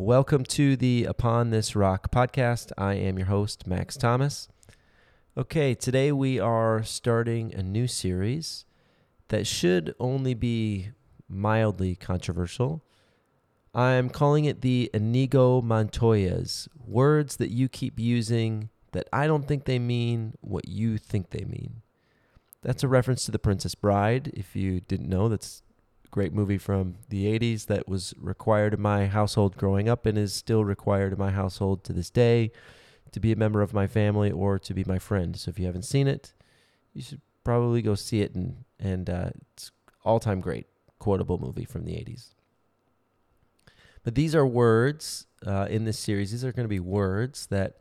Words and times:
Welcome 0.00 0.44
to 0.44 0.76
the 0.76 1.04
Upon 1.04 1.50
This 1.50 1.76
Rock 1.76 2.10
podcast. 2.10 2.72
I 2.78 2.94
am 2.94 3.18
your 3.18 3.26
host, 3.26 3.66
Max 3.66 3.98
Thomas. 3.98 4.48
Okay, 5.36 5.74
today 5.74 6.10
we 6.10 6.40
are 6.40 6.82
starting 6.82 7.54
a 7.54 7.62
new 7.62 7.86
series 7.86 8.64
that 9.28 9.46
should 9.46 9.94
only 10.00 10.32
be 10.32 10.88
mildly 11.28 11.96
controversial. 11.96 12.82
I'm 13.74 14.08
calling 14.08 14.46
it 14.46 14.62
the 14.62 14.90
Inigo 14.94 15.60
Montoyas 15.60 16.66
words 16.82 17.36
that 17.36 17.50
you 17.50 17.68
keep 17.68 18.00
using 18.00 18.70
that 18.92 19.06
I 19.12 19.26
don't 19.26 19.46
think 19.46 19.66
they 19.66 19.78
mean 19.78 20.32
what 20.40 20.66
you 20.66 20.96
think 20.96 21.28
they 21.28 21.44
mean. 21.44 21.82
That's 22.62 22.82
a 22.82 22.88
reference 22.88 23.26
to 23.26 23.32
The 23.32 23.38
Princess 23.38 23.74
Bride. 23.74 24.32
If 24.32 24.56
you 24.56 24.80
didn't 24.80 25.10
know, 25.10 25.28
that's 25.28 25.62
great 26.10 26.32
movie 26.32 26.58
from 26.58 26.96
the 27.08 27.26
80s 27.38 27.66
that 27.66 27.88
was 27.88 28.14
required 28.18 28.74
in 28.74 28.80
my 28.80 29.06
household 29.06 29.56
growing 29.56 29.88
up 29.88 30.06
and 30.06 30.18
is 30.18 30.34
still 30.34 30.64
required 30.64 31.12
in 31.12 31.18
my 31.18 31.30
household 31.30 31.84
to 31.84 31.92
this 31.92 32.10
day 32.10 32.50
to 33.12 33.20
be 33.20 33.32
a 33.32 33.36
member 33.36 33.62
of 33.62 33.72
my 33.72 33.86
family 33.86 34.30
or 34.30 34.58
to 34.58 34.74
be 34.74 34.84
my 34.84 34.98
friend. 34.98 35.36
So 35.36 35.48
if 35.48 35.58
you 35.58 35.66
haven't 35.66 35.84
seen 35.84 36.06
it, 36.06 36.32
you 36.92 37.02
should 37.02 37.20
probably 37.44 37.82
go 37.82 37.94
see 37.94 38.20
it 38.20 38.34
and 38.34 38.64
and 38.78 39.10
uh, 39.10 39.30
it's 39.52 39.70
all-time 40.04 40.40
great 40.40 40.66
quotable 40.98 41.38
movie 41.38 41.64
from 41.64 41.84
the 41.84 41.92
80s. 41.92 42.34
But 44.02 44.14
these 44.14 44.34
are 44.34 44.46
words 44.46 45.26
uh, 45.46 45.66
in 45.68 45.84
this 45.84 45.98
series. 45.98 46.30
These 46.30 46.44
are 46.44 46.52
going 46.52 46.64
to 46.64 46.68
be 46.68 46.80
words 46.80 47.46
that 47.46 47.78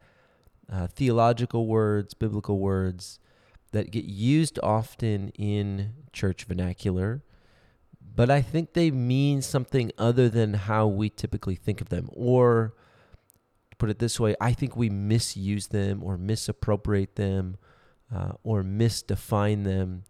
uh, 0.72 0.88
theological 0.88 1.68
words, 1.68 2.14
biblical 2.14 2.60
words 2.60 3.20
that 3.72 3.92
get 3.92 4.06
used 4.06 4.60
often 4.62 5.30
in 5.30 5.94
church 6.12 6.44
vernacular, 6.44 7.24
but 8.20 8.30
I 8.30 8.42
think 8.42 8.74
they 8.74 8.92
mean 8.92 9.42
something 9.42 9.94
other 9.98 10.28
than 10.28 10.54
how 10.54 10.88
we 10.88 11.10
typically 11.10 11.56
think 11.56 11.80
of 11.80 11.88
them. 11.88 12.10
Or 12.12 12.74
put 13.78 13.90
it 13.90 14.00
this 14.00 14.20
way, 14.20 14.36
I 14.42 14.52
think 14.52 14.76
we 14.76 14.90
misuse 14.90 15.68
them 15.68 16.04
or 16.04 16.18
misappropriate 16.18 17.16
them 17.16 17.56
uh, 18.14 18.34
or 18.44 18.62
misdefine 18.62 19.64
them 19.64 20.04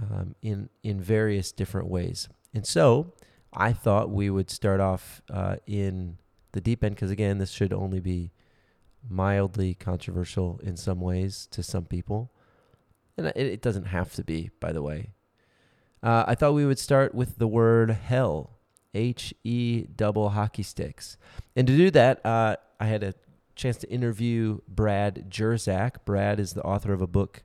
um, 0.00 0.34
in 0.40 0.70
in 0.82 0.98
various 0.98 1.52
different 1.52 1.88
ways. 1.88 2.26
And 2.54 2.66
so 2.66 3.12
I 3.52 3.74
thought 3.74 4.08
we 4.08 4.30
would 4.30 4.48
start 4.48 4.80
off 4.80 5.20
uh, 5.30 5.56
in 5.66 6.16
the 6.52 6.62
deep 6.62 6.82
end 6.82 6.94
because 6.94 7.10
again, 7.10 7.36
this 7.36 7.50
should 7.50 7.74
only 7.74 8.00
be 8.00 8.32
mildly 9.06 9.74
controversial 9.74 10.58
in 10.62 10.78
some 10.78 11.02
ways 11.02 11.48
to 11.50 11.62
some 11.62 11.84
people, 11.84 12.32
and 13.18 13.26
it, 13.26 13.36
it 13.36 13.60
doesn't 13.60 13.88
have 13.88 14.14
to 14.14 14.24
be, 14.24 14.48
by 14.58 14.72
the 14.72 14.80
way. 14.80 15.10
Uh, 16.02 16.24
I 16.26 16.34
thought 16.34 16.54
we 16.54 16.66
would 16.66 16.78
start 16.78 17.14
with 17.14 17.38
the 17.38 17.46
word 17.46 17.90
hell, 17.90 18.58
H 18.94 19.32
E 19.44 19.86
double 19.94 20.30
hockey 20.30 20.62
sticks, 20.62 21.16
and 21.54 21.66
to 21.66 21.76
do 21.76 21.90
that, 21.90 22.24
uh, 22.26 22.56
I 22.80 22.86
had 22.86 23.02
a 23.02 23.14
chance 23.54 23.76
to 23.78 23.90
interview 23.90 24.58
Brad 24.66 25.30
Jersak. 25.30 26.04
Brad 26.04 26.40
is 26.40 26.54
the 26.54 26.62
author 26.62 26.92
of 26.92 27.00
a 27.00 27.06
book 27.06 27.42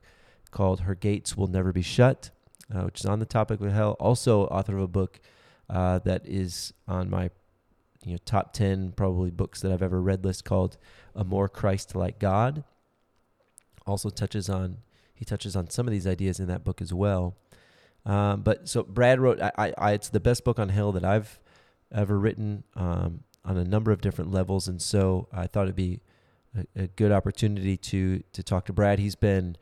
called 0.50 0.80
Her 0.80 0.94
Gates 0.94 1.36
Will 1.36 1.46
Never 1.46 1.72
Be 1.72 1.82
Shut, 1.82 2.30
uh, 2.74 2.82
which 2.82 3.00
is 3.00 3.06
on 3.06 3.18
the 3.18 3.26
topic 3.26 3.60
of 3.60 3.72
hell. 3.72 3.96
Also, 4.00 4.44
author 4.46 4.76
of 4.76 4.82
a 4.82 4.88
book 4.88 5.20
uh, 5.70 5.98
that 6.00 6.26
is 6.26 6.72
on 6.86 7.10
my 7.10 7.30
you 8.04 8.12
know 8.12 8.18
top 8.24 8.52
10 8.52 8.92
probably 8.92 9.30
books 9.30 9.60
that 9.60 9.72
I've 9.72 9.82
ever 9.82 10.00
read 10.00 10.24
list 10.24 10.44
called 10.44 10.76
A 11.14 11.24
More 11.24 11.48
Christ-like 11.48 12.18
God. 12.18 12.64
Also 13.86 14.10
touches 14.10 14.48
on 14.48 14.78
he 15.14 15.24
touches 15.24 15.56
on 15.56 15.68
some 15.68 15.86
of 15.86 15.92
these 15.92 16.06
ideas 16.06 16.38
in 16.38 16.46
that 16.46 16.62
book 16.62 16.80
as 16.80 16.94
well. 16.94 17.36
Um, 18.06 18.42
but 18.42 18.68
so 18.68 18.82
Brad 18.82 19.20
wrote 19.20 19.40
I, 19.40 19.72
I, 19.76 19.92
it's 19.92 20.08
the 20.08 20.20
best 20.20 20.44
book 20.44 20.58
on 20.58 20.70
hell 20.70 20.92
that 20.92 21.04
I've 21.04 21.40
ever 21.92 22.18
written 22.18 22.64
um, 22.74 23.24
on 23.44 23.56
a 23.56 23.64
number 23.64 23.90
of 23.90 24.00
different 24.00 24.30
levels 24.30 24.68
and 24.68 24.80
so 24.80 25.28
I 25.32 25.46
thought 25.46 25.64
it'd 25.64 25.76
be 25.76 26.00
a, 26.56 26.84
a 26.84 26.86
good 26.86 27.12
opportunity 27.12 27.76
to 27.76 28.22
to 28.32 28.42
talk 28.42 28.66
to 28.66 28.72
Brad. 28.72 28.98
He's 28.98 29.16
been 29.16 29.56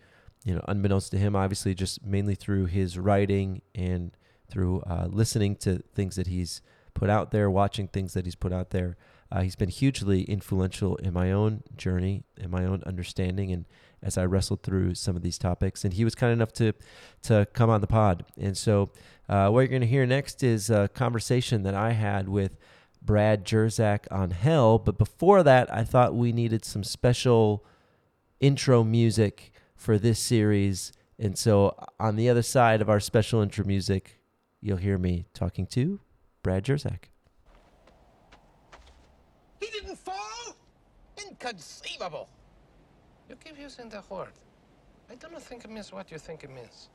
you 0.45 0.55
know 0.55 0.65
unbeknownst 0.69 1.11
to 1.13 1.19
him 1.19 1.35
obviously 1.35 1.75
just 1.75 2.05
mainly 2.05 2.35
through 2.35 2.67
his 2.67 2.99
writing 2.99 3.63
and 3.75 4.17
through 4.49 4.81
uh, 4.83 5.09
listening 5.11 5.57
to 5.57 5.83
things 5.95 6.17
that 6.17 6.29
he's 6.29 6.63
put 6.95 7.11
out 7.11 7.31
there, 7.31 7.51
watching 7.51 7.89
things 7.89 8.15
that 8.15 8.25
he's 8.25 8.35
put 8.35 8.53
out 8.53 8.71
there. 8.71 8.97
Uh, 9.31 9.43
he's 9.43 9.57
been 9.57 9.69
hugely 9.69 10.23
influential 10.23 10.97
in 10.97 11.13
my 11.13 11.33
own 11.33 11.63
journey, 11.77 12.23
in 12.37 12.51
my 12.51 12.65
own 12.65 12.83
understanding, 12.87 13.51
and 13.53 13.67
as 14.03 14.19
I 14.19 14.25
wrestled 14.25 14.63
through 14.63 14.95
some 14.95 15.17
of 15.17 15.23
these 15.23 15.39
topics. 15.39 15.85
And 15.85 15.95
he 15.95 16.05
was 16.05 16.15
kind 16.15 16.33
enough 16.33 16.53
to 16.55 16.73
to 17.23 17.47
come 17.53 17.71
on 17.71 17.81
the 17.81 17.87
pod. 17.87 18.25
And 18.39 18.57
so, 18.57 18.91
uh, 19.29 19.49
what 19.49 19.61
you're 19.61 19.69
going 19.69 19.81
to 19.81 19.87
hear 19.87 20.07
next 20.07 20.43
is 20.43 20.71
a 20.71 20.89
conversation 20.89 21.63
that 21.65 21.75
I 21.75 21.93
had 21.93 22.29
with 22.29 22.57
Brad 23.03 23.45
Jersak 23.45 24.07
on 24.11 24.31
hell. 24.31 24.79
But 24.79 24.99
before 24.99 25.43
that, 25.43 25.73
I 25.73 25.85
thought 25.85 26.15
we 26.15 26.33
needed 26.33 26.65
some 26.65 26.85
special 26.85 27.65
intro 28.41 28.85
music 28.85 29.53
for 29.75 29.99
this 29.99 30.19
series. 30.19 30.93
And 31.19 31.39
so, 31.39 31.75
on 31.99 32.17
the 32.17 32.29
other 32.29 32.43
side 32.43 32.81
of 32.81 32.91
our 32.91 33.01
special 33.01 33.41
intro 33.41 33.65
music, 33.65 34.21
you'll 34.61 34.77
hear 34.77 34.99
me 34.99 35.27
talking 35.33 35.67
to 35.69 36.01
Brad 36.43 36.65
Jersak. 36.65 37.11
He 39.61 39.67
didn't 39.69 39.97
fall? 39.97 40.57
Inconceivable. 41.27 42.29
You 43.29 43.37
keep 43.37 43.59
using 43.59 43.89
the 43.89 44.03
word. 44.09 44.33
I 45.11 45.15
do 45.15 45.27
not 45.33 45.43
think 45.43 45.65
it 45.65 45.71
means 45.71 45.93
what 45.93 46.11
you 46.11 46.19
think 46.19 46.45
it 46.45 46.51
means. 46.51 46.89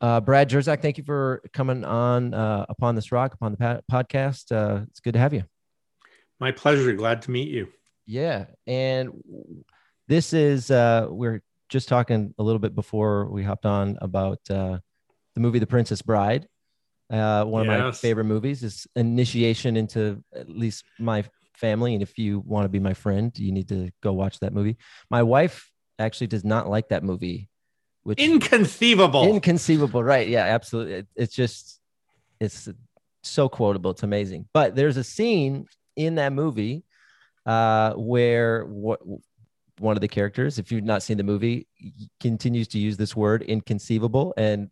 Uh, 0.00 0.20
Brad 0.20 0.48
Jersak, 0.48 0.80
thank 0.80 0.96
you 0.96 1.02
for 1.02 1.42
coming 1.52 1.84
on 1.84 2.32
uh, 2.32 2.66
Upon 2.68 2.94
This 2.94 3.10
Rock, 3.10 3.34
upon 3.34 3.50
the 3.52 3.58
pa- 3.58 3.80
podcast. 3.90 4.52
Uh, 4.52 4.84
it's 4.88 5.00
good 5.00 5.14
to 5.14 5.18
have 5.18 5.34
you. 5.34 5.42
My 6.38 6.52
pleasure. 6.52 6.92
Glad 6.92 7.22
to 7.22 7.32
meet 7.32 7.48
you. 7.48 7.68
Yeah. 8.06 8.46
And 8.68 9.10
this 10.06 10.32
is, 10.32 10.70
uh, 10.70 11.08
we're 11.10 11.42
just 11.68 11.88
talking 11.88 12.32
a 12.38 12.42
little 12.44 12.60
bit 12.60 12.76
before 12.76 13.28
we 13.28 13.42
hopped 13.42 13.66
on 13.66 13.98
about 14.00 14.38
uh, 14.50 14.78
the 15.34 15.40
movie 15.40 15.58
The 15.58 15.66
Princess 15.66 16.00
Bride. 16.00 16.46
Uh, 17.10 17.42
one 17.44 17.66
yes. 17.66 17.78
of 17.78 17.84
my 17.84 17.90
favorite 17.92 18.24
movies 18.24 18.62
is 18.62 18.86
initiation 18.94 19.76
into 19.76 20.22
at 20.34 20.48
least 20.48 20.84
my 21.00 21.24
family. 21.58 21.94
And 21.94 22.02
if 22.02 22.18
you 22.18 22.40
want 22.40 22.64
to 22.64 22.68
be 22.68 22.80
my 22.80 22.94
friend, 22.94 23.36
you 23.38 23.52
need 23.52 23.68
to 23.68 23.90
go 24.02 24.12
watch 24.12 24.40
that 24.40 24.52
movie. 24.52 24.76
My 25.10 25.22
wife 25.22 25.70
actually 25.98 26.28
does 26.28 26.44
not 26.44 26.68
like 26.68 26.88
that 26.88 27.02
movie. 27.02 27.48
Which 28.04 28.20
inconceivable. 28.20 29.24
Inconceivable, 29.24 30.02
right? 30.02 30.28
Yeah, 30.28 30.44
absolutely. 30.44 30.94
It, 30.94 31.06
it's 31.16 31.34
just 31.34 31.80
it's 32.40 32.68
so 33.22 33.48
quotable. 33.48 33.90
It's 33.90 34.02
amazing. 34.02 34.48
But 34.54 34.74
there's 34.74 34.96
a 34.96 35.04
scene 35.04 35.66
in 35.96 36.14
that 36.14 36.32
movie 36.32 36.84
uh, 37.44 37.94
where 37.94 38.64
what 38.64 39.00
one 39.78 39.96
of 39.96 40.00
the 40.00 40.08
characters, 40.08 40.58
if 40.58 40.72
you've 40.72 40.84
not 40.84 41.02
seen 41.02 41.16
the 41.16 41.22
movie, 41.22 41.66
continues 42.20 42.68
to 42.68 42.78
use 42.78 42.96
this 42.96 43.14
word 43.14 43.42
inconceivable. 43.42 44.34
And 44.36 44.70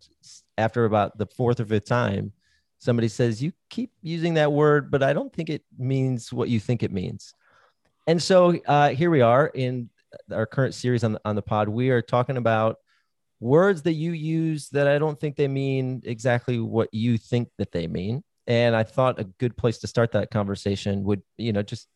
after 0.59 0.85
about 0.85 1.17
the 1.19 1.27
fourth 1.27 1.61
or 1.61 1.65
fifth 1.65 1.87
time, 1.87 2.33
somebody 2.79 3.09
says, 3.09 3.43
You 3.43 3.53
keep 3.71 3.93
using 4.03 4.35
that 4.35 4.53
word, 4.53 4.91
but 4.91 5.03
I 5.03 5.13
don't 5.13 5.33
think 5.33 5.51
it 5.51 5.63
means 5.79 6.33
what 6.33 6.49
you 6.49 6.61
think 6.61 6.83
it 6.83 6.93
means. 6.93 7.35
And 8.07 8.23
so 8.23 8.57
uh, 8.67 8.91
here 8.91 9.11
we 9.11 9.21
are 9.21 9.47
in 9.49 9.91
our 10.33 10.47
current 10.47 10.75
series 10.75 11.05
on 11.05 11.13
the, 11.13 11.21
on 11.25 11.37
the 11.37 11.43
pod. 11.43 11.69
We 11.69 11.91
are 11.91 12.03
talking 12.03 12.37
about 12.37 12.77
words 13.41 13.83
that 13.83 13.93
you 13.93 14.13
use 14.13 14.69
that 14.71 14.87
I 14.87 14.99
don't 14.99 15.19
think 15.19 15.37
they 15.37 15.49
mean 15.49 16.03
exactly 16.05 16.59
what 16.59 16.89
you 16.93 17.19
think 17.19 17.49
that 17.59 17.73
they 17.73 17.87
mean. 17.87 18.23
And 18.47 18.77
I 18.77 18.85
thought 18.85 19.19
a 19.19 19.25
good 19.25 19.57
place 19.57 19.79
to 19.79 19.89
start 19.89 20.13
that 20.13 20.31
conversation 20.31 21.03
would, 21.05 21.23
you 21.37 21.53
know, 21.53 21.63
just 21.63 21.89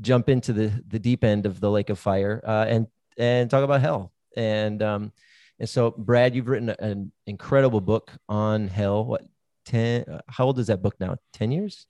jump 0.00 0.28
into 0.28 0.52
the 0.52 0.82
the 0.88 0.98
deep 0.98 1.24
end 1.24 1.46
of 1.46 1.60
the 1.60 1.70
lake 1.70 1.88
of 1.88 1.98
fire 1.98 2.42
uh, 2.46 2.66
and 2.68 2.86
and 3.16 3.48
talk 3.48 3.64
about 3.64 3.80
hell. 3.80 4.12
And 4.36 4.82
um, 4.82 5.12
and 5.58 5.68
so, 5.68 5.92
Brad, 5.92 6.34
you've 6.34 6.48
written 6.48 6.70
an 6.70 7.12
incredible 7.26 7.80
book 7.80 8.10
on 8.28 8.68
hell. 8.68 9.04
What 9.04 9.22
ten? 9.64 10.04
How 10.28 10.46
old 10.46 10.58
is 10.58 10.68
that 10.68 10.82
book 10.82 10.94
now? 11.00 11.16
Ten 11.32 11.52
years? 11.52 11.86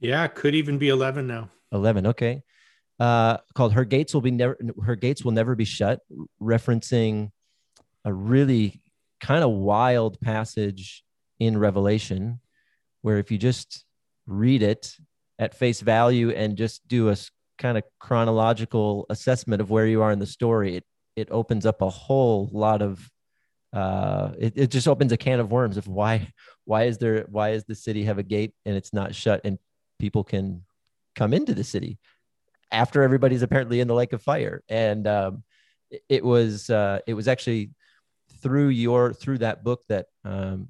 Yeah, 0.00 0.26
could 0.26 0.54
even 0.54 0.78
be 0.78 0.88
eleven 0.88 1.26
now. 1.26 1.50
Eleven. 1.72 2.06
Okay. 2.08 2.42
Uh, 3.00 3.38
called 3.54 3.72
"Her 3.72 3.84
Gates 3.84 4.14
Will 4.14 4.20
Be 4.20 4.30
Never." 4.30 4.58
Her 4.84 4.96
gates 4.96 5.24
will 5.24 5.32
never 5.32 5.54
be 5.54 5.64
shut, 5.64 6.00
referencing 6.40 7.30
a 8.04 8.12
really 8.12 8.82
kind 9.20 9.42
of 9.42 9.50
wild 9.50 10.20
passage 10.20 11.02
in 11.40 11.58
Revelation, 11.58 12.40
where 13.02 13.18
if 13.18 13.30
you 13.30 13.38
just 13.38 13.84
read 14.26 14.62
it 14.62 14.94
at 15.38 15.54
face 15.54 15.80
value 15.80 16.30
and 16.30 16.56
just 16.56 16.86
do 16.86 17.10
a 17.10 17.16
kind 17.58 17.76
of 17.76 17.84
chronological 17.98 19.06
assessment 19.10 19.60
of 19.60 19.70
where 19.70 19.86
you 19.86 20.02
are 20.02 20.12
in 20.12 20.18
the 20.18 20.26
story, 20.26 20.76
it 20.76 20.84
it 21.16 21.28
opens 21.30 21.64
up 21.66 21.82
a 21.82 21.88
whole 21.88 22.48
lot 22.52 22.82
of 22.82 23.10
uh, 23.72 24.32
it, 24.38 24.52
it 24.56 24.70
just 24.70 24.86
opens 24.86 25.10
a 25.10 25.16
can 25.16 25.40
of 25.40 25.50
worms 25.50 25.76
of 25.76 25.88
why 25.88 26.32
why 26.64 26.84
is 26.84 26.98
there 26.98 27.26
why 27.28 27.50
is 27.50 27.64
the 27.64 27.74
city 27.74 28.04
have 28.04 28.18
a 28.18 28.22
gate 28.22 28.54
and 28.64 28.76
it's 28.76 28.92
not 28.92 29.14
shut 29.14 29.40
and 29.44 29.58
people 29.98 30.24
can 30.24 30.62
come 31.14 31.32
into 31.32 31.54
the 31.54 31.64
city 31.64 31.98
after 32.72 33.02
everybody's 33.02 33.42
apparently 33.42 33.80
in 33.80 33.88
the 33.88 33.94
lake 33.94 34.12
of 34.12 34.22
fire 34.22 34.62
and 34.68 35.06
um, 35.06 35.42
it, 36.08 36.24
was 36.24 36.70
uh, 36.70 36.98
it 37.06 37.14
was 37.14 37.28
actually 37.28 37.70
through 38.42 38.68
your 38.68 39.12
through 39.12 39.38
that 39.38 39.62
book 39.62 39.82
that 39.88 40.06
um, 40.24 40.68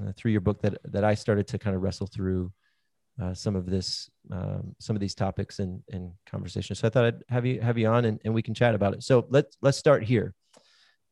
uh, 0.00 0.12
through 0.16 0.32
your 0.32 0.40
book 0.40 0.60
that 0.62 0.78
that 0.84 1.04
I 1.04 1.14
started 1.14 1.46
to 1.48 1.58
kind 1.58 1.76
of 1.76 1.82
wrestle 1.82 2.06
through 2.06 2.52
uh, 3.22 3.32
some 3.32 3.56
of 3.56 3.66
this, 3.66 4.10
um, 4.30 4.74
some 4.78 4.94
of 4.94 5.00
these 5.00 5.14
topics 5.14 5.58
and 5.58 5.82
and 5.90 6.12
conversations. 6.26 6.78
So 6.78 6.86
I 6.86 6.90
thought 6.90 7.04
I'd 7.04 7.22
have 7.28 7.46
you 7.46 7.60
have 7.60 7.78
you 7.78 7.88
on 7.88 8.04
and, 8.04 8.20
and 8.24 8.34
we 8.34 8.42
can 8.42 8.54
chat 8.54 8.74
about 8.74 8.94
it. 8.94 9.02
So 9.02 9.26
let's 9.30 9.56
let's 9.62 9.78
start 9.78 10.02
here. 10.02 10.34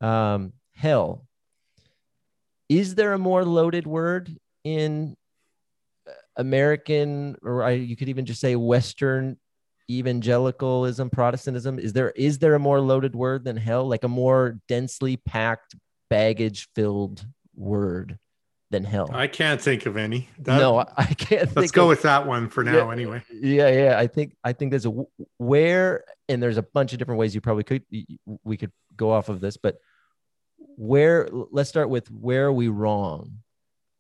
Um, 0.01 0.53
hell. 0.75 1.27
Is 2.69 2.95
there 2.95 3.13
a 3.13 3.19
more 3.19 3.45
loaded 3.45 3.87
word 3.87 4.37
in 4.65 5.17
uh, 6.09 6.13
American, 6.37 7.37
or 7.43 7.63
I, 7.63 7.73
you 7.73 7.97
could 7.97 8.09
even 8.09 8.27
just 8.27 8.41
say 8.41 8.57
Western 8.57 9.39
evangelicalism, 9.91 11.11
Protestantism? 11.11 11.79
Is 11.79 11.93
there 11.93 12.11
is 12.11 12.39
there 12.39 12.55
a 12.55 12.59
more 12.59 12.81
loaded 12.81 13.15
word 13.15 13.45
than 13.45 13.57
hell? 13.57 13.87
Like 13.87 14.05
a 14.05 14.09
more 14.09 14.59
densely 14.69 15.17
packed, 15.17 15.75
baggage 16.09 16.69
filled 16.75 17.27
word 17.55 18.19
than 18.71 18.85
hell? 18.85 19.11
I 19.13 19.27
can't 19.27 19.61
think 19.61 19.87
of 19.87 19.97
any. 19.97 20.29
That, 20.39 20.59
no, 20.59 20.79
I, 20.79 20.87
I 20.97 21.07
can't. 21.07 21.55
Let's 21.55 21.71
go 21.71 21.83
of, 21.83 21.89
with 21.89 22.03
that 22.03 22.27
one 22.27 22.49
for 22.49 22.65
now, 22.65 22.87
yeah, 22.87 22.93
anyway. 22.93 23.23
Yeah, 23.31 23.69
yeah. 23.69 23.99
I 23.99 24.07
think 24.07 24.35
I 24.43 24.53
think 24.55 24.71
there's 24.71 24.87
a 24.87 25.05
where, 25.39 26.05
and 26.29 26.43
there's 26.43 26.57
a 26.59 26.63
bunch 26.63 26.93
of 26.93 26.99
different 26.99 27.19
ways 27.19 27.35
you 27.35 27.41
probably 27.41 27.65
could 27.65 27.85
we 28.43 28.57
could 28.57 28.73
go 28.97 29.11
off 29.11 29.29
of 29.29 29.41
this, 29.41 29.57
but 29.57 29.77
where? 30.57 31.29
Let's 31.31 31.69
start 31.69 31.89
with 31.91 32.11
where 32.11 32.47
are 32.47 32.53
we 32.53 32.69
wrong 32.69 33.39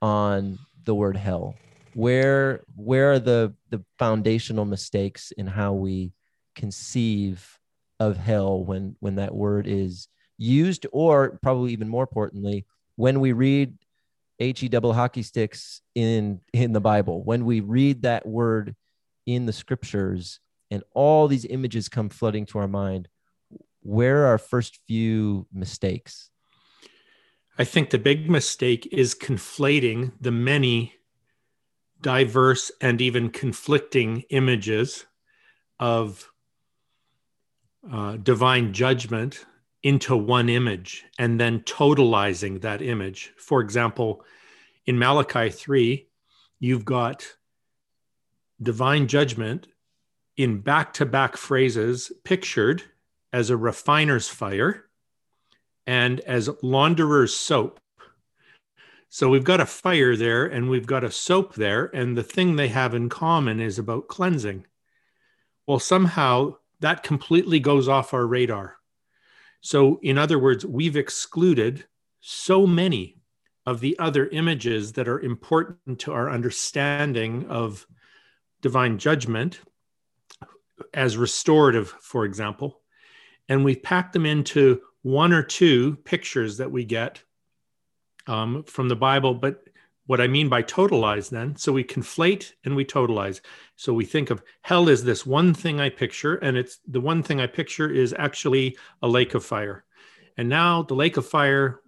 on 0.02 0.58
the 0.84 0.94
word 0.94 1.16
hell? 1.16 1.54
where 1.94 2.62
where 2.76 3.12
are 3.12 3.18
the 3.18 3.54
the 3.70 3.82
foundational 3.98 4.64
mistakes 4.64 5.32
in 5.32 5.46
how 5.46 5.72
we 5.72 6.12
conceive 6.54 7.58
of 8.00 8.16
hell 8.16 8.62
when 8.62 8.96
when 9.00 9.14
that 9.14 9.34
word 9.34 9.66
is 9.66 10.08
used 10.36 10.86
or 10.92 11.38
probably 11.42 11.72
even 11.72 11.88
more 11.88 12.02
importantly 12.02 12.66
when 12.96 13.20
we 13.20 13.32
read 13.32 13.76
he 14.38 14.68
double 14.68 14.92
hockey 14.92 15.22
sticks 15.22 15.80
in 15.94 16.40
in 16.52 16.72
the 16.72 16.80
bible 16.80 17.22
when 17.22 17.44
we 17.44 17.60
read 17.60 18.02
that 18.02 18.26
word 18.26 18.74
in 19.26 19.46
the 19.46 19.52
scriptures 19.52 20.40
and 20.70 20.82
all 20.92 21.28
these 21.28 21.46
images 21.46 21.88
come 21.88 22.08
flooding 22.08 22.44
to 22.44 22.58
our 22.58 22.68
mind 22.68 23.08
where 23.80 24.24
are 24.24 24.26
our 24.26 24.38
first 24.38 24.80
few 24.88 25.46
mistakes 25.52 26.30
i 27.58 27.64
think 27.64 27.90
the 27.90 27.98
big 27.98 28.30
mistake 28.30 28.88
is 28.92 29.14
conflating 29.14 30.12
the 30.20 30.30
many 30.30 30.94
diverse 32.00 32.70
and 32.80 33.00
even 33.00 33.30
conflicting 33.30 34.22
images 34.28 35.06
of 35.80 36.30
uh, 37.90 38.16
divine 38.16 38.72
judgment 38.72 39.46
into 39.82 40.16
one 40.16 40.48
image 40.48 41.04
and 41.18 41.38
then 41.38 41.60
totalizing 41.60 42.62
that 42.62 42.80
image. 42.80 43.32
For 43.36 43.60
example, 43.60 44.24
in 44.86 44.98
Malachi 44.98 45.50
3, 45.50 46.08
you've 46.58 46.84
got 46.84 47.26
divine 48.62 49.06
judgment 49.06 49.68
in 50.36 50.60
back 50.60 50.94
to 50.94 51.06
back 51.06 51.36
phrases 51.36 52.10
pictured 52.24 52.82
as 53.32 53.50
a 53.50 53.56
refiner's 53.56 54.28
fire 54.28 54.83
and 55.86 56.20
as 56.20 56.50
launderer's 56.62 57.34
soap. 57.34 57.80
So 59.08 59.28
we've 59.28 59.44
got 59.44 59.60
a 59.60 59.66
fire 59.66 60.16
there 60.16 60.46
and 60.46 60.68
we've 60.68 60.86
got 60.86 61.04
a 61.04 61.10
soap 61.10 61.54
there, 61.54 61.86
and 61.94 62.16
the 62.16 62.22
thing 62.22 62.56
they 62.56 62.68
have 62.68 62.94
in 62.94 63.08
common 63.08 63.60
is 63.60 63.78
about 63.78 64.08
cleansing. 64.08 64.66
Well, 65.66 65.78
somehow 65.78 66.56
that 66.80 67.02
completely 67.02 67.60
goes 67.60 67.88
off 67.88 68.12
our 68.12 68.26
radar. 68.26 68.76
So, 69.60 69.98
in 70.02 70.18
other 70.18 70.38
words, 70.38 70.66
we've 70.66 70.96
excluded 70.96 71.86
so 72.20 72.66
many 72.66 73.22
of 73.66 73.80
the 73.80 73.98
other 73.98 74.28
images 74.28 74.92
that 74.92 75.08
are 75.08 75.20
important 75.20 75.98
to 76.00 76.12
our 76.12 76.28
understanding 76.28 77.46
of 77.48 77.86
divine 78.60 78.98
judgment 78.98 79.60
as 80.92 81.16
restorative, 81.16 81.88
for 82.00 82.24
example. 82.24 82.80
And 83.48 83.64
we 83.64 83.76
pack 83.76 84.12
them 84.12 84.26
into 84.26 84.82
one 85.04 85.34
or 85.34 85.42
two 85.42 85.96
pictures 86.04 86.56
that 86.56 86.70
we 86.70 86.82
get 86.82 87.22
um, 88.26 88.64
from 88.64 88.88
the 88.88 88.96
Bible, 88.96 89.34
but 89.34 89.62
what 90.06 90.20
I 90.20 90.26
mean 90.26 90.48
by 90.48 90.62
totalize 90.62 91.28
then, 91.28 91.56
so 91.56 91.72
we 91.72 91.84
conflate 91.84 92.52
and 92.64 92.74
we 92.74 92.86
totalize. 92.86 93.40
So 93.76 93.92
we 93.92 94.06
think 94.06 94.30
of 94.30 94.42
hell 94.62 94.88
is 94.88 95.04
this 95.04 95.26
one 95.26 95.52
thing 95.52 95.78
I 95.78 95.90
picture, 95.90 96.36
and 96.36 96.56
it's 96.56 96.78
the 96.88 97.02
one 97.02 97.22
thing 97.22 97.38
I 97.38 97.46
picture 97.46 97.90
is 97.90 98.14
actually 98.18 98.78
a 99.02 99.08
lake 99.08 99.34
of 99.34 99.44
fire. 99.44 99.84
And 100.38 100.48
now 100.48 100.82
the 100.82 100.94
lake 100.94 101.18
of 101.18 101.26
fire, 101.26 101.80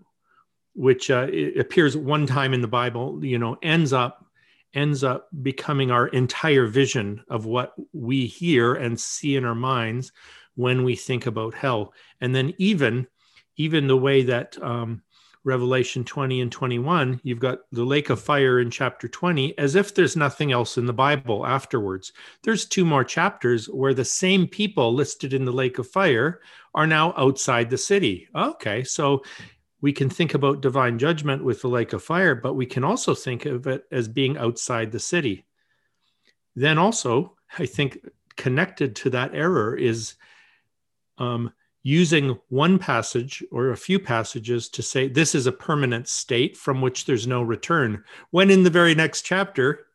which 0.74 1.10
uh, 1.10 1.28
appears 1.58 1.96
one 1.96 2.26
time 2.26 2.52
in 2.52 2.60
the 2.60 2.68
Bible, 2.68 3.24
you 3.24 3.38
know, 3.38 3.56
ends 3.62 3.94
up 3.94 4.26
ends 4.74 5.02
up 5.02 5.28
becoming 5.42 5.90
our 5.90 6.08
entire 6.08 6.66
vision 6.66 7.24
of 7.30 7.46
what 7.46 7.72
we 7.94 8.26
hear 8.26 8.74
and 8.74 9.00
see 9.00 9.36
in 9.36 9.44
our 9.46 9.54
minds 9.54 10.12
when 10.56 10.84
we 10.84 10.96
think 10.96 11.26
about 11.26 11.54
hell. 11.54 11.94
And 12.20 12.34
then 12.34 12.52
even 12.58 13.06
even 13.56 13.86
the 13.86 13.96
way 13.96 14.22
that 14.22 14.60
um, 14.62 15.02
Revelation 15.44 16.04
20 16.04 16.40
and 16.40 16.52
21, 16.52 17.20
you've 17.22 17.38
got 17.38 17.60
the 17.72 17.84
lake 17.84 18.10
of 18.10 18.20
fire 18.20 18.60
in 18.60 18.70
chapter 18.70 19.08
20, 19.08 19.56
as 19.58 19.76
if 19.76 19.94
there's 19.94 20.16
nothing 20.16 20.52
else 20.52 20.76
in 20.76 20.86
the 20.86 20.92
Bible 20.92 21.46
afterwards. 21.46 22.12
There's 22.42 22.66
two 22.66 22.84
more 22.84 23.04
chapters 23.04 23.66
where 23.66 23.94
the 23.94 24.04
same 24.04 24.46
people 24.46 24.92
listed 24.92 25.32
in 25.32 25.44
the 25.44 25.52
lake 25.52 25.78
of 25.78 25.88
fire 25.88 26.40
are 26.74 26.86
now 26.86 27.14
outside 27.16 27.70
the 27.70 27.78
city. 27.78 28.28
Okay, 28.34 28.82
so 28.82 29.22
we 29.80 29.92
can 29.92 30.10
think 30.10 30.34
about 30.34 30.62
divine 30.62 30.98
judgment 30.98 31.44
with 31.44 31.62
the 31.62 31.68
lake 31.68 31.92
of 31.92 32.02
fire, 32.02 32.34
but 32.34 32.54
we 32.54 32.66
can 32.66 32.82
also 32.82 33.14
think 33.14 33.46
of 33.46 33.66
it 33.68 33.84
as 33.92 34.08
being 34.08 34.36
outside 34.36 34.90
the 34.90 34.98
city. 34.98 35.46
Then 36.56 36.76
also, 36.76 37.36
I 37.58 37.66
think 37.66 38.00
connected 38.36 38.96
to 38.96 39.10
that 39.10 39.34
error 39.34 39.76
is 39.76 40.14
um, 41.18 41.52
using 41.82 42.38
one 42.48 42.78
passage 42.78 43.44
or 43.52 43.70
a 43.70 43.76
few 43.76 43.98
passages 43.98 44.68
to 44.68 44.82
say 44.82 45.08
this 45.08 45.34
is 45.34 45.46
a 45.46 45.52
permanent 45.52 46.08
state 46.08 46.56
from 46.56 46.80
which 46.80 47.04
there's 47.04 47.26
no 47.26 47.42
return 47.42 48.02
when 48.30 48.50
in 48.50 48.64
the 48.64 48.70
very 48.70 48.94
next 48.94 49.22
chapter 49.22 49.86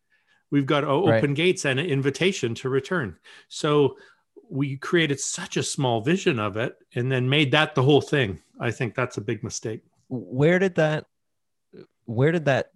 we've 0.51 0.65
got 0.65 0.83
open 0.83 1.09
right. 1.09 1.33
gates 1.33 1.65
and 1.65 1.79
an 1.79 1.85
invitation 1.85 2.53
to 2.55 2.69
return. 2.69 3.17
So 3.47 3.97
we 4.49 4.77
created 4.77 5.19
such 5.19 5.57
a 5.57 5.63
small 5.63 6.01
vision 6.01 6.37
of 6.37 6.57
it 6.57 6.75
and 6.93 7.11
then 7.11 7.27
made 7.27 7.51
that 7.51 7.73
the 7.73 7.83
whole 7.83 8.01
thing. 8.01 8.41
I 8.59 8.69
think 8.69 8.93
that's 8.93 9.17
a 9.17 9.21
big 9.21 9.43
mistake. 9.43 9.81
Where 10.09 10.59
did 10.59 10.75
that 10.75 11.05
where 12.05 12.31
did 12.31 12.45
that 12.45 12.71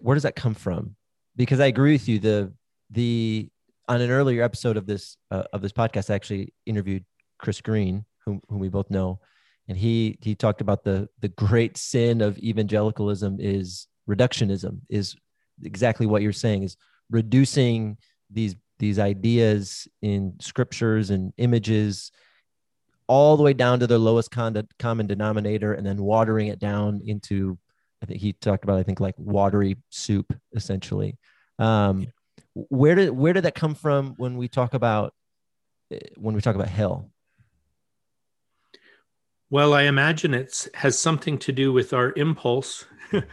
where 0.00 0.14
does 0.14 0.22
that 0.22 0.34
come 0.34 0.54
from? 0.54 0.96
Because 1.36 1.60
i 1.60 1.66
agree 1.66 1.92
with 1.92 2.08
you 2.08 2.18
the 2.18 2.52
the 2.90 3.48
on 3.88 4.00
an 4.00 4.10
earlier 4.10 4.42
episode 4.42 4.76
of 4.76 4.86
this 4.86 5.16
uh, 5.30 5.44
of 5.52 5.62
this 5.62 5.72
podcast 5.72 6.10
i 6.10 6.14
actually 6.14 6.52
interviewed 6.66 7.04
chris 7.40 7.60
green 7.60 8.04
whom, 8.24 8.40
whom 8.48 8.58
we 8.58 8.68
both 8.68 8.90
know, 8.90 9.20
and 9.68 9.76
he 9.76 10.18
he 10.20 10.34
talked 10.34 10.60
about 10.60 10.84
the 10.84 11.08
the 11.20 11.28
great 11.28 11.76
sin 11.76 12.20
of 12.20 12.38
evangelicalism 12.38 13.36
is 13.40 13.86
reductionism, 14.08 14.80
is 14.88 15.16
exactly 15.64 16.06
what 16.06 16.22
you're 16.22 16.32
saying, 16.32 16.62
is 16.62 16.76
reducing 17.10 17.96
these 18.30 18.56
these 18.78 18.98
ideas 18.98 19.86
in 20.02 20.34
scriptures 20.40 21.10
and 21.10 21.32
images 21.36 22.10
all 23.06 23.36
the 23.36 23.42
way 23.42 23.52
down 23.52 23.80
to 23.80 23.86
their 23.86 23.98
lowest 23.98 24.30
common 24.30 25.06
denominator 25.06 25.74
and 25.74 25.84
then 25.84 26.00
watering 26.00 26.46
it 26.46 26.60
down 26.60 27.00
into 27.04 27.58
i 28.02 28.06
think 28.06 28.20
he 28.20 28.32
talked 28.32 28.64
about 28.64 28.78
i 28.78 28.82
think 28.82 29.00
like 29.00 29.14
watery 29.18 29.76
soup 29.90 30.32
essentially. 30.54 31.18
Um, 31.58 32.06
where 32.54 32.94
did 32.94 33.10
where 33.10 33.32
did 33.32 33.44
that 33.44 33.54
come 33.54 33.74
from 33.74 34.14
when 34.16 34.36
we 34.36 34.48
talk 34.48 34.74
about 34.74 35.12
eh, 35.90 35.98
when 36.16 36.34
we 36.34 36.40
talk 36.40 36.54
about 36.54 36.68
hell 36.68 37.10
well, 39.50 39.74
I 39.74 39.82
imagine 39.82 40.32
it 40.32 40.68
has 40.74 40.96
something 40.96 41.36
to 41.38 41.52
do 41.52 41.72
with 41.72 41.92
our 41.92 42.12
impulse 42.16 42.84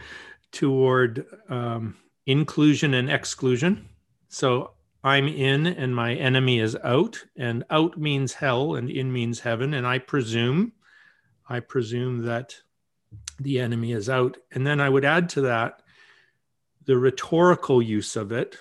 toward 0.52 1.24
um, 1.48 1.96
inclusion 2.26 2.94
and 2.94 3.08
exclusion. 3.08 3.88
So 4.28 4.72
I'm 5.04 5.28
in 5.28 5.66
and 5.66 5.94
my 5.94 6.14
enemy 6.14 6.58
is 6.58 6.76
out, 6.82 7.24
and 7.36 7.64
out 7.70 7.96
means 7.96 8.34
hell 8.34 8.74
and 8.74 8.90
in 8.90 9.12
means 9.12 9.40
heaven. 9.40 9.74
And 9.74 9.86
I 9.86 9.98
presume, 9.98 10.72
I 11.48 11.60
presume 11.60 12.24
that 12.26 12.56
the 13.38 13.60
enemy 13.60 13.92
is 13.92 14.10
out. 14.10 14.36
And 14.50 14.66
then 14.66 14.80
I 14.80 14.88
would 14.88 15.04
add 15.04 15.28
to 15.30 15.42
that 15.42 15.82
the 16.84 16.98
rhetorical 16.98 17.80
use 17.80 18.16
of 18.16 18.32
it 18.32 18.56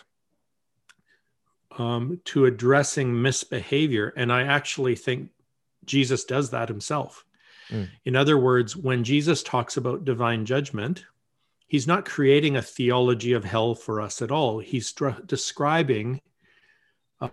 um, 1.78 2.22
to 2.26 2.46
addressing 2.46 3.20
misbehavior. 3.20 4.14
And 4.16 4.32
I 4.32 4.44
actually 4.44 4.96
think 4.96 5.32
Jesus 5.86 6.24
does 6.24 6.52
that 6.52 6.70
himself. 6.70 7.26
Mm. 7.70 7.90
In 8.06 8.16
other 8.16 8.38
words, 8.38 8.76
when 8.76 9.04
Jesus 9.04 9.44
talks 9.44 9.78
about 9.78 10.06
divine 10.06 10.46
judgment, 10.46 11.06
he's 11.68 11.88
not 11.88 12.06
creating 12.06 12.56
a 12.56 12.62
theology 12.62 13.34
of 13.34 13.44
hell 13.44 13.76
for 13.76 14.02
us 14.02 14.22
at 14.22 14.32
all. 14.32 14.60
He's 14.60 14.94
describing 15.26 16.22
uh, 17.20 17.30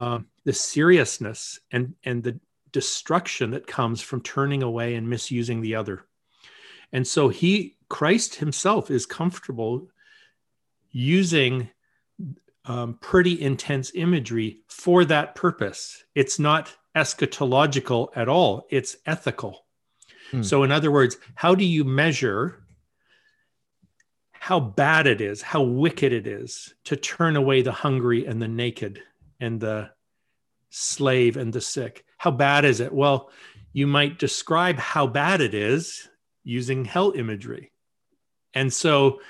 uh, 0.00 0.20
the 0.44 0.52
seriousness 0.52 1.60
and, 1.70 1.94
and 2.04 2.22
the 2.22 2.38
destruction 2.72 3.50
that 3.52 3.66
comes 3.66 4.00
from 4.00 4.20
turning 4.20 4.62
away 4.62 4.94
and 4.94 5.08
misusing 5.08 5.60
the 5.60 5.74
other. 5.74 6.04
And 6.92 7.06
so 7.06 7.28
he, 7.28 7.76
Christ 7.88 8.36
himself, 8.36 8.90
is 8.90 9.06
comfortable 9.06 9.88
using 10.92 11.70
um, 12.64 12.94
pretty 13.00 13.40
intense 13.40 13.92
imagery 13.94 14.60
for 14.68 15.04
that 15.04 15.34
purpose. 15.34 16.04
It's 16.14 16.38
not 16.38 16.74
eschatological 16.96 18.08
at 18.16 18.28
all, 18.28 18.66
it's 18.70 18.96
ethical. 19.06 19.66
Hmm. 20.30 20.42
So, 20.42 20.62
in 20.62 20.72
other 20.72 20.90
words, 20.90 21.16
how 21.34 21.54
do 21.54 21.64
you 21.64 21.84
measure 21.84 22.62
how 24.32 24.58
bad 24.60 25.06
it 25.06 25.20
is, 25.20 25.42
how 25.42 25.62
wicked 25.62 26.12
it 26.12 26.26
is 26.26 26.74
to 26.84 26.96
turn 26.96 27.36
away 27.36 27.62
the 27.62 27.72
hungry 27.72 28.26
and 28.26 28.40
the 28.40 28.48
naked 28.48 29.02
and 29.40 29.60
the 29.60 29.90
slave 30.70 31.36
and 31.36 31.52
the 31.52 31.60
sick? 31.60 32.04
How 32.16 32.30
bad 32.30 32.64
is 32.64 32.80
it? 32.80 32.92
Well, 32.92 33.30
you 33.72 33.86
might 33.86 34.18
describe 34.18 34.78
how 34.78 35.06
bad 35.06 35.40
it 35.40 35.52
is 35.52 36.08
using 36.44 36.84
hell 36.84 37.12
imagery. 37.14 37.72
And 38.54 38.72
so 38.72 39.20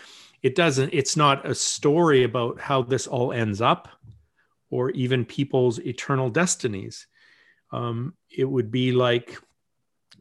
it 0.43 0.55
doesn't, 0.55 0.91
it's 0.93 1.17
not 1.17 1.45
a 1.45 1.55
story 1.55 2.23
about 2.23 2.61
how 2.61 2.83
this 2.83 3.09
all 3.09 3.33
ends 3.33 3.61
up 3.61 3.89
or 4.71 4.91
even 4.91 5.25
people's 5.25 5.81
eternal 5.81 6.31
destinies. 6.31 7.07
Um, 7.77 8.15
it 8.31 8.45
would 8.45 8.71
be 8.71 8.93
like 8.93 9.39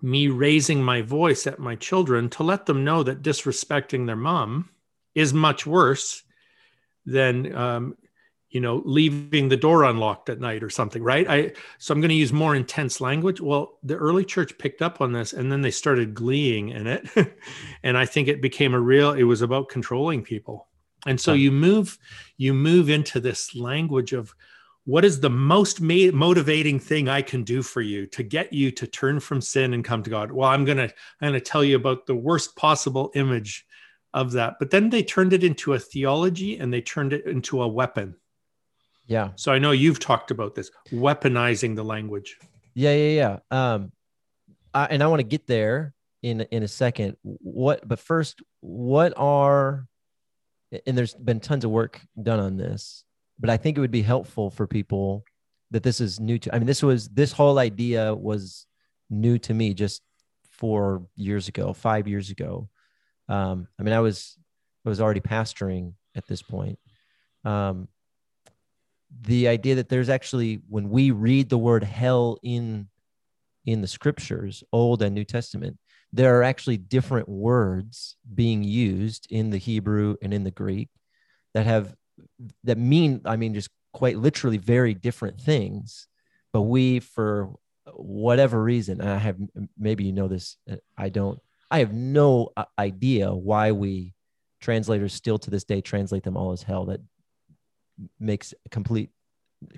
me 0.01 0.27
raising 0.27 0.83
my 0.83 1.01
voice 1.01 1.47
at 1.47 1.57
my 1.57 1.75
children 1.75 2.29
to 2.31 2.43
let 2.43 2.65
them 2.65 2.83
know 2.83 3.01
that 3.03 3.21
disrespecting 3.21 4.05
their 4.05 4.17
mom 4.17 4.69
is 5.15 5.33
much 5.33 5.65
worse 5.65 6.23
than 7.05 7.55
um, 7.55 7.97
you 8.49 8.59
know 8.59 8.81
leaving 8.83 9.47
the 9.47 9.55
door 9.55 9.85
unlocked 9.85 10.29
at 10.29 10.41
night 10.41 10.63
or 10.63 10.69
something 10.69 11.01
right? 11.01 11.29
I 11.29 11.53
so 11.77 11.93
i'm 11.93 12.01
going 12.01 12.09
to 12.09 12.15
use 12.15 12.33
more 12.33 12.55
intense 12.55 12.99
language. 12.99 13.39
Well 13.39 13.79
the 13.83 13.95
early 13.95 14.25
church 14.25 14.57
picked 14.57 14.81
up 14.81 14.99
on 14.99 15.13
this 15.13 15.31
and 15.31 15.49
then 15.49 15.61
they 15.61 15.71
started 15.71 16.13
gleeing 16.13 16.69
in 16.69 16.87
it. 16.87 17.07
And 17.83 17.97
i 17.97 18.05
think 18.05 18.27
it 18.27 18.41
became 18.41 18.73
a 18.73 18.79
real 18.79 19.13
it 19.13 19.23
was 19.23 19.41
about 19.41 19.69
controlling 19.69 20.23
people. 20.23 20.67
And 21.07 21.21
so 21.21 21.31
you 21.31 21.51
move 21.51 21.97
you 22.35 22.53
move 22.53 22.89
into 22.89 23.21
this 23.21 23.55
language 23.55 24.11
of 24.11 24.35
what 24.85 25.03
is 25.03 25.19
the 25.19 25.29
most 25.29 25.81
ma- 25.81 26.11
motivating 26.13 26.79
thing 26.79 27.09
i 27.09 27.21
can 27.21 27.43
do 27.43 27.61
for 27.61 27.81
you 27.81 28.05
to 28.05 28.23
get 28.23 28.53
you 28.53 28.71
to 28.71 28.87
turn 28.87 29.19
from 29.19 29.41
sin 29.41 29.73
and 29.73 29.83
come 29.83 30.03
to 30.03 30.09
god? 30.09 30.31
Well 30.31 30.49
i'm 30.49 30.63
going 30.65 30.77
to 30.77 30.83
i'm 30.85 31.29
going 31.29 31.33
to 31.33 31.41
tell 31.41 31.63
you 31.63 31.75
about 31.75 32.05
the 32.05 32.15
worst 32.15 32.55
possible 32.55 33.11
image 33.15 33.65
of 34.13 34.31
that. 34.31 34.55
But 34.59 34.71
then 34.71 34.89
they 34.89 35.03
turned 35.03 35.33
it 35.33 35.43
into 35.43 35.73
a 35.73 35.79
theology 35.79 36.57
and 36.57 36.71
they 36.71 36.81
turned 36.81 37.11
it 37.11 37.25
into 37.25 37.61
a 37.61 37.67
weapon. 37.67 38.15
Yeah. 39.07 39.31
So 39.35 39.51
i 39.51 39.59
know 39.59 39.71
you've 39.71 39.99
talked 39.99 40.31
about 40.31 40.55
this 40.55 40.71
weaponizing 40.91 41.75
the 41.75 41.83
language. 41.83 42.37
Yeah 42.73 42.93
yeah 42.95 43.39
yeah. 43.51 43.73
Um 43.73 43.91
I, 44.73 44.85
and 44.85 45.03
i 45.03 45.07
want 45.07 45.19
to 45.19 45.27
get 45.27 45.47
there 45.47 45.93
in 46.21 46.41
in 46.41 46.63
a 46.63 46.67
second. 46.67 47.17
What 47.23 47.87
but 47.87 47.99
first 47.99 48.41
what 48.61 49.13
are 49.17 49.87
and 50.85 50.97
there's 50.97 51.13
been 51.13 51.39
tons 51.39 51.63
of 51.63 51.71
work 51.71 52.01
done 52.21 52.39
on 52.39 52.57
this 52.57 53.04
but 53.39 53.49
I 53.49 53.57
think 53.57 53.77
it 53.77 53.81
would 53.81 53.91
be 53.91 54.01
helpful 54.01 54.49
for 54.49 54.67
people 54.67 55.23
that 55.71 55.83
this 55.83 55.99
is 55.99 56.19
new 56.19 56.37
to. 56.39 56.55
I 56.55 56.59
mean, 56.59 56.67
this 56.67 56.83
was 56.83 57.09
this 57.09 57.31
whole 57.31 57.59
idea 57.59 58.13
was 58.13 58.65
new 59.09 59.37
to 59.39 59.53
me 59.53 59.73
just 59.73 60.01
four 60.51 61.05
years 61.15 61.47
ago, 61.47 61.73
five 61.73 62.07
years 62.07 62.29
ago. 62.29 62.69
Um, 63.27 63.67
I 63.79 63.83
mean, 63.83 63.93
I 63.93 63.99
was 63.99 64.37
I 64.85 64.89
was 64.89 65.01
already 65.01 65.21
pastoring 65.21 65.93
at 66.15 66.27
this 66.27 66.41
point. 66.41 66.79
Um, 67.43 67.87
the 69.21 69.47
idea 69.47 69.75
that 69.75 69.89
there's 69.89 70.09
actually 70.09 70.61
when 70.69 70.89
we 70.89 71.11
read 71.11 71.49
the 71.49 71.57
word 71.57 71.83
hell 71.83 72.37
in 72.43 72.87
in 73.65 73.81
the 73.81 73.87
scriptures, 73.87 74.63
Old 74.71 75.01
and 75.01 75.15
New 75.15 75.25
Testament, 75.25 75.77
there 76.13 76.37
are 76.37 76.43
actually 76.43 76.77
different 76.77 77.27
words 77.27 78.15
being 78.33 78.63
used 78.63 79.27
in 79.29 79.49
the 79.49 79.57
Hebrew 79.57 80.15
and 80.21 80.33
in 80.33 80.43
the 80.43 80.51
Greek 80.51 80.89
that 81.53 81.65
have 81.65 81.95
that 82.63 82.77
mean 82.77 83.21
i 83.25 83.35
mean 83.35 83.53
just 83.53 83.69
quite 83.93 84.17
literally 84.17 84.57
very 84.57 84.93
different 84.93 85.39
things. 85.39 86.07
But 86.51 86.63
we 86.63 86.99
for 86.99 87.53
whatever 87.93 88.61
reason 88.61 88.99
i 89.01 89.17
have 89.17 89.37
maybe 89.77 90.03
you 90.05 90.11
know 90.11 90.27
this 90.27 90.57
uh, 90.71 90.77
i 90.97 91.07
don't 91.07 91.39
i 91.69 91.79
have 91.79 91.93
no 91.93 92.49
uh, 92.57 92.65
idea 92.79 93.31
why 93.31 93.71
we 93.71 94.15
translators 94.65 95.13
still 95.13 95.37
to 95.37 95.51
this 95.51 95.63
day 95.63 95.79
translate 95.79 96.23
them 96.23 96.35
all 96.35 96.51
as 96.51 96.63
hell. 96.63 96.85
That 96.85 96.99
makes 98.19 98.53
complete 98.71 99.11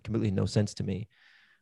completely 0.03 0.31
no 0.31 0.45
sense 0.45 0.73
to 0.75 0.83
me. 0.83 1.09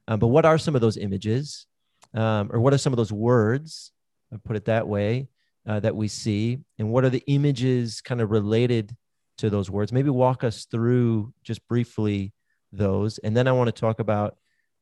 Um, 0.08 0.20
but 0.20 0.27
what 0.27 0.46
are 0.46 0.60
some 0.60 0.75
of 0.75 0.82
those 0.82 0.96
images? 0.96 1.65
Um, 2.13 2.51
or 2.53 2.60
what 2.60 2.74
are 2.74 2.77
some 2.77 2.94
of 2.94 2.98
those 2.98 3.12
words 3.12 3.91
I 4.32 4.38
put 4.38 4.55
it 4.55 4.65
that 4.65 4.88
way 4.88 5.27
uh, 5.67 5.79
that 5.79 5.96
we 5.96 6.08
see? 6.08 6.60
And 6.77 6.91
what 6.91 7.03
are 7.03 7.10
the 7.10 7.24
images 7.25 8.00
kind 8.01 8.22
of 8.22 8.29
related 8.29 8.96
to 9.37 9.49
those 9.49 9.69
words. 9.69 9.91
Maybe 9.91 10.09
walk 10.09 10.43
us 10.43 10.65
through 10.65 11.33
just 11.43 11.67
briefly 11.67 12.33
those, 12.71 13.17
and 13.19 13.35
then 13.35 13.47
I 13.47 13.51
want 13.51 13.67
to 13.67 13.79
talk 13.79 13.99
about 13.99 14.37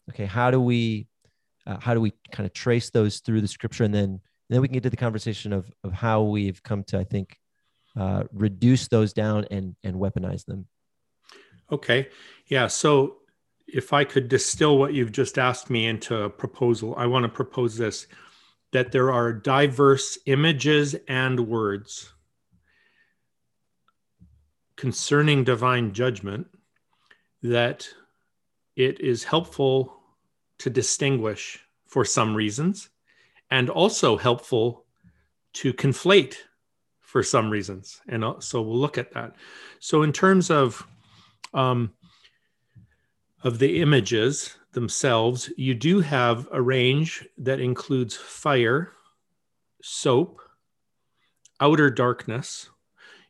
okay, 0.09 0.25
how 0.25 0.51
do 0.51 0.59
we 0.59 1.07
uh, 1.65 1.77
how 1.79 1.93
do 1.93 2.01
we 2.01 2.13
kind 2.31 2.45
of 2.45 2.53
trace 2.53 2.89
those 2.89 3.19
through 3.19 3.41
the 3.41 3.47
scripture, 3.47 3.83
and 3.83 3.93
then 3.93 4.03
and 4.03 4.21
then 4.49 4.61
we 4.61 4.67
can 4.67 4.73
get 4.73 4.83
to 4.83 4.89
the 4.89 4.97
conversation 4.97 5.53
of 5.53 5.71
of 5.83 5.93
how 5.93 6.23
we've 6.23 6.61
come 6.63 6.83
to 6.85 6.99
I 6.99 7.03
think 7.03 7.37
uh, 7.97 8.23
reduce 8.31 8.87
those 8.87 9.13
down 9.13 9.45
and 9.51 9.75
and 9.83 9.95
weaponize 9.95 10.45
them. 10.45 10.67
Okay, 11.71 12.09
yeah. 12.47 12.67
So 12.67 13.17
if 13.67 13.93
I 13.93 14.03
could 14.03 14.27
distill 14.27 14.77
what 14.77 14.93
you've 14.93 15.11
just 15.11 15.39
asked 15.39 15.69
me 15.69 15.87
into 15.87 16.23
a 16.23 16.29
proposal, 16.29 16.93
I 16.97 17.07
want 17.07 17.23
to 17.23 17.29
propose 17.29 17.77
this 17.77 18.07
that 18.71 18.91
there 18.91 19.11
are 19.11 19.31
diverse 19.31 20.17
images 20.25 20.95
and 21.07 21.47
words 21.47 22.12
concerning 24.75 25.43
divine 25.43 25.93
judgment 25.93 26.47
that 27.41 27.87
it 28.75 28.99
is 28.99 29.23
helpful 29.23 29.99
to 30.59 30.69
distinguish 30.69 31.59
for 31.85 32.05
some 32.05 32.35
reasons 32.35 32.89
and 33.51 33.69
also 33.69 34.17
helpful 34.17 34.85
to 35.53 35.73
conflate 35.73 36.35
for 37.01 37.21
some 37.21 37.49
reasons. 37.49 38.01
And 38.07 38.23
so 38.39 38.61
we'll 38.61 38.79
look 38.79 38.97
at 38.97 39.11
that. 39.13 39.35
So, 39.79 40.01
in 40.01 40.11
terms 40.11 40.49
of 40.49 40.87
um, 41.53 41.93
of 43.43 43.59
the 43.59 43.81
images 43.81 44.57
themselves, 44.71 45.51
you 45.57 45.75
do 45.75 45.99
have 45.99 46.47
a 46.51 46.61
range 46.61 47.27
that 47.37 47.59
includes 47.59 48.15
fire, 48.15 48.93
soap, 49.81 50.41
outer 51.59 51.89
darkness, 51.91 52.69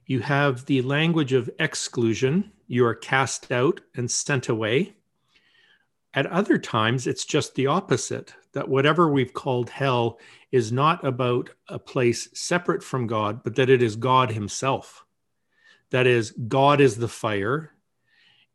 you 0.05 0.19
have 0.19 0.65
the 0.65 0.81
language 0.81 1.33
of 1.33 1.49
exclusion. 1.59 2.51
You 2.67 2.85
are 2.85 2.95
cast 2.95 3.51
out 3.51 3.81
and 3.95 4.09
sent 4.09 4.49
away. 4.49 4.95
At 6.13 6.27
other 6.27 6.57
times, 6.57 7.07
it's 7.07 7.25
just 7.25 7.55
the 7.55 7.67
opposite 7.67 8.33
that 8.53 8.69
whatever 8.69 9.09
we've 9.09 9.33
called 9.33 9.69
hell 9.69 10.19
is 10.51 10.71
not 10.71 11.03
about 11.03 11.49
a 11.67 11.79
place 11.79 12.29
separate 12.33 12.83
from 12.83 13.07
God, 13.07 13.43
but 13.43 13.55
that 13.55 13.69
it 13.69 13.81
is 13.81 13.95
God 13.95 14.31
Himself. 14.31 15.05
That 15.89 16.05
is, 16.05 16.31
God 16.31 16.81
is 16.81 16.95
the 16.95 17.07
fire, 17.07 17.71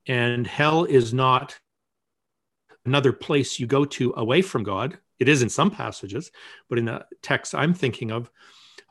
and 0.07 0.47
hell 0.47 0.85
is 0.85 1.13
not 1.13 1.59
another 2.85 3.13
place 3.13 3.59
you 3.59 3.67
go 3.67 3.85
to 3.85 4.15
away 4.17 4.43
from 4.43 4.63
God. 4.63 4.99
It 5.19 5.29
is 5.29 5.43
in 5.43 5.49
some 5.49 5.71
passages, 5.71 6.31
but 6.69 6.79
in 6.79 6.85
the 6.85 7.07
text 7.23 7.55
I'm 7.55 7.75
thinking 7.75 8.13
of, 8.13 8.31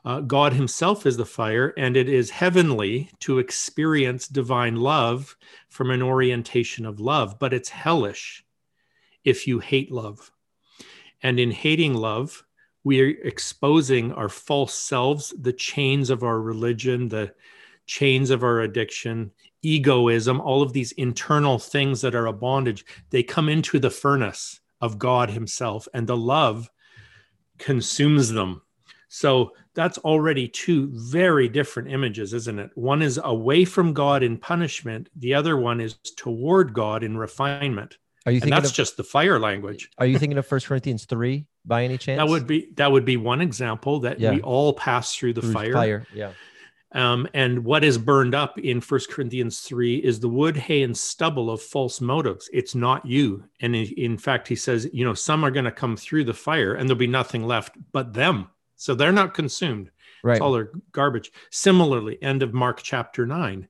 uh, 0.04 0.20
God 0.20 0.52
Himself 0.52 1.06
is 1.06 1.16
the 1.16 1.26
fire, 1.26 1.74
and 1.76 1.96
it 1.96 2.08
is 2.08 2.30
heavenly 2.30 3.10
to 3.20 3.38
experience 3.38 4.28
divine 4.28 4.76
love 4.76 5.36
from 5.68 5.90
an 5.90 6.02
orientation 6.02 6.86
of 6.86 7.00
love, 7.00 7.38
but 7.38 7.52
it's 7.52 7.68
hellish 7.68 8.44
if 9.24 9.46
you 9.46 9.58
hate 9.58 9.90
love. 9.90 10.30
And 11.22 11.40
in 11.40 11.50
hating 11.50 11.94
love, 11.94 12.44
we 12.84 13.00
are 13.00 13.08
exposing 13.08 14.12
our 14.12 14.28
false 14.28 14.72
selves, 14.72 15.34
the 15.38 15.52
chains 15.52 16.10
of 16.10 16.22
our 16.22 16.40
religion, 16.40 17.08
the 17.08 17.34
chains 17.86 18.30
of 18.30 18.44
our 18.44 18.60
addiction, 18.60 19.32
egoism, 19.62 20.40
all 20.40 20.62
of 20.62 20.72
these 20.72 20.92
internal 20.92 21.58
things 21.58 22.00
that 22.02 22.14
are 22.14 22.26
a 22.26 22.32
bondage. 22.32 22.84
They 23.10 23.24
come 23.24 23.48
into 23.48 23.80
the 23.80 23.90
furnace 23.90 24.60
of 24.80 24.98
God 24.98 25.28
Himself, 25.28 25.88
and 25.92 26.06
the 26.06 26.16
love 26.16 26.70
consumes 27.58 28.30
them 28.30 28.62
so 29.08 29.52
that's 29.78 29.98
already 29.98 30.48
two 30.48 30.90
very 30.92 31.48
different 31.48 31.88
images, 31.88 32.34
isn't 32.34 32.58
it? 32.58 32.72
One 32.74 33.00
is 33.00 33.20
away 33.22 33.64
from 33.64 33.92
God 33.92 34.24
in 34.24 34.36
punishment, 34.36 35.08
the 35.14 35.34
other 35.34 35.56
one 35.56 35.80
is 35.80 35.94
toward 36.16 36.74
God 36.74 37.04
in 37.04 37.16
refinement. 37.16 37.96
Are 38.26 38.32
you 38.32 38.40
and 38.42 38.50
that's 38.50 38.70
of, 38.70 38.74
just 38.74 38.96
the 38.96 39.04
fire 39.04 39.38
language? 39.38 39.88
Are 39.96 40.04
you 40.04 40.18
thinking 40.18 40.36
of 40.36 40.44
First 40.44 40.66
Corinthians 40.66 41.04
3 41.04 41.46
by 41.64 41.84
any 41.84 41.96
chance? 41.96 42.18
That 42.18 42.26
would 42.26 42.44
be 42.44 42.72
that 42.74 42.90
would 42.90 43.04
be 43.04 43.16
one 43.16 43.40
example 43.40 44.00
that 44.00 44.18
yeah. 44.18 44.32
we 44.32 44.40
all 44.40 44.72
pass 44.72 45.14
through 45.14 45.34
the 45.34 45.42
through 45.42 45.52
fire. 45.52 45.72
Fire, 45.72 46.06
yeah. 46.12 46.32
Um, 46.90 47.28
and 47.32 47.64
what 47.64 47.84
is 47.84 47.98
burned 47.98 48.34
up 48.34 48.58
in 48.58 48.80
First 48.80 49.12
Corinthians 49.12 49.60
3 49.60 49.98
is 49.98 50.18
the 50.18 50.28
wood, 50.28 50.56
hay, 50.56 50.82
and 50.82 50.96
stubble 50.96 51.52
of 51.52 51.62
false 51.62 52.00
motives. 52.00 52.50
It's 52.52 52.74
not 52.74 53.06
you. 53.06 53.44
And 53.60 53.76
in, 53.76 53.86
in 53.96 54.18
fact, 54.18 54.48
he 54.48 54.56
says, 54.56 54.88
you 54.92 55.04
know, 55.04 55.14
some 55.14 55.44
are 55.44 55.52
going 55.52 55.66
to 55.66 55.70
come 55.70 55.96
through 55.96 56.24
the 56.24 56.34
fire 56.34 56.74
and 56.74 56.88
there'll 56.88 56.98
be 56.98 57.06
nothing 57.06 57.46
left 57.46 57.76
but 57.92 58.14
them. 58.14 58.48
So 58.78 58.94
they're 58.94 59.12
not 59.12 59.34
consumed. 59.34 59.90
Right. 60.22 60.34
It's 60.34 60.40
all 60.40 60.52
their 60.52 60.70
garbage. 60.92 61.30
Similarly, 61.50 62.20
end 62.22 62.42
of 62.42 62.54
Mark 62.54 62.80
chapter 62.82 63.26
9. 63.26 63.68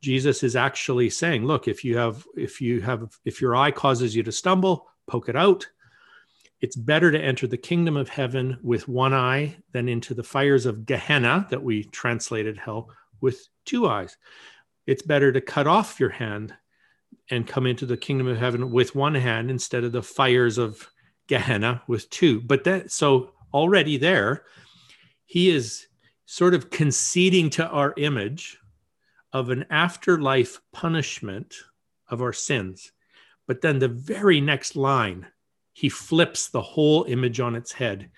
Jesus 0.00 0.42
is 0.42 0.56
actually 0.56 1.10
saying, 1.10 1.44
look, 1.44 1.68
if 1.68 1.84
you 1.84 1.98
have 1.98 2.26
if 2.36 2.60
you 2.60 2.80
have 2.80 3.18
if 3.24 3.40
your 3.40 3.56
eye 3.56 3.70
causes 3.70 4.14
you 4.14 4.22
to 4.22 4.32
stumble, 4.32 4.88
poke 5.06 5.28
it 5.28 5.36
out. 5.36 5.66
It's 6.60 6.76
better 6.76 7.10
to 7.10 7.20
enter 7.20 7.46
the 7.46 7.58
kingdom 7.58 7.96
of 7.96 8.08
heaven 8.08 8.58
with 8.62 8.88
one 8.88 9.12
eye 9.12 9.56
than 9.72 9.88
into 9.88 10.14
the 10.14 10.22
fires 10.22 10.66
of 10.66 10.86
Gehenna 10.86 11.46
that 11.50 11.62
we 11.62 11.84
translated 11.84 12.56
hell 12.56 12.90
with 13.20 13.48
two 13.64 13.86
eyes. 13.86 14.16
It's 14.86 15.02
better 15.02 15.32
to 15.32 15.40
cut 15.40 15.66
off 15.66 16.00
your 16.00 16.10
hand 16.10 16.54
and 17.30 17.46
come 17.46 17.66
into 17.66 17.86
the 17.86 17.96
kingdom 17.96 18.26
of 18.26 18.38
heaven 18.38 18.70
with 18.70 18.94
one 18.94 19.14
hand 19.14 19.50
instead 19.50 19.84
of 19.84 19.92
the 19.92 20.02
fires 20.02 20.58
of 20.58 20.88
Gehenna 21.26 21.82
with 21.86 22.08
two. 22.10 22.40
But 22.40 22.64
that 22.64 22.90
so 22.90 23.32
already 23.54 23.96
there, 23.96 24.44
he 25.24 25.48
is 25.48 25.86
sort 26.26 26.52
of 26.52 26.70
conceding 26.70 27.48
to 27.50 27.66
our 27.68 27.94
image 27.96 28.58
of 29.32 29.50
an 29.50 29.64
afterlife 29.70 30.60
punishment 30.72 31.54
of 32.08 32.20
our 32.20 32.32
sins. 32.32 32.92
But 33.46 33.60
then 33.60 33.78
the 33.78 33.88
very 33.88 34.40
next 34.40 34.76
line, 34.76 35.26
he 35.72 35.88
flips 35.88 36.48
the 36.48 36.62
whole 36.62 37.04
image 37.04 37.40
on 37.40 37.54
its 37.54 37.72
head. 37.72 38.10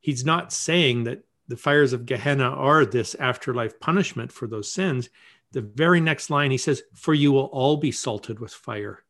He's 0.00 0.24
not 0.24 0.52
saying 0.52 1.04
that 1.04 1.24
the 1.48 1.56
fires 1.56 1.92
of 1.92 2.06
Gehenna 2.06 2.50
are 2.50 2.86
this 2.86 3.14
afterlife 3.16 3.78
punishment 3.80 4.32
for 4.32 4.46
those 4.46 4.70
sins. 4.70 5.10
The 5.52 5.60
very 5.60 6.00
next 6.00 6.30
line, 6.30 6.50
he 6.50 6.58
says, 6.58 6.82
For 6.94 7.14
you 7.14 7.32
will 7.32 7.46
all 7.46 7.76
be 7.76 7.92
salted 7.92 8.40
with 8.40 8.52
fire. 8.52 9.04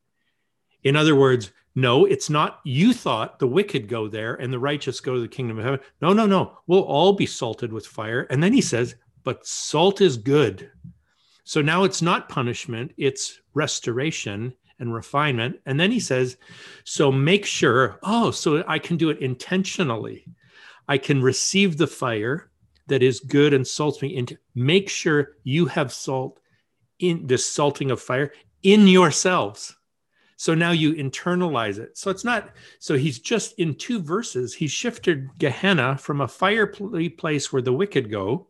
In 0.84 0.96
other 0.96 1.16
words, 1.16 1.50
no, 1.74 2.04
it's 2.04 2.30
not. 2.30 2.60
You 2.64 2.92
thought 2.92 3.38
the 3.38 3.48
wicked 3.48 3.88
go 3.88 4.06
there 4.06 4.34
and 4.34 4.52
the 4.52 4.58
righteous 4.58 5.00
go 5.00 5.14
to 5.14 5.20
the 5.20 5.28
kingdom 5.28 5.58
of 5.58 5.64
heaven. 5.64 5.80
No, 6.00 6.12
no, 6.12 6.26
no. 6.26 6.58
We'll 6.66 6.84
all 6.84 7.14
be 7.14 7.26
salted 7.26 7.72
with 7.72 7.86
fire. 7.86 8.26
And 8.30 8.42
then 8.42 8.52
he 8.52 8.60
says, 8.60 8.94
But 9.24 9.46
salt 9.46 10.00
is 10.00 10.16
good. 10.16 10.70
So 11.42 11.60
now 11.60 11.84
it's 11.84 12.00
not 12.00 12.28
punishment, 12.28 12.92
it's 12.96 13.40
restoration 13.54 14.54
and 14.78 14.94
refinement. 14.94 15.60
And 15.66 15.78
then 15.78 15.90
he 15.90 16.00
says, 16.00 16.36
So 16.84 17.10
make 17.10 17.44
sure, 17.44 17.98
oh, 18.02 18.30
so 18.30 18.62
I 18.68 18.78
can 18.78 18.96
do 18.96 19.10
it 19.10 19.18
intentionally. 19.18 20.26
I 20.86 20.98
can 20.98 21.22
receive 21.22 21.76
the 21.76 21.86
fire 21.86 22.50
that 22.86 23.02
is 23.02 23.18
good 23.18 23.52
and 23.52 23.66
salts 23.66 24.02
me 24.02 24.14
into 24.16 24.36
make 24.54 24.88
sure 24.88 25.36
you 25.42 25.66
have 25.66 25.92
salt 25.92 26.38
in 26.98 27.26
this 27.26 27.50
salting 27.50 27.90
of 27.90 28.00
fire 28.00 28.32
in 28.62 28.86
yourselves 28.86 29.74
so 30.36 30.54
now 30.54 30.70
you 30.70 30.94
internalize 30.94 31.78
it 31.78 31.96
so 31.96 32.10
it's 32.10 32.24
not 32.24 32.50
so 32.78 32.96
he's 32.96 33.18
just 33.18 33.58
in 33.58 33.74
two 33.74 34.00
verses 34.00 34.54
he 34.54 34.66
shifted 34.66 35.28
gehenna 35.38 35.96
from 35.96 36.20
a 36.20 36.28
fire 36.28 36.66
place 36.66 37.52
where 37.52 37.62
the 37.62 37.72
wicked 37.72 38.10
go 38.10 38.46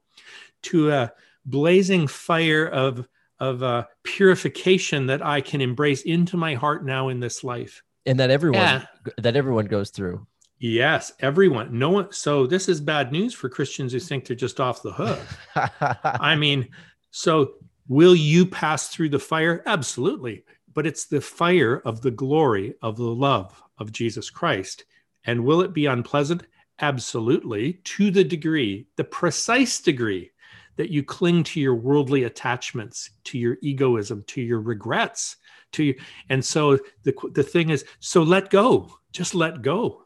to 0.63 0.91
a 0.91 1.13
blazing 1.47 2.07
fire 2.07 2.67
of 2.67 3.07
of 3.41 3.63
uh, 3.63 3.85
purification 4.03 5.07
that 5.07 5.25
i 5.25 5.41
can 5.41 5.61
embrace 5.61 6.03
into 6.03 6.37
my 6.37 6.55
heart 6.55 6.85
now 6.85 7.09
in 7.09 7.21
this 7.21 7.45
life 7.45 7.83
and 8.07 8.19
that 8.19 8.31
everyone 8.31 8.61
yeah. 8.61 8.85
that 9.19 9.37
everyone 9.37 9.67
goes 9.67 9.91
through 9.91 10.27
Yes, 10.59 11.13
everyone. 11.21 11.79
No 11.79 11.91
one. 11.91 12.13
So 12.13 12.47
this 12.47 12.71
is 12.71 12.81
bad 12.81 13.13
news 13.13 13.35
for 13.35 13.51
Christians 13.51 13.93
who 13.93 13.99
think 13.99 14.25
they're 14.25 14.35
just 14.35 14.61
off 14.61 14.83
the 14.83 14.93
hook. 14.93 15.21
I 16.05 16.37
mean, 16.37 16.69
so 17.11 17.57
will 17.89 18.15
you 18.15 18.47
pass 18.47 18.89
through 18.89 19.11
the 19.11 19.19
fire? 19.19 19.63
Absolutely. 19.67 20.45
But 20.75 20.87
it's 20.87 21.07
the 21.07 21.21
fire 21.21 21.81
of 21.85 22.03
the 22.03 22.11
glory 22.11 22.75
of 22.83 22.97
the 22.97 23.05
love 23.05 23.63
of 23.79 23.93
Jesus 23.93 24.31
Christ. 24.31 24.85
And 25.25 25.45
will 25.45 25.63
it 25.63 25.73
be 25.73 25.87
unpleasant? 25.87 26.47
Absolutely. 26.81 27.75
To 27.85 28.11
the 28.11 28.25
degree, 28.25 28.89
the 28.97 29.05
precise 29.05 29.81
degree 29.81 30.33
that 30.77 30.91
you 30.91 31.05
cling 31.05 31.45
to 31.45 31.61
your 31.61 31.77
worldly 31.77 32.25
attachments, 32.25 33.11
to 33.25 33.39
your 33.39 33.57
egoism, 33.63 34.25
to 34.27 34.43
your 34.43 34.61
regrets, 34.61 35.37
to. 35.73 35.95
And 36.29 36.45
so 36.45 36.79
the, 37.05 37.15
the 37.33 37.45
thing 37.45 37.71
is, 37.71 37.85
so 38.01 38.23
let 38.23 38.51
go. 38.51 38.99
Just 39.13 39.35
let 39.37 39.63
go 39.63 40.05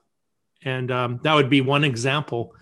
and 0.62 0.90
um, 0.90 1.20
that 1.22 1.35
would 1.35 1.50
be 1.50 1.61
one 1.61 1.85
example 1.85 2.54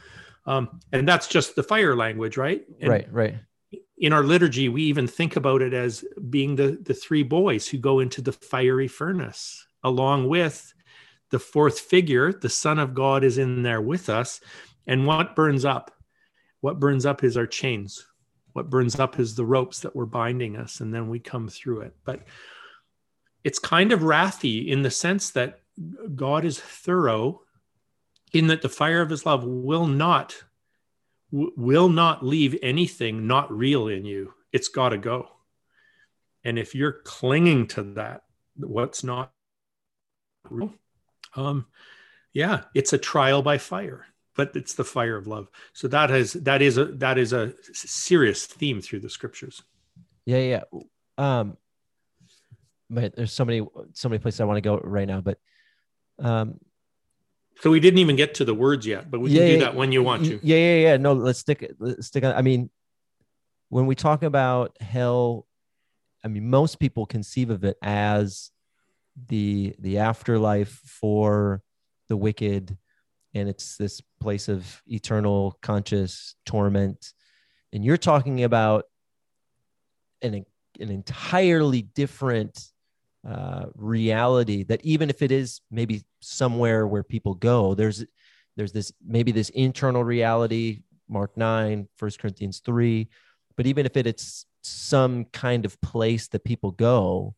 um, 0.46 0.80
and 0.92 1.08
that's 1.08 1.26
just 1.26 1.56
the 1.56 1.62
fire 1.62 1.96
language 1.96 2.36
right 2.36 2.64
and 2.80 2.90
right 2.90 3.12
right 3.12 3.34
in 3.98 4.12
our 4.12 4.22
liturgy 4.22 4.68
we 4.68 4.82
even 4.82 5.06
think 5.06 5.36
about 5.36 5.62
it 5.62 5.72
as 5.72 6.04
being 6.28 6.56
the 6.56 6.78
the 6.82 6.94
three 6.94 7.22
boys 7.22 7.66
who 7.66 7.78
go 7.78 8.00
into 8.00 8.20
the 8.20 8.32
fiery 8.32 8.88
furnace 8.88 9.66
along 9.82 10.28
with 10.28 10.74
the 11.30 11.38
fourth 11.38 11.80
figure. 11.80 12.32
The 12.32 12.48
son 12.48 12.78
of 12.78 12.94
god 12.94 13.24
is 13.24 13.38
in 13.38 13.62
there 13.62 13.80
with 13.80 14.08
us. 14.08 14.40
And 14.86 15.06
what 15.06 15.34
burns 15.34 15.64
up? 15.64 15.92
What 16.60 16.80
burns 16.80 17.06
up 17.06 17.24
is 17.24 17.36
our 17.36 17.46
chains. 17.46 18.06
What 18.52 18.70
burns 18.70 18.98
up 18.98 19.18
is 19.18 19.34
the 19.34 19.44
ropes 19.44 19.80
that 19.80 19.94
were 19.94 20.06
binding 20.06 20.56
us 20.56 20.80
and 20.80 20.92
then 20.92 21.08
we 21.08 21.18
come 21.18 21.48
through 21.48 21.82
it. 21.82 21.94
But 22.04 22.22
it's 23.44 23.58
kind 23.58 23.92
of 23.92 24.00
wrathy 24.00 24.68
in 24.68 24.82
the 24.82 24.90
sense 24.90 25.30
that 25.30 25.60
god 26.14 26.44
is 26.44 26.58
thorough 26.58 27.42
in 28.32 28.46
that 28.46 28.62
the 28.62 28.68
fire 28.68 29.02
of 29.02 29.10
his 29.10 29.26
love 29.26 29.44
will 29.44 29.86
not 29.86 30.42
will 31.30 31.88
not 31.88 32.24
leave 32.24 32.56
anything 32.62 33.26
not 33.26 33.50
real 33.52 33.88
in 33.88 34.04
you. 34.04 34.32
It's 34.52 34.68
got 34.68 34.90
to 34.90 34.98
go. 34.98 35.28
And 36.44 36.58
if 36.58 36.74
you're 36.74 37.00
clinging 37.04 37.66
to 37.68 37.82
that 37.94 38.22
what's 38.58 39.04
not 39.04 39.32
real 40.48 40.72
um 41.34 41.66
yeah 42.32 42.62
it's 42.74 42.94
a 42.94 42.98
trial 42.98 43.42
by 43.42 43.58
fire 43.58 44.06
but 44.34 44.54
it's 44.54 44.74
the 44.74 44.84
fire 44.84 45.16
of 45.16 45.26
love. 45.26 45.48
So 45.72 45.88
that 45.88 46.10
is 46.10 46.34
that 46.34 46.62
is 46.62 46.78
a 46.78 46.84
that 46.84 47.18
is 47.18 47.32
a 47.32 47.54
serious 47.72 48.46
theme 48.46 48.80
through 48.80 49.00
the 49.00 49.10
scriptures. 49.10 49.62
Yeah 50.26 50.38
yeah 50.38 50.80
um 51.18 51.56
but 52.90 53.16
there's 53.16 53.32
so 53.32 53.44
many 53.44 53.66
so 53.94 54.08
many 54.08 54.18
places 54.18 54.40
i 54.40 54.44
want 54.44 54.58
to 54.58 54.60
go 54.60 54.78
right 54.78 55.08
now 55.08 55.20
but 55.20 55.38
um 56.18 56.58
so 57.60 57.70
we 57.70 57.80
didn't 57.80 57.98
even 57.98 58.16
get 58.16 58.34
to 58.34 58.44
the 58.44 58.54
words 58.54 58.86
yet, 58.86 59.10
but 59.10 59.20
we 59.20 59.30
yeah, 59.30 59.40
can 59.40 59.48
do 59.48 59.58
that 59.60 59.74
when 59.74 59.92
you 59.92 60.02
want 60.02 60.24
to. 60.24 60.40
Yeah, 60.42 60.56
yeah, 60.56 60.76
yeah. 60.76 60.96
No, 60.96 61.14
let's 61.14 61.38
stick 61.38 61.72
let's 61.78 62.06
stick 62.06 62.24
on. 62.24 62.34
I 62.34 62.42
mean, 62.42 62.70
when 63.68 63.86
we 63.86 63.94
talk 63.94 64.22
about 64.22 64.76
hell, 64.80 65.46
I 66.24 66.28
mean, 66.28 66.48
most 66.48 66.78
people 66.78 67.06
conceive 67.06 67.50
of 67.50 67.64
it 67.64 67.76
as 67.82 68.50
the 69.28 69.74
the 69.78 69.98
afterlife 69.98 70.80
for 70.84 71.62
the 72.08 72.16
wicked, 72.16 72.76
and 73.34 73.48
it's 73.48 73.76
this 73.76 74.02
place 74.20 74.48
of 74.48 74.82
eternal 74.86 75.58
conscious 75.62 76.34
torment. 76.44 77.12
And 77.72 77.84
you're 77.84 77.96
talking 77.96 78.44
about 78.44 78.84
an 80.20 80.44
an 80.78 80.90
entirely 80.90 81.82
different 81.82 82.60
uh, 83.28 83.66
reality 83.74 84.62
that 84.64 84.84
even 84.84 85.10
if 85.10 85.22
it 85.22 85.32
is 85.32 85.60
maybe 85.70 86.02
somewhere 86.20 86.86
where 86.86 87.02
people 87.02 87.34
go 87.34 87.74
there's 87.74 88.04
there's 88.56 88.72
this 88.72 88.92
maybe 89.04 89.32
this 89.32 89.48
internal 89.50 90.04
reality 90.04 90.82
mark 91.08 91.36
9 91.36 91.88
1 91.98 92.10
corinthians 92.18 92.60
3 92.64 93.08
but 93.56 93.66
even 93.66 93.86
if 93.86 93.96
it, 93.96 94.06
it's 94.06 94.46
some 94.62 95.24
kind 95.26 95.64
of 95.64 95.80
place 95.80 96.28
that 96.28 96.44
people 96.44 96.70
go 96.70 97.34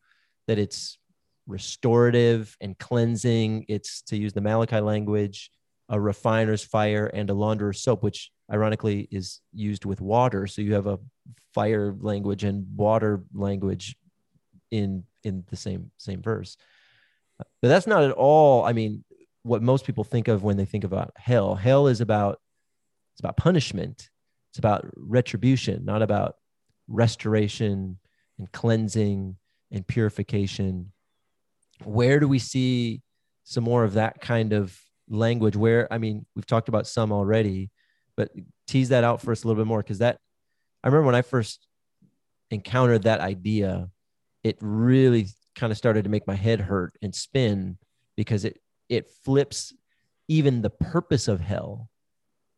that 0.46 0.58
it's 0.58 0.98
restorative 1.46 2.56
and 2.60 2.78
cleansing 2.78 3.64
it's 3.68 4.02
to 4.02 4.16
use 4.16 4.32
the 4.34 4.40
malachi 4.40 4.80
language 4.80 5.50
a 5.88 5.98
refiner's 5.98 6.62
fire 6.62 7.06
and 7.06 7.30
a 7.30 7.34
launderer's 7.34 7.80
soap 7.80 8.02
which 8.02 8.30
ironically 8.52 9.08
is 9.10 9.40
used 9.52 9.84
with 9.84 10.00
water. 10.00 10.46
So 10.46 10.62
you 10.62 10.74
have 10.74 10.86
a 10.86 10.98
fire 11.54 11.94
language 12.00 12.44
and 12.44 12.66
water 12.76 13.22
language 13.34 13.96
in 14.70 15.04
in 15.24 15.44
the 15.48 15.56
same 15.56 15.90
same 15.98 16.22
verse. 16.22 16.56
But 17.38 17.68
that's 17.68 17.86
not 17.86 18.02
at 18.02 18.12
all 18.12 18.64
i 18.64 18.72
mean 18.72 19.04
what 19.42 19.62
most 19.62 19.86
people 19.86 20.04
think 20.04 20.28
of 20.28 20.42
when 20.42 20.56
they 20.56 20.64
think 20.64 20.84
about 20.84 21.12
hell. 21.16 21.54
Hell 21.54 21.86
is 21.86 22.00
about 22.00 22.38
it's 23.14 23.20
about 23.20 23.36
punishment. 23.36 24.10
It's 24.50 24.58
about 24.58 24.86
retribution 24.96 25.84
not 25.84 26.02
about 26.02 26.36
restoration 26.88 27.98
and 28.38 28.50
cleansing 28.52 29.36
and 29.70 29.86
purification. 29.86 30.92
Where 31.84 32.18
do 32.18 32.28
we 32.28 32.38
see 32.38 33.02
some 33.44 33.64
more 33.64 33.84
of 33.84 33.94
that 33.94 34.20
kind 34.20 34.52
of 34.52 34.78
language? 35.08 35.56
Where 35.56 35.92
i 35.92 35.98
mean 35.98 36.26
we've 36.34 36.46
talked 36.46 36.68
about 36.68 36.86
some 36.86 37.12
already 37.12 37.70
but 38.16 38.32
tease 38.66 38.88
that 38.88 39.04
out 39.04 39.22
for 39.22 39.30
us 39.30 39.44
a 39.44 39.46
little 39.46 39.62
bit 39.62 39.68
more 39.68 39.80
because 39.80 39.98
that 39.98 40.18
i 40.82 40.88
remember 40.88 41.06
when 41.06 41.14
i 41.14 41.22
first 41.22 41.66
encountered 42.50 43.04
that 43.04 43.20
idea 43.20 43.88
it 44.44 44.56
really 44.60 45.28
kind 45.54 45.72
of 45.72 45.76
started 45.76 46.04
to 46.04 46.10
make 46.10 46.26
my 46.26 46.34
head 46.34 46.60
hurt 46.60 46.96
and 47.02 47.14
spin 47.14 47.78
because 48.16 48.44
it 48.44 48.60
it 48.88 49.10
flips 49.24 49.74
even 50.28 50.62
the 50.62 50.70
purpose 50.70 51.28
of 51.28 51.40
hell 51.40 51.88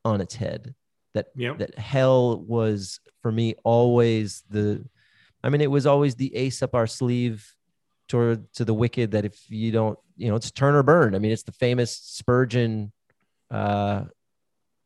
on 0.05 0.21
its 0.21 0.35
head. 0.35 0.75
That 1.15 1.27
yep. 1.35 1.59
that 1.59 1.77
hell 1.77 2.41
was 2.41 3.01
for 3.21 3.33
me 3.33 3.57
always 3.65 4.45
the 4.49 4.85
i 5.43 5.49
mean 5.49 5.61
it 5.61 5.71
was 5.71 5.85
always 5.85 6.15
the 6.15 6.35
ace 6.37 6.63
up 6.63 6.75
our 6.75 6.87
sleeve 6.87 7.53
toward 8.09 8.53
to 8.55 8.65
the 8.65 8.75
wicked 8.75 9.11
that 9.11 9.25
if 9.25 9.51
you 9.51 9.73
don't 9.73 9.99
you 10.17 10.29
know 10.29 10.37
it's 10.37 10.53
turn 10.53 10.77
or 10.77 10.85
burn. 10.85 11.17
I 11.17 11.19
mean 11.19 11.33
it's 11.33 11.43
the 11.43 11.53
famous 11.53 11.97
spurgeon 11.97 12.93
uh 13.51 14.05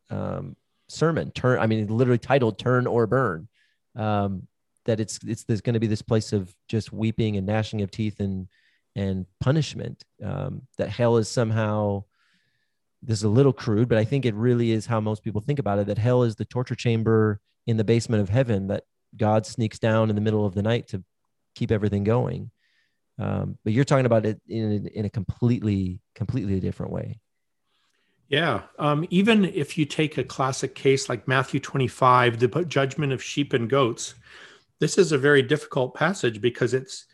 um 0.09 0.57
sermon 0.89 1.31
turn 1.33 1.59
i 1.59 1.67
mean 1.67 1.89
literally 1.89 2.19
titled 2.19 2.59
turn 2.59 2.87
or 2.87 3.07
burn. 3.07 3.49
Um 3.95 4.49
that 4.87 5.01
it's 5.01 5.18
it's 5.27 5.44
there's 5.44 5.61
going 5.61 5.75
to 5.75 5.81
be 5.81 5.87
this 5.87 6.03
place 6.03 6.33
of 6.33 6.55
just 6.68 6.92
weeping 6.92 7.37
and 7.37 7.47
gnashing 7.47 7.83
of 7.83 7.90
teeth 7.90 8.20
and 8.20 8.49
and 8.97 9.27
punishment. 9.40 10.05
Um, 10.23 10.62
that 10.79 10.88
hell 10.88 11.16
is 11.16 11.29
somehow 11.29 12.05
this 13.03 13.18
is 13.18 13.25
a 13.25 13.29
little 13.29 13.53
crude, 13.53 13.88
but 13.88 13.99
I 13.99 14.05
think 14.05 14.25
it 14.25 14.35
really 14.35 14.73
is 14.73 14.87
how 14.87 15.01
most 15.01 15.23
people 15.23 15.40
think 15.40 15.59
about 15.59 15.79
it. 15.79 15.87
That 15.87 15.99
hell 15.99 16.23
is 16.23 16.37
the 16.37 16.44
torture 16.44 16.75
chamber 16.75 17.40
in 17.66 17.77
the 17.77 17.85
basement 17.85 18.23
of 18.23 18.29
heaven 18.29 18.68
that 18.68 18.85
God 19.16 19.47
sneaks 19.47 19.79
down 19.79 20.11
in 20.11 20.16
the 20.16 20.23
middle 20.23 20.47
of 20.47 20.55
the 20.55 20.62
night 20.62 20.88
to 20.88 21.03
keep 21.55 21.70
everything 21.70 22.05
going. 22.05 22.51
Um, 23.18 23.59
but 23.62 23.73
you're 23.73 23.85
talking 23.85 24.07
about 24.07 24.27
it 24.27 24.40
in 24.49 24.88
in 24.88 25.05
a 25.05 25.11
completely 25.11 26.01
completely 26.14 26.61
different 26.61 26.92
way. 26.92 27.20
Yeah. 28.29 28.62
Um, 28.79 29.07
even 29.11 29.44
if 29.44 29.77
you 29.77 29.85
take 29.85 30.18
a 30.18 30.25
classic 30.25 30.75
case 30.75 31.09
like 31.09 31.29
Matthew 31.29 31.61
25, 31.61 32.40
the 32.40 32.64
judgment 32.64 33.12
of 33.12 33.23
sheep 33.23 33.53
and 33.53 33.68
goats, 33.68 34.14
this 34.85 34.99
is 34.99 35.12
a 35.12 35.18
very 35.18 35.40
difficult 35.40 35.94
passage 35.94 36.42
because 36.42 36.75
it's 36.75 37.07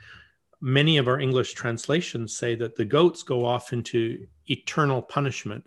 many 0.60 0.98
of 0.98 1.06
our 1.06 1.20
English 1.20 1.52
translations 1.52 2.36
say 2.36 2.56
that 2.56 2.74
the 2.74 2.84
goats 2.84 3.22
go 3.22 3.44
off 3.44 3.72
into 3.72 4.26
eternal 4.48 5.00
punishment, 5.00 5.64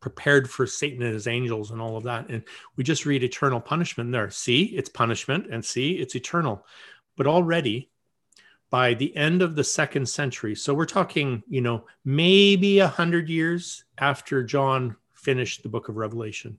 prepared 0.00 0.50
for 0.50 0.66
Satan 0.66 1.02
and 1.02 1.14
his 1.14 1.26
angels 1.26 1.70
and 1.70 1.80
all 1.80 1.96
of 1.96 2.04
that. 2.04 2.28
And 2.28 2.44
we 2.76 2.84
just 2.84 3.06
read 3.06 3.24
eternal 3.24 3.62
punishment 3.62 4.12
there. 4.12 4.28
See, 4.28 4.64
it's 4.64 4.90
punishment, 4.90 5.46
and 5.50 5.64
see, 5.64 5.92
it's 5.92 6.16
eternal. 6.16 6.66
But 7.16 7.26
already 7.26 7.88
by 8.68 8.92
the 8.92 9.16
end 9.16 9.40
of 9.40 9.56
the 9.56 9.64
second 9.64 10.06
century, 10.06 10.54
so 10.54 10.74
we're 10.74 10.84
talking, 10.84 11.42
you 11.48 11.62
know, 11.62 11.86
maybe 12.04 12.80
a 12.80 12.88
hundred 12.88 13.30
years 13.30 13.84
after 13.96 14.44
John 14.44 14.96
finished 15.14 15.62
the 15.62 15.70
book 15.70 15.88
of 15.88 15.96
Revelation, 15.96 16.58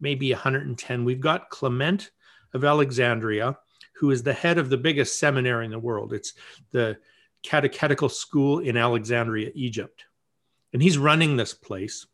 maybe 0.00 0.32
110, 0.32 1.04
we've 1.04 1.20
got 1.20 1.50
Clement 1.50 2.10
of 2.54 2.64
Alexandria 2.64 3.58
who 4.02 4.10
is 4.10 4.24
the 4.24 4.32
head 4.32 4.58
of 4.58 4.68
the 4.68 4.76
biggest 4.76 5.20
seminary 5.20 5.64
in 5.64 5.70
the 5.70 5.78
world. 5.78 6.12
It's 6.12 6.32
the 6.72 6.98
catechetical 7.44 8.08
school 8.08 8.58
in 8.58 8.76
Alexandria, 8.76 9.52
Egypt. 9.54 10.06
And 10.72 10.82
he's 10.82 10.98
running 10.98 11.36
this 11.36 11.54
place. 11.54 12.04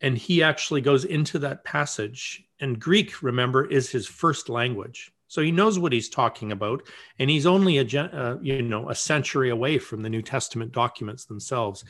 And 0.00 0.16
he 0.16 0.40
actually 0.40 0.80
goes 0.80 1.04
into 1.04 1.40
that 1.40 1.64
passage. 1.64 2.44
And 2.60 2.78
Greek, 2.78 3.24
remember, 3.24 3.66
is 3.66 3.90
his 3.90 4.06
first 4.06 4.48
language. 4.48 5.10
So 5.26 5.42
he 5.42 5.50
knows 5.50 5.80
what 5.80 5.92
he's 5.92 6.08
talking 6.08 6.52
about, 6.52 6.86
and 7.18 7.28
he's 7.28 7.44
only 7.44 7.78
a 7.78 8.00
uh, 8.00 8.38
you 8.40 8.62
know 8.62 8.88
a 8.88 8.94
century 8.94 9.50
away 9.50 9.78
from 9.78 10.00
the 10.02 10.08
New 10.08 10.22
Testament 10.22 10.70
documents 10.70 11.24
themselves. 11.24 11.84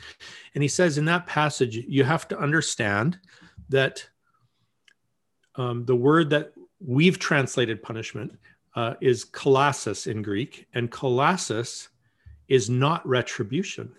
And 0.55 0.63
he 0.63 0.67
says 0.67 0.97
in 0.97 1.05
that 1.05 1.27
passage, 1.27 1.75
you 1.75 2.03
have 2.03 2.27
to 2.29 2.39
understand 2.39 3.19
that 3.69 4.09
um, 5.55 5.85
the 5.85 5.95
word 5.95 6.31
that 6.31 6.53
we've 6.79 7.19
translated 7.19 7.83
punishment 7.83 8.33
uh, 8.79 8.93
is 9.01 9.25
kolasis 9.25 10.07
in 10.07 10.21
Greek, 10.21 10.65
and 10.73 10.89
kolasis 10.89 11.89
is 12.47 12.69
not 12.69 13.05
retribution. 13.05 13.91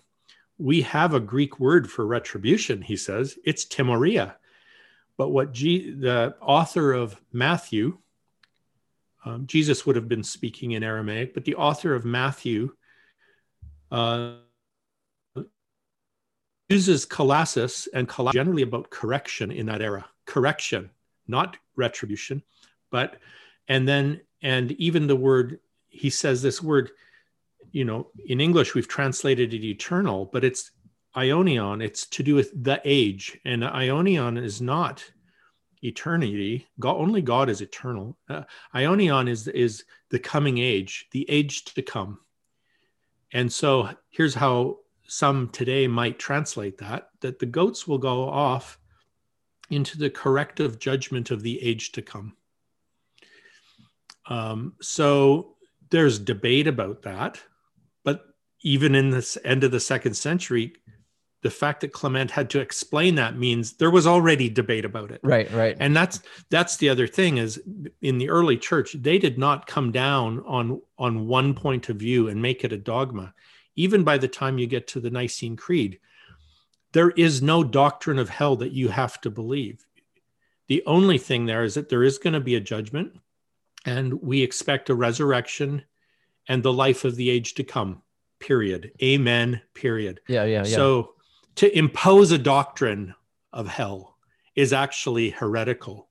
We 0.57 0.81
have 0.81 1.13
a 1.13 1.19
Greek 1.19 1.59
word 1.59 1.87
for 1.87 2.03
retribution, 2.07 2.81
he 2.81 2.97
says. 2.97 3.37
It's 3.45 3.63
timoria. 3.63 4.33
But 5.17 5.29
what 5.29 5.53
G- 5.53 5.91
the 5.91 6.35
author 6.41 6.93
of 6.93 7.21
Matthew, 7.31 7.99
um, 9.23 9.45
Jesus 9.45 9.85
would 9.85 9.95
have 9.95 10.09
been 10.09 10.23
speaking 10.23 10.71
in 10.71 10.83
Aramaic, 10.83 11.35
but 11.35 11.45
the 11.45 11.55
author 11.55 11.93
of 11.93 12.03
Matthew 12.03 12.71
uh, 13.91 14.37
uses 16.69 17.05
kolasis 17.05 17.87
and 17.93 18.09
kolasis 18.09 18.33
generally 18.33 18.63
about 18.63 18.89
correction 18.89 19.51
in 19.51 19.67
that 19.67 19.83
era. 19.83 20.09
Correction, 20.25 20.89
not 21.27 21.57
retribution, 21.75 22.41
but 22.89 23.17
and 23.67 23.87
then 23.87 24.21
and 24.41 24.71
even 24.73 25.07
the 25.07 25.15
word 25.15 25.59
he 25.89 26.09
says 26.09 26.41
this 26.41 26.61
word 26.61 26.91
you 27.71 27.85
know 27.85 28.07
in 28.27 28.41
english 28.41 28.73
we've 28.73 28.87
translated 28.87 29.53
it 29.53 29.63
eternal 29.63 30.25
but 30.25 30.43
it's 30.43 30.71
aionion 31.15 31.83
it's 31.83 32.05
to 32.07 32.23
do 32.23 32.35
with 32.35 32.51
the 32.63 32.81
age. 32.85 33.39
And 33.45 33.63
aionion 33.63 34.41
is 34.41 34.61
not 34.61 35.03
eternity. 35.83 36.67
God 36.79 36.97
only 36.97 37.21
god 37.21 37.49
is 37.49 37.61
eternal. 37.61 38.17
Uh, 38.29 38.43
aionion 38.73 39.29
is 39.29 39.47
is 39.47 39.83
the 40.09 40.19
coming 40.19 40.57
age 40.57 41.07
the 41.11 41.29
age 41.29 41.65
to 41.65 41.81
come. 41.81 42.19
And 43.33 43.51
so 43.51 43.89
here's 44.09 44.35
how 44.35 44.77
some 45.07 45.49
today 45.49 45.87
might 45.87 46.19
translate 46.19 46.77
that 46.77 47.09
that 47.21 47.39
the 47.39 47.45
goats 47.45 47.87
will 47.87 47.97
go 47.97 48.29
off 48.29 48.79
into 49.69 49.97
the 49.97 50.09
corrective 50.09 50.79
judgment 50.79 51.31
of 51.31 51.43
the 51.43 51.61
age 51.61 51.91
to 51.93 52.01
come 52.01 52.35
um, 54.27 54.73
so 54.81 55.55
there's 55.89 56.19
debate 56.19 56.67
about 56.67 57.03
that. 57.03 57.39
But 58.03 58.23
even 58.63 58.95
in 58.95 59.09
this 59.09 59.37
end 59.43 59.63
of 59.63 59.71
the 59.71 59.79
second 59.79 60.15
century, 60.15 60.73
the 61.41 61.49
fact 61.49 61.81
that 61.81 61.91
Clement 61.91 62.29
had 62.29 62.49
to 62.51 62.59
explain 62.59 63.15
that 63.15 63.37
means 63.37 63.73
there 63.73 63.89
was 63.89 64.05
already 64.05 64.47
debate 64.47 64.85
about 64.85 65.11
it. 65.11 65.19
Right, 65.23 65.51
right. 65.51 65.75
And 65.79 65.95
that's 65.95 66.21
that's 66.49 66.77
the 66.77 66.89
other 66.89 67.07
thing 67.07 67.37
is 67.37 67.61
in 68.01 68.19
the 68.19 68.29
early 68.29 68.57
church, 68.57 68.95
they 68.99 69.17
did 69.17 69.37
not 69.37 69.65
come 69.65 69.91
down 69.91 70.41
on 70.45 70.81
on 70.97 71.27
one 71.27 71.53
point 71.55 71.89
of 71.89 71.97
view 71.97 72.27
and 72.27 72.41
make 72.41 72.63
it 72.63 72.73
a 72.73 72.77
dogma. 72.77 73.33
Even 73.75 74.03
by 74.03 74.17
the 74.17 74.27
time 74.27 74.59
you 74.59 74.67
get 74.67 74.87
to 74.89 74.99
the 74.99 75.09
Nicene 75.09 75.55
Creed, 75.55 75.99
there 76.91 77.11
is 77.11 77.41
no 77.41 77.63
doctrine 77.63 78.19
of 78.19 78.29
hell 78.29 78.55
that 78.57 78.73
you 78.73 78.89
have 78.89 79.19
to 79.21 79.31
believe. 79.31 79.85
The 80.67 80.83
only 80.85 81.17
thing 81.17 81.45
there 81.45 81.63
is 81.63 81.73
that 81.73 81.89
there 81.89 82.03
is 82.03 82.17
going 82.17 82.33
to 82.33 82.39
be 82.39 82.55
a 82.55 82.61
judgment 82.61 83.13
and 83.85 84.13
we 84.21 84.41
expect 84.41 84.89
a 84.89 84.95
resurrection 84.95 85.83
and 86.47 86.63
the 86.63 86.73
life 86.73 87.05
of 87.05 87.15
the 87.15 87.29
age 87.29 87.53
to 87.55 87.63
come 87.63 88.01
period. 88.39 88.91
Amen 89.01 89.61
period. 89.73 90.19
Yeah 90.27 90.43
yeah, 90.43 90.63
yeah. 90.63 90.75
so 90.75 91.13
to 91.55 91.77
impose 91.77 92.31
a 92.31 92.37
doctrine 92.37 93.13
of 93.53 93.67
hell 93.67 94.17
is 94.55 94.73
actually 94.73 95.29
heretical 95.29 96.09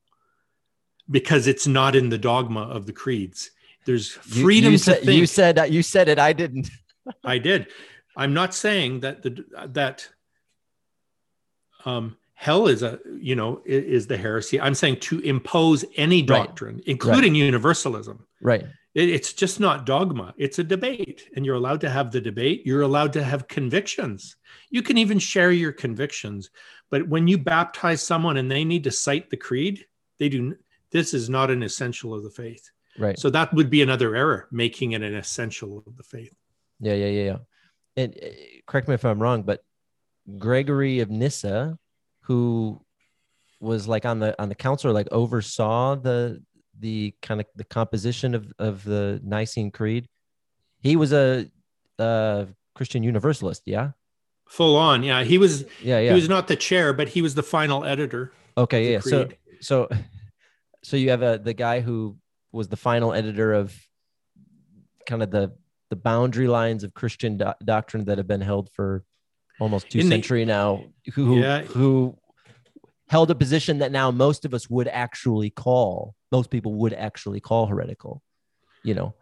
because 1.10 1.46
it's 1.46 1.66
not 1.66 1.96
in 1.96 2.08
the 2.08 2.18
dogma 2.18 2.62
of 2.62 2.86
the 2.86 2.92
creeds. 2.92 3.50
There's 3.84 4.10
freedom 4.10 4.66
you, 4.66 4.72
you 4.72 4.78
to 4.78 4.84
said, 4.84 5.02
think. 5.02 5.18
you 5.18 5.26
said 5.26 5.72
you 5.72 5.82
said 5.82 6.08
it 6.08 6.18
i 6.18 6.32
didn't. 6.32 6.70
I 7.24 7.38
did. 7.38 7.68
I'm 8.16 8.34
not 8.34 8.54
saying 8.54 9.00
that 9.00 9.22
the 9.22 9.44
that 9.68 10.08
um 11.84 12.16
hell 12.40 12.68
is 12.68 12.82
a 12.82 12.98
you 13.20 13.36
know 13.36 13.60
is 13.66 14.06
the 14.06 14.16
heresy. 14.16 14.58
I'm 14.58 14.74
saying 14.74 15.00
to 15.00 15.20
impose 15.20 15.84
any 15.96 16.22
doctrine 16.22 16.76
right. 16.76 16.84
including 16.86 17.34
right. 17.34 17.40
universalism. 17.40 18.24
Right. 18.40 18.64
It's 18.94 19.34
just 19.34 19.60
not 19.60 19.84
dogma. 19.84 20.34
It's 20.38 20.58
a 20.58 20.64
debate 20.64 21.28
and 21.36 21.44
you're 21.44 21.54
allowed 21.54 21.82
to 21.82 21.90
have 21.90 22.10
the 22.10 22.20
debate. 22.20 22.62
You're 22.64 22.80
allowed 22.80 23.12
to 23.12 23.22
have 23.22 23.46
convictions. 23.46 24.36
You 24.70 24.82
can 24.82 24.96
even 24.96 25.18
share 25.18 25.52
your 25.52 25.70
convictions 25.70 26.50
but 26.90 27.06
when 27.06 27.28
you 27.28 27.36
baptize 27.36 28.02
someone 28.02 28.38
and 28.38 28.50
they 28.50 28.64
need 28.64 28.84
to 28.84 28.90
cite 28.90 29.28
the 29.28 29.36
creed 29.36 29.84
they 30.18 30.30
do 30.30 30.56
this 30.90 31.12
is 31.12 31.28
not 31.28 31.50
an 31.50 31.62
essential 31.62 32.14
of 32.14 32.22
the 32.22 32.30
faith. 32.30 32.70
Right. 32.98 33.18
So 33.18 33.28
that 33.30 33.52
would 33.52 33.68
be 33.68 33.82
another 33.82 34.16
error 34.16 34.48
making 34.50 34.92
it 34.92 35.02
an 35.02 35.14
essential 35.14 35.84
of 35.86 35.94
the 35.94 36.02
faith. 36.02 36.34
Yeah 36.80 36.94
yeah 36.94 37.06
yeah 37.06 37.24
yeah. 37.24 37.36
And 37.98 38.16
uh, 38.16 38.28
correct 38.66 38.88
me 38.88 38.94
if 38.94 39.04
i'm 39.04 39.20
wrong 39.20 39.42
but 39.42 39.62
gregory 40.38 41.00
of 41.00 41.10
nyssa 41.10 41.78
who 42.22 42.80
was 43.60 43.86
like 43.86 44.06
on 44.06 44.18
the 44.18 44.40
on 44.40 44.48
the 44.48 44.54
council 44.54 44.90
or 44.90 44.94
like 44.94 45.08
oversaw 45.12 45.94
the 45.94 46.42
the 46.78 47.14
kind 47.22 47.40
of 47.40 47.46
the 47.56 47.64
composition 47.64 48.34
of 48.34 48.52
of 48.58 48.84
the 48.84 49.20
Nicene 49.22 49.70
Creed. 49.70 50.08
He 50.80 50.96
was 50.96 51.12
a, 51.12 51.46
a 51.98 52.46
Christian 52.74 53.02
Universalist, 53.02 53.62
yeah. 53.66 53.90
Full 54.48 54.76
on, 54.76 55.02
yeah. 55.02 55.22
He 55.22 55.38
was. 55.38 55.64
Yeah, 55.82 56.00
yeah. 56.00 56.08
He 56.08 56.14
was 56.14 56.28
not 56.28 56.48
the 56.48 56.56
chair, 56.56 56.92
but 56.92 57.08
he 57.08 57.22
was 57.22 57.34
the 57.34 57.42
final 57.42 57.84
editor. 57.84 58.32
Okay, 58.56 58.92
yeah. 58.92 59.00
So, 59.00 59.28
so, 59.60 59.88
so 60.82 60.96
you 60.96 61.10
have 61.10 61.22
a 61.22 61.38
the 61.38 61.54
guy 61.54 61.80
who 61.80 62.16
was 62.50 62.68
the 62.68 62.76
final 62.76 63.12
editor 63.12 63.52
of 63.52 63.76
kind 65.06 65.22
of 65.22 65.30
the 65.30 65.52
the 65.90 65.96
boundary 65.96 66.48
lines 66.48 66.84
of 66.84 66.94
Christian 66.94 67.36
do- 67.36 67.52
doctrine 67.64 68.06
that 68.06 68.18
have 68.18 68.26
been 68.26 68.40
held 68.40 68.70
for 68.72 69.04
almost 69.60 69.90
two 69.90 70.00
In 70.00 70.08
century 70.08 70.44
now. 70.44 70.84
Who 71.14 71.38
yeah. 71.38 71.62
who 71.62 72.18
held 73.08 73.30
a 73.30 73.34
position 73.34 73.78
that 73.78 73.92
now 73.92 74.10
most 74.10 74.44
of 74.44 74.54
us 74.54 74.68
would 74.70 74.88
actually 74.88 75.50
call 75.50 76.14
most 76.32 76.50
people 76.50 76.74
would 76.74 76.92
actually 76.92 77.40
call 77.40 77.66
heretical 77.66 78.22
you 78.82 78.94
know? 78.94 79.14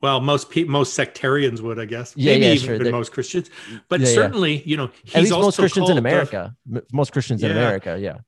Well 0.00 0.20
most 0.20 0.50
pe- 0.50 0.64
most 0.64 0.94
sectarians 0.94 1.62
would 1.62 1.78
i 1.78 1.86
guess. 1.86 2.14
Yeah, 2.16 2.32
maybe 2.32 2.46
yeah, 2.46 2.52
even 2.52 2.82
sure. 2.82 2.92
most 2.92 3.12
christians. 3.12 3.48
But 3.88 4.00
yeah, 4.00 4.06
certainly 4.06 4.62
you 4.64 4.76
know 4.76 4.90
he's 5.02 5.14
At 5.14 5.22
least 5.22 5.32
most 5.32 5.58
christians 5.58 5.88
in 5.88 5.98
america. 5.98 6.54
The, 6.66 6.84
most 6.92 7.12
christians 7.12 7.42
in 7.42 7.50
america 7.50 7.98
yeah. 7.98 8.18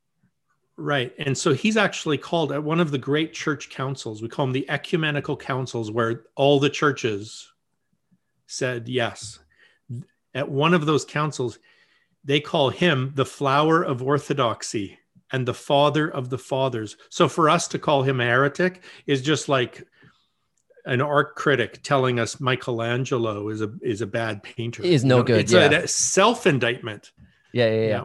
Right. 0.79 1.15
And 1.19 1.37
so 1.37 1.55
he's 1.55 1.79
actually 1.79 2.19
called 2.19 2.53
at 2.53 2.63
one 2.63 2.81
of 2.81 2.91
the 2.91 2.99
great 2.99 3.33
church 3.33 3.71
councils. 3.71 4.21
We 4.21 4.29
call 4.29 4.45
them 4.45 4.53
the 4.53 4.69
ecumenical 4.69 5.35
councils 5.35 5.91
where 5.91 6.25
all 6.35 6.61
the 6.61 6.69
churches 6.69 7.51
said 8.47 8.87
yes 8.87 9.39
at 10.37 10.49
one 10.49 10.75
of 10.75 10.87
those 10.87 11.05
councils 11.05 11.59
they 12.25 12.41
call 12.41 12.71
him 12.71 13.13
the 13.15 13.25
flower 13.25 13.83
of 13.85 14.03
orthodoxy 14.03 14.99
and 15.33 15.47
the 15.47 15.55
father 15.55 16.09
of 16.09 16.29
the 16.29 16.39
fathers. 16.39 16.97
So 17.09 17.29
for 17.29 17.49
us 17.49 17.69
to 17.69 17.79
call 17.79 18.03
him 18.03 18.21
a 18.21 18.25
heretic 18.25 18.83
is 19.07 19.23
just 19.23 19.49
like 19.49 19.87
an 20.85 21.01
art 21.01 21.37
critic 21.37 21.81
telling 21.83 22.19
us 22.19 22.41
Michelangelo 22.41 23.49
is 23.49 23.61
a 23.63 23.73
is 23.83 24.01
a 24.01 24.07
bad 24.07 24.43
painter. 24.43 24.83
Is 24.83 25.05
no 25.05 25.17
You 25.17 25.21
know, 25.23 25.27
good, 25.27 25.41
It's 25.41 25.53
yeah. 25.53 25.71
a 25.71 25.89
self 25.89 26.47
indictment. 26.47 27.13
Yeah, 27.53 27.67
yeah, 27.71 27.81
yeah. 27.81 27.87
Yeah. 27.89 28.05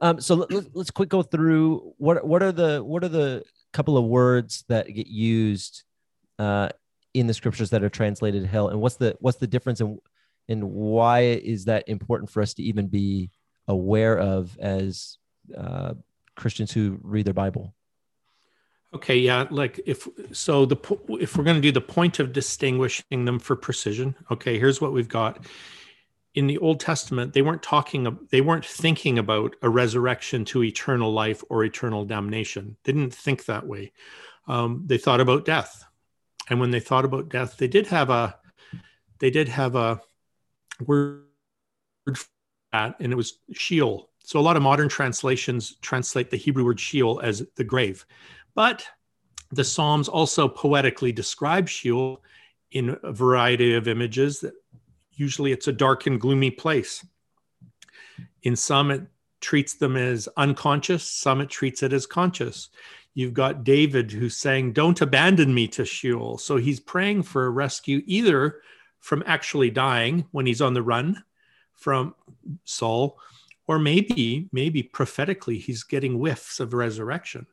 Um, 0.00 0.20
so 0.20 0.34
let, 0.34 0.50
let- 0.52 0.76
let's 0.76 0.90
quick 0.90 1.08
go 1.08 1.22
through 1.22 1.94
what 1.98 2.26
what 2.26 2.42
are 2.42 2.52
the 2.52 2.82
what 2.82 3.04
are 3.04 3.08
the 3.08 3.44
couple 3.72 3.96
of 3.96 4.04
words 4.04 4.64
that 4.68 4.86
get 4.88 5.06
used 5.06 5.84
uh, 6.38 6.68
in 7.14 7.26
the 7.26 7.34
scriptures 7.34 7.70
that 7.70 7.82
are 7.84 7.88
translated 7.88 8.44
hell, 8.46 8.68
and 8.68 8.80
what's 8.80 8.96
the 8.96 9.16
what's 9.20 9.38
the 9.38 9.46
difference 9.46 9.80
and 9.80 9.98
and 10.50 10.62
why 10.64 11.20
is 11.20 11.64
that 11.66 11.88
important 11.88 12.28
for 12.28 12.42
us 12.42 12.54
to 12.54 12.62
even 12.62 12.88
be 12.88 13.30
aware 13.68 14.18
of 14.18 14.58
as 14.58 15.16
uh, 15.56 15.94
Christians 16.34 16.72
who 16.72 16.98
read 17.02 17.24
their 17.24 17.34
Bible? 17.34 17.72
Okay, 18.92 19.18
yeah, 19.18 19.46
like 19.50 19.80
if 19.86 20.08
so 20.32 20.66
the 20.66 20.76
if 21.20 21.36
we're 21.36 21.44
going 21.44 21.56
to 21.56 21.62
do 21.62 21.70
the 21.70 21.80
point 21.80 22.18
of 22.18 22.32
distinguishing 22.32 23.24
them 23.24 23.38
for 23.38 23.54
precision, 23.54 24.16
okay, 24.30 24.58
here's 24.58 24.80
what 24.80 24.92
we've 24.92 25.08
got. 25.08 25.46
In 26.34 26.46
the 26.46 26.58
Old 26.58 26.80
Testament, 26.80 27.32
they 27.32 27.42
weren't 27.42 27.62
talking 27.62 28.18
they 28.30 28.40
weren't 28.40 28.66
thinking 28.66 29.18
about 29.18 29.54
a 29.62 29.68
resurrection 29.68 30.44
to 30.46 30.64
eternal 30.64 31.12
life 31.12 31.44
or 31.48 31.64
eternal 31.64 32.04
damnation. 32.04 32.76
They 32.82 32.92
didn't 32.92 33.14
think 33.14 33.44
that 33.44 33.66
way. 33.66 33.92
Um, 34.48 34.82
they 34.86 34.98
thought 34.98 35.20
about 35.20 35.44
death. 35.44 35.84
And 36.48 36.58
when 36.58 36.72
they 36.72 36.80
thought 36.80 37.04
about 37.04 37.28
death, 37.28 37.56
they 37.58 37.68
did 37.68 37.86
have 37.86 38.10
a 38.10 38.36
they 39.20 39.30
did 39.30 39.48
have 39.48 39.76
a 39.76 40.00
word 40.86 41.24
for 42.06 42.14
that 42.72 42.96
and 43.00 43.12
it 43.12 43.16
was 43.16 43.38
Sheol. 43.52 44.10
So 44.24 44.38
a 44.38 44.42
lot 44.42 44.56
of 44.56 44.62
modern 44.62 44.88
translations 44.88 45.76
translate 45.82 46.30
the 46.30 46.36
Hebrew 46.36 46.64
word 46.64 46.78
Sheol 46.78 47.20
as 47.20 47.46
the 47.56 47.64
grave. 47.64 48.06
But 48.54 48.84
the 49.50 49.64
Psalms 49.64 50.08
also 50.08 50.46
poetically 50.48 51.12
describe 51.12 51.68
Sheol 51.68 52.22
in 52.70 52.96
a 53.02 53.12
variety 53.12 53.74
of 53.74 53.88
images. 53.88 54.40
That 54.40 54.54
usually 55.12 55.52
it's 55.52 55.68
a 55.68 55.72
dark 55.72 56.06
and 56.06 56.20
gloomy 56.20 56.50
place. 56.50 57.04
In 58.42 58.54
some, 58.56 58.90
it 58.90 59.02
treats 59.40 59.74
them 59.74 59.96
as 59.96 60.28
unconscious. 60.36 61.02
Some, 61.02 61.40
it 61.40 61.50
treats 61.50 61.82
it 61.82 61.92
as 61.92 62.06
conscious. 62.06 62.68
You've 63.14 63.34
got 63.34 63.64
David 63.64 64.12
who's 64.12 64.36
saying, 64.36 64.72
"Don't 64.72 65.00
abandon 65.00 65.52
me 65.52 65.66
to 65.68 65.84
Sheol." 65.84 66.38
So 66.38 66.56
he's 66.56 66.78
praying 66.78 67.24
for 67.24 67.46
a 67.46 67.50
rescue, 67.50 68.02
either 68.06 68.62
from 69.00 69.22
actually 69.26 69.70
dying 69.70 70.26
when 70.30 70.46
he's 70.46 70.60
on 70.60 70.74
the 70.74 70.82
run 70.82 71.24
from 71.72 72.14
Saul, 72.64 73.18
or 73.66 73.78
maybe, 73.78 74.48
maybe 74.52 74.82
prophetically, 74.82 75.58
he's 75.58 75.82
getting 75.82 76.14
whiffs 76.14 76.60
of 76.60 76.74
resurrection. 76.74 77.46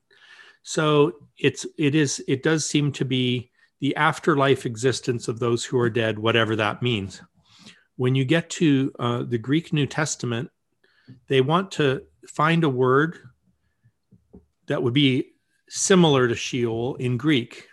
So 0.63 1.13
it's 1.37 1.65
it 1.77 1.95
is 1.95 2.23
it 2.27 2.43
does 2.43 2.65
seem 2.65 2.91
to 2.93 3.05
be 3.05 3.51
the 3.79 3.95
afterlife 3.95 4.65
existence 4.65 5.27
of 5.27 5.39
those 5.39 5.63
who 5.63 5.79
are 5.79 5.89
dead, 5.89 6.19
whatever 6.19 6.55
that 6.55 6.81
means. 6.81 7.21
When 7.95 8.15
you 8.15 8.25
get 8.25 8.49
to 8.51 8.91
uh, 8.99 9.23
the 9.23 9.37
Greek 9.37 9.71
New 9.71 9.85
Testament, 9.85 10.49
they 11.27 11.41
want 11.41 11.71
to 11.73 12.03
find 12.27 12.63
a 12.63 12.69
word 12.69 13.17
that 14.65 14.83
would 14.83 14.93
be 14.93 15.31
similar 15.69 16.27
to 16.27 16.35
Sheol 16.35 16.95
in 16.95 17.17
Greek, 17.17 17.69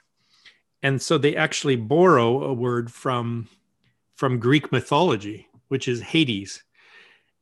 and 0.83 1.03
so 1.03 1.19
they 1.19 1.35
actually 1.35 1.77
borrow 1.77 2.45
a 2.45 2.53
word 2.53 2.93
from 2.93 3.49
from 4.17 4.39
Greek 4.39 4.71
mythology, 4.73 5.47
which 5.69 5.89
is 5.89 6.01
Hades. 6.01 6.63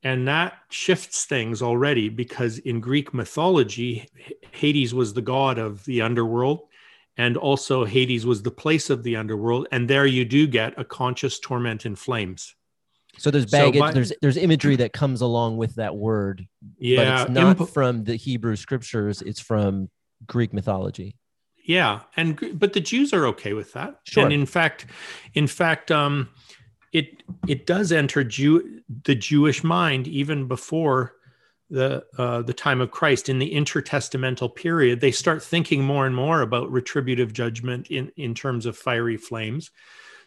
And 0.02 0.26
that 0.26 0.54
shifts 0.70 1.26
things 1.26 1.62
already 1.62 2.08
because 2.08 2.58
in 2.58 2.80
Greek 2.80 3.14
mythology, 3.14 4.08
Hades 4.50 4.92
was 4.94 5.14
the 5.14 5.22
god 5.22 5.58
of 5.58 5.84
the 5.84 6.02
underworld. 6.02 6.62
And 7.18 7.36
also, 7.36 7.84
Hades 7.84 8.24
was 8.24 8.42
the 8.42 8.50
place 8.50 8.88
of 8.90 9.02
the 9.02 9.16
underworld. 9.16 9.68
And 9.70 9.88
there 9.88 10.06
you 10.06 10.24
do 10.24 10.46
get 10.46 10.72
a 10.78 10.84
conscious 10.84 11.38
torment 11.38 11.84
in 11.86 11.94
flames. 11.94 12.54
So 13.18 13.30
there's 13.30 13.50
So 13.50 13.58
baggage, 13.58 13.80
by- 13.80 13.92
there's 13.92 14.12
there's 14.22 14.38
imagery 14.38 14.76
that 14.76 14.94
comes 14.94 15.20
along 15.20 15.58
with 15.58 15.74
that 15.74 15.94
word, 15.94 16.48
Yeah. 16.78 16.96
but 16.96 17.20
it's 17.22 17.30
not 17.30 17.60
imp- 17.60 17.68
from 17.68 18.04
the 18.04 18.16
Hebrew 18.16 18.56
scriptures; 18.56 19.20
it's 19.20 19.38
from 19.40 19.90
Greek 20.26 20.52
mythology. 20.54 21.16
yeah 21.64 22.00
and 22.16 22.58
but 22.58 22.72
the 22.72 22.80
jews 22.80 23.12
are 23.12 23.24
okay 23.24 23.52
with 23.52 23.72
that 23.74 24.00
Sure. 24.04 24.24
and 24.24 24.32
in 24.32 24.46
fact 24.46 24.84
in 25.34 25.46
fact 25.46 25.92
um 25.92 26.28
it 26.92 27.22
it 27.48 27.66
does 27.66 27.90
enter 27.90 28.22
Jew 28.22 28.82
the 29.04 29.14
Jewish 29.14 29.64
mind 29.64 30.06
even 30.08 30.46
before 30.46 31.14
the 31.70 32.04
uh, 32.18 32.42
the 32.42 32.52
time 32.52 32.80
of 32.80 32.90
Christ 32.90 33.28
in 33.28 33.38
the 33.38 33.54
intertestamental 33.54 34.54
period. 34.54 35.00
They 35.00 35.10
start 35.10 35.42
thinking 35.42 35.82
more 35.82 36.06
and 36.06 36.14
more 36.14 36.42
about 36.42 36.70
retributive 36.70 37.32
judgment 37.32 37.90
in 37.90 38.12
in 38.16 38.34
terms 38.34 38.66
of 38.66 38.76
fiery 38.76 39.16
flames. 39.16 39.70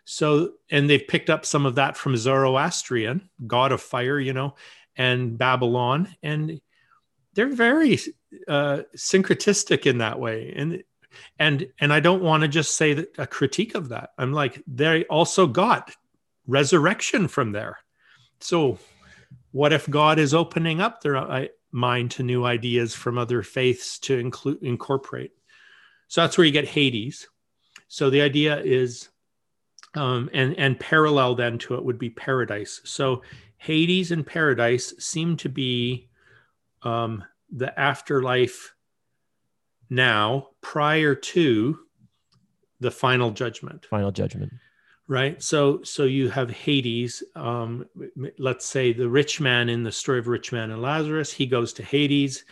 So 0.06 0.54
and 0.69 0.89
they've 0.89 1.08
picked 1.08 1.30
up 1.30 1.45
some 1.45 1.65
of 1.65 1.75
that 1.75 1.95
from 1.97 2.17
Zoroastrian, 2.17 3.30
god 3.45 3.71
of 3.71 3.82
fire, 3.82 4.19
you 4.19 4.34
know, 4.34 4.56
and 4.95 5.38
Babylon, 5.38 6.15
and 6.23 6.60
they're 7.34 7.54
very 7.54 7.99
uh, 8.47 8.82
syncretistic 8.95 9.86
in 9.86 9.99
that 9.99 10.19
way. 10.19 10.51
And 10.56 10.84
and 11.38 11.67
and 11.80 11.93
I 11.93 11.99
don't 11.99 12.23
want 12.23 12.41
to 12.41 12.47
just 12.47 12.75
say 12.75 12.93
that 12.95 13.10
a 13.19 13.28
critique 13.28 13.75
of 13.75 13.89
that. 13.89 14.12
I'm 14.17 14.34
like 14.34 14.63
they 14.67 15.04
also 15.06 15.45
got 15.45 15.95
resurrection 16.47 17.27
from 17.27 17.51
there. 17.51 17.79
So, 18.39 18.77
what 19.51 19.73
if 19.73 19.89
God 19.89 20.19
is 20.19 20.34
opening 20.34 20.81
up 20.81 21.01
their 21.01 21.15
uh, 21.15 21.45
mind 21.71 22.12
to 22.12 22.23
new 22.23 22.45
ideas 22.45 22.93
from 22.93 23.17
other 23.17 23.41
faiths 23.41 23.99
to 23.99 24.17
include 24.17 24.62
incorporate? 24.62 25.31
So 26.08 26.21
that's 26.21 26.38
where 26.38 26.45
you 26.45 26.51
get 26.51 26.67
Hades. 26.67 27.27
So 27.88 28.10
the 28.10 28.21
idea 28.21 28.60
is, 28.60 29.10
um, 29.95 30.29
and 30.34 30.58
and 30.58 30.79
parallel 30.79 31.36
then 31.36 31.58
to 31.60 31.75
it 31.75 31.86
would 31.86 31.97
be 31.97 32.10
paradise. 32.10 32.81
So 32.84 33.21
Hades 33.58 34.12
and 34.12 34.25
paradise 34.25 34.93
seem 34.99 35.38
to 35.38 35.49
be 35.49 36.10
um, 36.84 37.23
the 37.51 37.77
afterlife 37.79 38.73
now 39.89 40.49
prior 40.62 41.15
to 41.15 41.79
the 42.79 42.91
final 42.91 43.31
judgment 43.31 43.86
Final 43.86 44.12
judgment. 44.12 44.51
Right 45.07 45.41
so 45.41 45.81
so 45.83 46.03
you 46.03 46.29
have 46.29 46.49
hades 46.49 47.23
um 47.35 47.85
let's 48.37 48.65
say 48.65 48.91
the 48.91 49.07
rich 49.07 49.39
man 49.39 49.69
in 49.69 49.83
the 49.83 49.91
story 49.91 50.19
of 50.19 50.27
rich 50.27 50.51
man 50.51 50.71
and 50.71 50.81
lazarus 50.81 51.31
he 51.31 51.45
goes 51.45 51.73
to 51.73 51.83
hades 51.83 52.43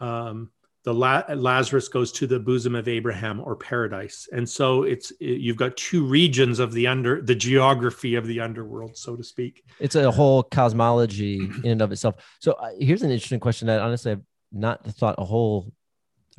um 0.00 0.50
the 0.84 0.92
La- 0.92 1.24
lazarus 1.34 1.88
goes 1.88 2.12
to 2.12 2.26
the 2.26 2.38
bosom 2.38 2.74
of 2.74 2.88
abraham 2.88 3.40
or 3.40 3.54
paradise 3.56 4.28
and 4.32 4.48
so 4.48 4.82
it's 4.84 5.12
you've 5.20 5.56
got 5.56 5.76
two 5.76 6.04
regions 6.04 6.58
of 6.58 6.72
the 6.72 6.86
under 6.86 7.20
the 7.20 7.34
geography 7.34 8.14
of 8.14 8.26
the 8.26 8.40
underworld 8.40 8.96
so 8.96 9.14
to 9.16 9.24
speak 9.24 9.62
It's 9.78 9.94
a 9.94 10.10
whole 10.10 10.42
cosmology 10.42 11.36
in 11.64 11.72
and 11.72 11.82
of 11.82 11.92
itself. 11.92 12.16
So 12.40 12.52
uh, 12.52 12.70
here's 12.78 13.02
an 13.02 13.10
interesting 13.10 13.40
question 13.40 13.66
that 13.66 13.80
honestly 13.80 14.12
I've 14.12 14.22
not 14.52 14.84
thought 14.84 15.16
a 15.18 15.24
whole 15.24 15.72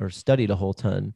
or 0.00 0.10
studied 0.10 0.50
a 0.50 0.56
whole 0.56 0.74
ton. 0.74 1.14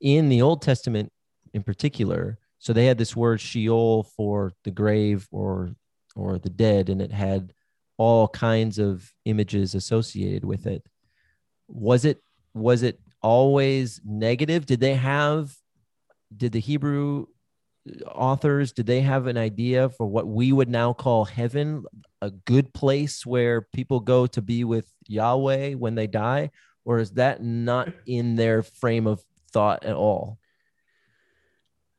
In 0.00 0.28
the 0.28 0.42
Old 0.42 0.62
Testament, 0.62 1.10
in 1.52 1.62
particular, 1.62 2.38
so 2.64 2.72
they 2.72 2.86
had 2.86 2.96
this 2.96 3.14
word 3.14 3.42
Sheol 3.42 4.04
for 4.16 4.54
the 4.64 4.70
grave 4.70 5.28
or 5.30 5.76
or 6.16 6.38
the 6.38 6.48
dead, 6.48 6.88
and 6.88 7.02
it 7.02 7.12
had 7.12 7.52
all 7.98 8.26
kinds 8.26 8.78
of 8.78 9.12
images 9.26 9.74
associated 9.74 10.46
with 10.46 10.66
it. 10.66 10.82
Was 11.68 12.06
it 12.06 12.22
was 12.54 12.82
it 12.82 12.98
always 13.20 14.00
negative? 14.02 14.64
Did 14.64 14.80
they 14.80 14.94
have 14.94 15.54
did 16.34 16.52
the 16.52 16.60
Hebrew 16.60 17.26
authors 18.06 18.72
did 18.72 18.86
they 18.86 19.02
have 19.02 19.26
an 19.26 19.36
idea 19.36 19.90
for 19.90 20.06
what 20.06 20.26
we 20.26 20.50
would 20.50 20.70
now 20.70 20.94
call 20.94 21.26
heaven 21.26 21.84
a 22.22 22.30
good 22.30 22.72
place 22.72 23.26
where 23.26 23.60
people 23.74 24.00
go 24.00 24.26
to 24.26 24.40
be 24.40 24.64
with 24.64 24.90
yahweh 25.06 25.74
when 25.74 25.94
they 25.94 26.06
die 26.06 26.48
or 26.86 26.98
is 26.98 27.10
that 27.10 27.42
not 27.44 27.92
in 28.06 28.36
their 28.36 28.62
frame 28.62 29.06
of 29.06 29.22
thought 29.52 29.84
at 29.84 29.94
all 29.94 30.38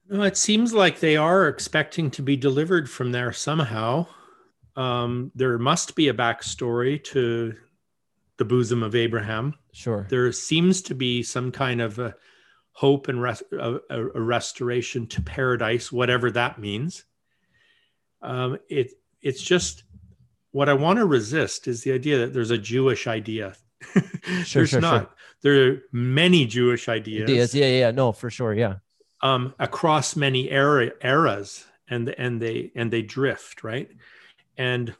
No, 0.09 0.21
it 0.23 0.37
seems 0.37 0.73
like 0.73 0.99
they 0.99 1.17
are 1.17 1.47
expecting 1.47 2.11
to 2.11 2.21
be 2.21 2.35
delivered 2.37 2.89
from 2.89 3.11
there 3.11 3.31
somehow. 3.33 4.05
Um, 4.75 5.31
there 5.35 5.57
must 5.57 5.95
be 5.95 6.09
a 6.09 6.13
backstory 6.13 7.03
to 7.05 7.55
the 8.37 8.45
bosom 8.45 8.83
of 8.83 8.93
Abraham. 8.95 9.55
sure 9.73 10.05
There 10.09 10.31
seems 10.31 10.81
to 10.83 10.95
be 10.95 11.23
some 11.23 11.51
kind 11.51 11.81
of 11.81 11.97
a 11.97 12.15
hope 12.71 13.07
and 13.07 13.21
res- 13.21 13.41
a, 13.53 13.77
a- 13.89 14.21
restoration 14.21 15.07
to 15.07 15.21
paradise, 15.21 15.91
whatever 15.91 16.29
that 16.31 16.59
means. 16.59 17.05
Um, 18.21 18.57
it 18.69 18.91
it's 19.21 19.41
just 19.41 19.83
what 20.51 20.67
I 20.69 20.73
want 20.73 20.99
to 20.99 21.05
resist 21.05 21.67
is 21.67 21.83
the 21.83 21.93
idea 21.93 22.17
that 22.19 22.33
there's 22.33 22.51
a 22.51 22.57
Jewish 22.57 23.07
idea. 23.07 23.55
Sure, 24.43 24.61
there's 24.61 24.69
sure, 24.71 24.81
not. 24.81 25.01
sure. 25.01 25.09
There 25.43 25.67
are 25.71 25.81
many 25.91 26.45
Jewish 26.47 26.89
ideas 26.89 27.29
Ideas. 27.29 27.53
yeah 27.55 27.65
yeah 27.67 27.79
yeah 27.79 27.91
no 27.91 28.11
for 28.11 28.29
sure 28.31 28.53
yeah 28.55 28.75
um, 29.25 29.55
across 29.57 30.15
many 30.15 30.49
era, 30.51 30.91
eras 31.03 31.65
and 31.89 32.09
and 32.09 32.41
they 32.41 32.71
and 32.75 32.91
they 32.91 33.01
drift 33.01 33.63
right? 33.63 33.89
And 34.57 34.95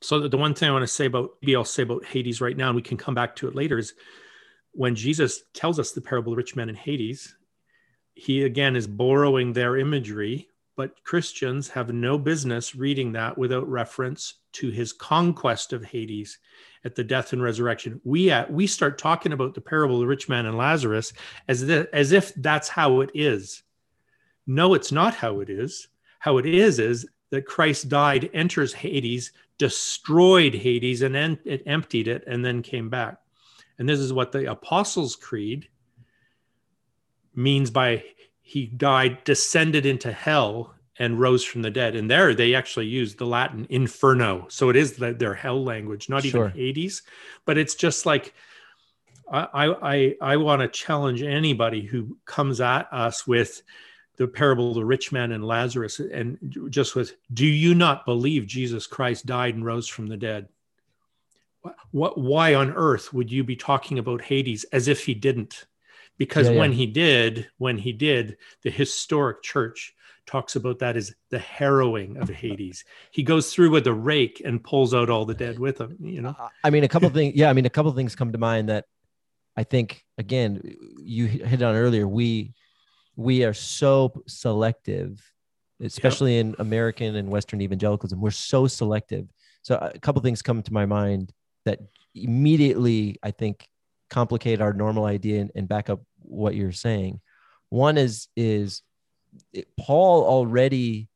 so 0.00 0.26
the- 0.28 0.36
one 0.36 0.52
thing 0.54 0.68
i 0.68 0.72
want 0.72 0.82
to 0.82 0.86
say 0.86 1.06
about 1.06 1.30
maybe 1.40 1.56
i'll 1.56 1.64
say 1.64 1.82
about 1.82 2.04
hades 2.04 2.40
right 2.40 2.58
now 2.58 2.66
and 2.66 2.76
we 2.76 2.82
can 2.82 2.98
come 2.98 3.14
back 3.14 3.34
to 3.34 3.48
it 3.48 3.54
later 3.54 3.78
is 3.78 3.94
when 4.72 4.94
jesus 4.94 5.44
tells 5.54 5.78
us 5.78 5.92
the 5.92 6.00
parable 6.00 6.32
of 6.32 6.36
the 6.36 6.42
rich 6.42 6.56
man 6.56 6.68
in 6.68 6.74
hades 6.74 7.34
he 8.14 8.42
again 8.42 8.76
is 8.76 8.86
borrowing 8.86 9.52
their 9.52 9.76
imagery, 9.76 10.48
but 10.76 11.02
Christians 11.04 11.68
have 11.68 11.92
no 11.92 12.18
business 12.18 12.74
reading 12.74 13.12
that 13.12 13.38
without 13.38 13.68
reference 13.68 14.34
to 14.52 14.70
his 14.70 14.92
conquest 14.92 15.72
of 15.72 15.84
Hades 15.84 16.38
at 16.84 16.94
the 16.94 17.04
death 17.04 17.32
and 17.32 17.42
resurrection. 17.42 18.00
We 18.04 18.30
uh, 18.30 18.46
we 18.50 18.66
start 18.66 18.98
talking 18.98 19.32
about 19.32 19.54
the 19.54 19.60
parable 19.60 19.96
of 19.96 20.00
the 20.00 20.06
rich 20.06 20.28
man 20.28 20.46
and 20.46 20.56
Lazarus 20.56 21.12
as 21.48 21.66
the, 21.66 21.88
as 21.92 22.12
if 22.12 22.34
that's 22.34 22.68
how 22.68 23.00
it 23.00 23.10
is. 23.14 23.62
No, 24.46 24.74
it's 24.74 24.92
not 24.92 25.14
how 25.14 25.40
it 25.40 25.48
is. 25.48 25.88
How 26.18 26.38
it 26.38 26.46
is 26.46 26.78
is 26.78 27.06
that 27.30 27.46
Christ 27.46 27.88
died, 27.88 28.30
enters 28.34 28.72
Hades, 28.72 29.32
destroyed 29.58 30.54
Hades, 30.54 31.02
and 31.02 31.14
then 31.14 31.38
it 31.44 31.62
emptied 31.66 32.08
it, 32.08 32.24
and 32.26 32.44
then 32.44 32.62
came 32.62 32.90
back. 32.90 33.18
And 33.78 33.88
this 33.88 34.00
is 34.00 34.12
what 34.12 34.32
the 34.32 34.50
Apostles' 34.50 35.16
Creed 35.16 35.68
means 37.34 37.70
by 37.70 38.04
he 38.46 38.66
died, 38.66 39.24
descended 39.24 39.86
into 39.86 40.12
hell, 40.12 40.74
and 40.98 41.18
rose 41.18 41.42
from 41.42 41.62
the 41.62 41.70
dead. 41.70 41.96
And 41.96 42.10
there 42.10 42.34
they 42.34 42.54
actually 42.54 42.86
use 42.86 43.14
the 43.14 43.26
Latin 43.26 43.66
inferno. 43.70 44.46
So 44.48 44.68
it 44.68 44.76
is 44.76 44.92
the, 44.92 45.14
their 45.14 45.34
hell 45.34 45.64
language, 45.64 46.10
not 46.10 46.24
Sure. 46.24 46.48
even 46.48 46.58
Hades, 46.58 47.02
but 47.46 47.56
it's 47.56 47.74
just 47.74 48.04
like 48.04 48.34
I 49.32 49.66
I 49.82 50.16
I 50.20 50.36
want 50.36 50.60
to 50.60 50.68
challenge 50.68 51.22
anybody 51.22 51.80
who 51.80 52.18
comes 52.26 52.60
at 52.60 52.86
us 52.92 53.26
with 53.26 53.62
the 54.16 54.28
parable 54.28 54.68
of 54.68 54.74
the 54.74 54.84
rich 54.84 55.10
man 55.10 55.32
and 55.32 55.44
Lazarus 55.44 55.98
and 55.98 56.38
just 56.68 56.94
with 56.94 57.16
do 57.32 57.46
you 57.46 57.74
not 57.74 58.04
believe 58.04 58.46
Jesus 58.46 58.86
Christ 58.86 59.24
died 59.24 59.54
and 59.54 59.64
rose 59.64 59.88
from 59.88 60.06
the 60.06 60.18
dead? 60.18 60.48
What, 61.62 61.76
what 61.92 62.18
why 62.18 62.54
on 62.54 62.72
earth 62.72 63.14
would 63.14 63.32
you 63.32 63.42
be 63.42 63.56
talking 63.56 63.98
about 63.98 64.20
Hades 64.20 64.64
as 64.64 64.86
if 64.86 65.06
he 65.06 65.14
didn't? 65.14 65.64
Because 66.18 66.46
Yeah, 66.46 66.54
yeah. 66.54 66.60
when 66.60 66.72
he 66.72 66.86
did, 66.86 67.48
when 67.58 67.78
he 67.78 67.92
did, 67.92 68.36
the 68.62 68.70
historic 68.70 69.42
church 69.42 69.94
talks 70.26 70.56
about 70.56 70.78
that 70.78 70.96
as 70.96 71.14
the 71.30 71.38
harrowing 71.38 72.16
of 72.16 72.28
Hades. 72.42 72.84
He 73.10 73.22
goes 73.22 73.52
through 73.52 73.70
with 73.70 73.86
a 73.86 73.92
rake 73.92 74.40
and 74.44 74.62
pulls 74.62 74.94
out 74.94 75.10
all 75.10 75.24
the 75.24 75.34
dead 75.34 75.58
with 75.58 75.80
him, 75.80 75.96
you 76.00 76.22
know. 76.22 76.34
I- 76.62 76.70
mean, 76.70 76.84
a 76.84 76.88
couple 76.88 77.10
things. 77.10 77.34
Yeah, 77.36 77.50
I 77.50 77.52
mean, 77.52 77.66
a 77.66 77.70
couple 77.70 77.92
things 77.92 78.14
come 78.14 78.32
to 78.32 78.38
mind 78.38 78.68
that 78.68 78.86
I 79.56 79.64
think 79.64 80.04
again 80.18 80.62
you 80.98 81.26
hit 81.26 81.62
on 81.62 81.74
earlier. 81.76 82.08
We 82.08 82.54
we 83.16 83.44
are 83.44 83.54
so 83.54 84.22
selective, 84.26 85.22
especially 85.80 86.38
in 86.38 86.56
American 86.58 87.14
and 87.16 87.28
Western 87.28 87.60
evangelicalism. 87.60 88.20
We're 88.20 88.30
so 88.32 88.66
selective. 88.66 89.28
So 89.62 89.76
a 89.76 89.98
couple 89.98 90.20
things 90.22 90.42
come 90.42 90.62
to 90.62 90.72
my 90.72 90.86
mind 90.86 91.32
that 91.64 91.78
immediately 92.14 93.16
I 93.22 93.30
think 93.30 93.68
complicate 94.14 94.60
our 94.60 94.72
normal 94.72 95.06
idea 95.06 95.40
and, 95.40 95.50
and 95.56 95.68
back 95.68 95.90
up 95.90 96.00
what 96.22 96.54
you're 96.54 96.70
saying. 96.70 97.20
One 97.70 97.98
is 97.98 98.28
is 98.36 98.82
it, 99.52 99.66
Paul 99.76 100.24
already, 100.24 101.08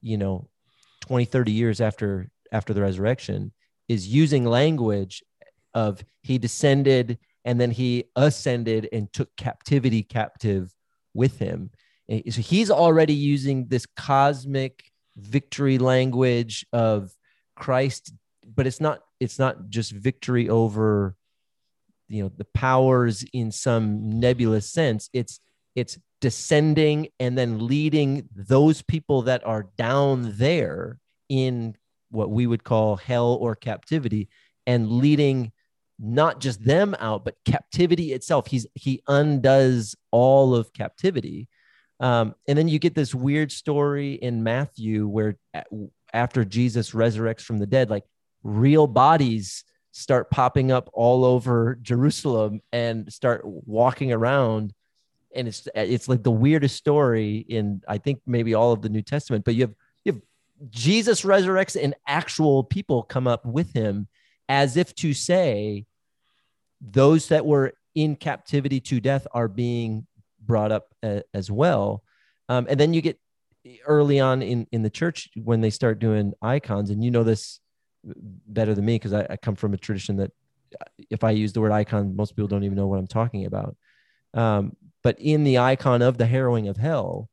you 0.00 0.16
know, 0.16 0.48
20, 1.02 1.26
30 1.26 1.52
years 1.52 1.80
after 1.82 2.30
after 2.50 2.72
the 2.72 2.80
resurrection 2.80 3.52
is 3.88 4.08
using 4.08 4.46
language 4.46 5.22
of 5.74 6.02
he 6.22 6.38
descended 6.38 7.18
and 7.44 7.60
then 7.60 7.70
he 7.70 8.04
ascended 8.16 8.88
and 8.90 9.12
took 9.12 9.28
captivity 9.36 10.02
captive 10.02 10.74
with 11.12 11.38
him. 11.38 11.70
So 12.08 12.40
he's 12.40 12.70
already 12.70 13.14
using 13.14 13.66
this 13.68 13.84
cosmic 13.96 14.90
victory 15.16 15.76
language 15.76 16.64
of 16.72 17.12
Christ, 17.54 18.14
but 18.46 18.66
it's 18.66 18.80
not 18.80 19.00
it's 19.20 19.38
not 19.38 19.68
just 19.68 19.92
victory 19.92 20.48
over 20.48 21.16
you 22.08 22.22
know 22.22 22.30
the 22.36 22.46
powers 22.54 23.24
in 23.32 23.50
some 23.50 24.20
nebulous 24.20 24.70
sense. 24.70 25.08
It's 25.12 25.40
it's 25.74 25.98
descending 26.20 27.08
and 27.20 27.36
then 27.36 27.66
leading 27.66 28.28
those 28.34 28.82
people 28.82 29.22
that 29.22 29.46
are 29.46 29.68
down 29.76 30.34
there 30.38 30.98
in 31.28 31.76
what 32.10 32.30
we 32.30 32.46
would 32.46 32.64
call 32.64 32.96
hell 32.96 33.34
or 33.40 33.54
captivity 33.54 34.28
and 34.66 34.90
leading 34.90 35.52
not 35.98 36.40
just 36.40 36.62
them 36.64 36.94
out 36.98 37.24
but 37.24 37.36
captivity 37.44 38.12
itself 38.12 38.46
he's 38.46 38.66
he 38.74 39.02
undoes 39.08 39.94
all 40.10 40.54
of 40.54 40.72
captivity 40.72 41.48
um, 42.00 42.34
and 42.46 42.58
then 42.58 42.68
you 42.68 42.78
get 42.78 42.94
this 42.94 43.14
weird 43.14 43.50
story 43.50 44.14
in 44.14 44.42
matthew 44.42 45.06
where 45.06 45.36
after 46.12 46.44
jesus 46.44 46.92
resurrects 46.92 47.42
from 47.42 47.58
the 47.58 47.66
dead 47.66 47.90
like 47.90 48.04
real 48.42 48.86
bodies 48.86 49.64
start 49.96 50.30
popping 50.30 50.70
up 50.70 50.90
all 50.92 51.24
over 51.24 51.78
jerusalem 51.80 52.60
and 52.72 53.10
start 53.12 53.42
walking 53.44 54.12
around. 54.12 54.74
And 55.34 55.48
it's 55.48 55.68
it's 55.74 56.08
like 56.08 56.22
the 56.22 56.30
weirdest 56.30 56.76
story 56.76 57.44
in 57.48 57.82
i 57.86 57.98
think 57.98 58.20
maybe 58.26 58.54
all 58.54 58.72
of 58.72 58.80
the 58.80 58.88
new 58.88 59.02
testament 59.02 59.44
but 59.44 59.54
you 59.54 59.62
have 59.62 59.74
you 60.04 60.12
have 60.12 60.22
jesus 60.70 61.22
resurrects 61.22 61.82
and 61.82 61.94
actual 62.06 62.64
people 62.64 63.02
come 63.02 63.26
up 63.26 63.44
with 63.44 63.72
him 63.74 64.08
as 64.48 64.78
if 64.78 64.94
to 64.94 65.12
say 65.12 65.84
those 66.80 67.28
that 67.28 67.44
were 67.44 67.74
in 67.94 68.16
captivity 68.16 68.80
to 68.80 69.00
death 69.00 69.26
are 69.32 69.48
being 69.48 70.06
brought 70.40 70.72
up 70.72 70.94
a- 71.02 71.22
as 71.34 71.50
well. 71.50 72.02
Um, 72.48 72.66
and 72.68 72.78
then 72.78 72.94
you 72.94 73.00
get 73.00 73.18
early 73.84 74.20
on 74.20 74.42
in 74.42 74.66
in 74.70 74.82
the 74.82 74.90
church 74.90 75.28
when 75.34 75.60
they 75.60 75.70
start 75.70 75.98
doing 75.98 76.32
icons 76.40 76.90
and 76.90 77.02
you 77.02 77.10
know 77.10 77.24
this 77.24 77.58
better 78.46 78.74
than 78.74 78.84
me 78.84 78.96
because 78.96 79.12
I, 79.12 79.26
I 79.30 79.36
come 79.36 79.56
from 79.56 79.74
a 79.74 79.78
tradition 79.78 80.16
that 80.16 80.32
if 81.10 81.24
i 81.24 81.30
use 81.30 81.52
the 81.52 81.60
word 81.60 81.72
icon 81.72 82.16
most 82.16 82.36
people 82.36 82.48
don't 82.48 82.64
even 82.64 82.76
know 82.76 82.86
what 82.86 82.98
i'm 82.98 83.06
talking 83.06 83.46
about. 83.46 83.76
Um, 84.34 84.76
but 85.02 85.18
in 85.20 85.44
the 85.44 85.58
icon 85.58 86.02
of 86.02 86.18
the 86.18 86.26
harrowing 86.26 86.68
of 86.68 86.76
hell 86.76 87.30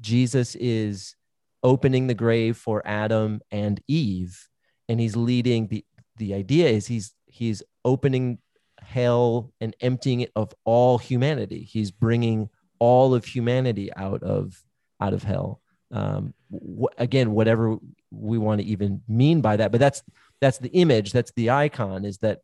jesus 0.00 0.54
is 0.56 1.14
opening 1.62 2.06
the 2.06 2.14
grave 2.14 2.56
for 2.56 2.82
adam 2.86 3.40
and 3.50 3.80
eve 3.88 4.48
and 4.88 5.00
he's 5.00 5.16
leading 5.16 5.66
the 5.68 5.84
the 6.16 6.34
idea 6.34 6.68
is 6.68 6.86
he's 6.86 7.14
he's 7.26 7.62
opening 7.84 8.38
hell 8.80 9.52
and 9.60 9.74
emptying 9.80 10.20
it 10.20 10.32
of 10.36 10.54
all 10.64 10.98
humanity. 10.98 11.62
He's 11.62 11.90
bringing 11.90 12.48
all 12.78 13.14
of 13.14 13.24
humanity 13.24 13.90
out 13.94 14.22
of 14.22 14.62
out 15.00 15.12
of 15.12 15.22
hell 15.22 15.60
um 15.92 16.34
wh- 16.52 16.92
again 16.98 17.30
whatever 17.32 17.76
we 18.10 18.38
want 18.38 18.60
to 18.60 18.66
even 18.66 19.02
mean 19.08 19.40
by 19.40 19.56
that 19.56 19.70
but 19.70 19.78
that's 19.80 20.02
that's 20.40 20.58
the 20.58 20.68
image 20.70 21.12
that's 21.12 21.32
the 21.36 21.50
icon 21.50 22.04
is 22.04 22.18
that 22.18 22.40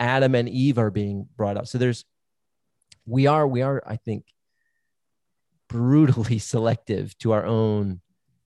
adam 0.00 0.34
and 0.34 0.48
eve 0.48 0.78
are 0.78 0.90
being 0.90 1.28
brought 1.36 1.56
up 1.56 1.66
so 1.66 1.78
there's 1.78 2.04
we 3.06 3.26
are 3.26 3.46
we 3.46 3.62
are 3.62 3.82
i 3.86 3.96
think 3.96 4.24
brutally 5.68 6.38
selective 6.52 7.16
to 7.18 7.32
our 7.32 7.44
own 7.46 8.00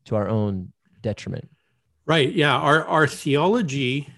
to 0.05 0.16
our 0.16 0.29
own 0.29 0.72
detriment 1.03 1.49
Right. 2.09 2.31
Yeah. 2.33 2.55
Our 2.55 2.85
our 2.85 3.09
theology, 3.09 4.09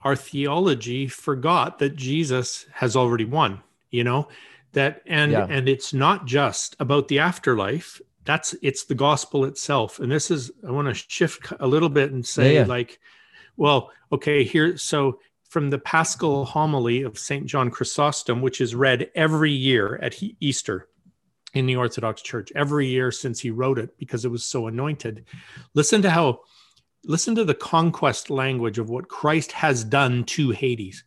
our 0.00 0.16
theology 0.16 1.06
forgot 1.06 1.78
that 1.80 1.94
Jesus 1.94 2.64
has 2.72 2.96
already 2.96 3.26
won. 3.26 3.60
You 3.90 4.04
know 4.04 4.28
that, 4.72 5.02
and 5.04 5.32
Yeah. 5.32 5.46
and 5.50 5.68
it's 5.68 5.92
not 5.92 6.24
just 6.24 6.76
about 6.80 7.08
the 7.08 7.18
afterlife. 7.18 8.00
That's 8.26 8.54
it's 8.62 8.84
the 8.84 8.94
gospel 8.94 9.44
itself. 9.44 9.98
And 9.98 10.10
this 10.10 10.30
is 10.30 10.50
I 10.66 10.70
want 10.70 10.88
to 10.88 10.94
shift 10.94 11.52
a 11.58 11.66
little 11.66 11.88
bit 11.88 12.12
and 12.12 12.26
say 12.26 12.54
Yeah, 12.54 12.60
yeah. 12.60 12.66
like, 12.66 12.98
well, 13.56 13.90
okay, 14.12 14.44
here. 14.44 14.76
So 14.76 15.20
from 15.48 15.70
the 15.70 15.78
Paschal 15.78 16.44
homily 16.44 17.02
of 17.02 17.18
Saint 17.18 17.46
John 17.46 17.70
Chrysostom, 17.70 18.42
which 18.42 18.60
is 18.60 18.74
read 18.74 19.10
every 19.14 19.52
year 19.52 19.98
at 20.02 20.20
Easter 20.40 20.88
in 21.54 21.66
the 21.66 21.76
Orthodox 21.76 22.20
Church, 22.20 22.52
every 22.54 22.88
year 22.88 23.10
since 23.10 23.40
he 23.40 23.50
wrote 23.50 23.78
it 23.78 23.96
because 23.96 24.24
it 24.24 24.30
was 24.30 24.44
so 24.44 24.66
anointed. 24.66 25.24
Listen 25.74 26.02
to 26.02 26.10
how 26.10 26.40
listen 27.04 27.34
to 27.36 27.44
the 27.44 27.54
conquest 27.54 28.30
language 28.30 28.78
of 28.78 28.90
what 28.90 29.08
Christ 29.08 29.52
has 29.52 29.84
done 29.84 30.24
to 30.24 30.50
Hades. 30.50 31.04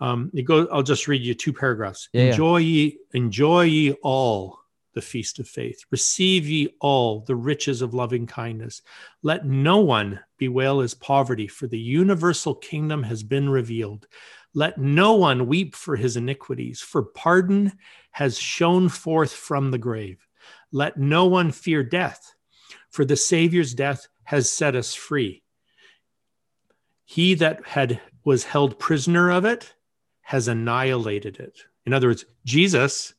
Um, 0.00 0.30
it 0.34 0.42
goes, 0.42 0.68
I'll 0.70 0.82
just 0.82 1.08
read 1.08 1.22
you 1.22 1.34
two 1.34 1.52
paragraphs. 1.52 2.08
Yeah. 2.12 2.24
enjoy 2.24 2.58
ye, 2.58 2.98
enjoy 3.12 3.62
ye 3.62 3.92
all 4.02 4.60
the 4.96 5.02
feast 5.02 5.38
of 5.38 5.46
faith. 5.46 5.84
Receive 5.90 6.48
ye 6.48 6.74
all 6.80 7.20
the 7.20 7.36
riches 7.36 7.82
of 7.82 7.94
loving 7.94 8.26
kindness. 8.26 8.80
Let 9.22 9.44
no 9.46 9.78
one 9.78 10.20
bewail 10.38 10.80
his 10.80 10.94
poverty, 10.94 11.46
for 11.46 11.66
the 11.66 11.78
universal 11.78 12.54
kingdom 12.54 13.02
has 13.04 13.22
been 13.22 13.50
revealed. 13.50 14.08
Let 14.54 14.78
no 14.78 15.12
one 15.12 15.46
weep 15.46 15.76
for 15.76 15.96
his 15.96 16.16
iniquities, 16.16 16.80
for 16.80 17.02
pardon 17.02 17.74
has 18.10 18.38
shone 18.38 18.88
forth 18.88 19.32
from 19.32 19.70
the 19.70 19.78
grave. 19.78 20.26
Let 20.72 20.96
no 20.96 21.26
one 21.26 21.52
fear 21.52 21.84
death, 21.84 22.34
for 22.90 23.04
the 23.04 23.16
Savior's 23.16 23.74
death 23.74 24.08
has 24.24 24.50
set 24.50 24.74
us 24.74 24.94
free. 24.94 25.42
He 27.04 27.34
that 27.34 27.66
had 27.66 28.00
was 28.24 28.44
held 28.44 28.78
prisoner 28.78 29.30
of 29.30 29.44
it 29.44 29.74
has 30.22 30.48
annihilated 30.48 31.38
it. 31.38 31.60
In 31.84 31.92
other 31.92 32.08
words, 32.08 32.24
Jesus 32.46 33.12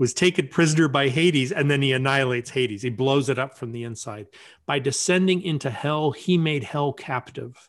was 0.00 0.14
taken 0.14 0.48
prisoner 0.48 0.88
by 0.88 1.08
Hades 1.08 1.52
and 1.52 1.70
then 1.70 1.82
he 1.82 1.92
annihilates 1.92 2.50
Hades. 2.50 2.82
He 2.82 2.88
blows 2.90 3.28
it 3.28 3.38
up 3.38 3.56
from 3.56 3.70
the 3.70 3.84
inside. 3.84 4.26
By 4.66 4.80
descending 4.80 5.42
into 5.42 5.68
hell, 5.70 6.10
he 6.10 6.38
made 6.38 6.64
hell 6.64 6.92
captive. 6.92 7.68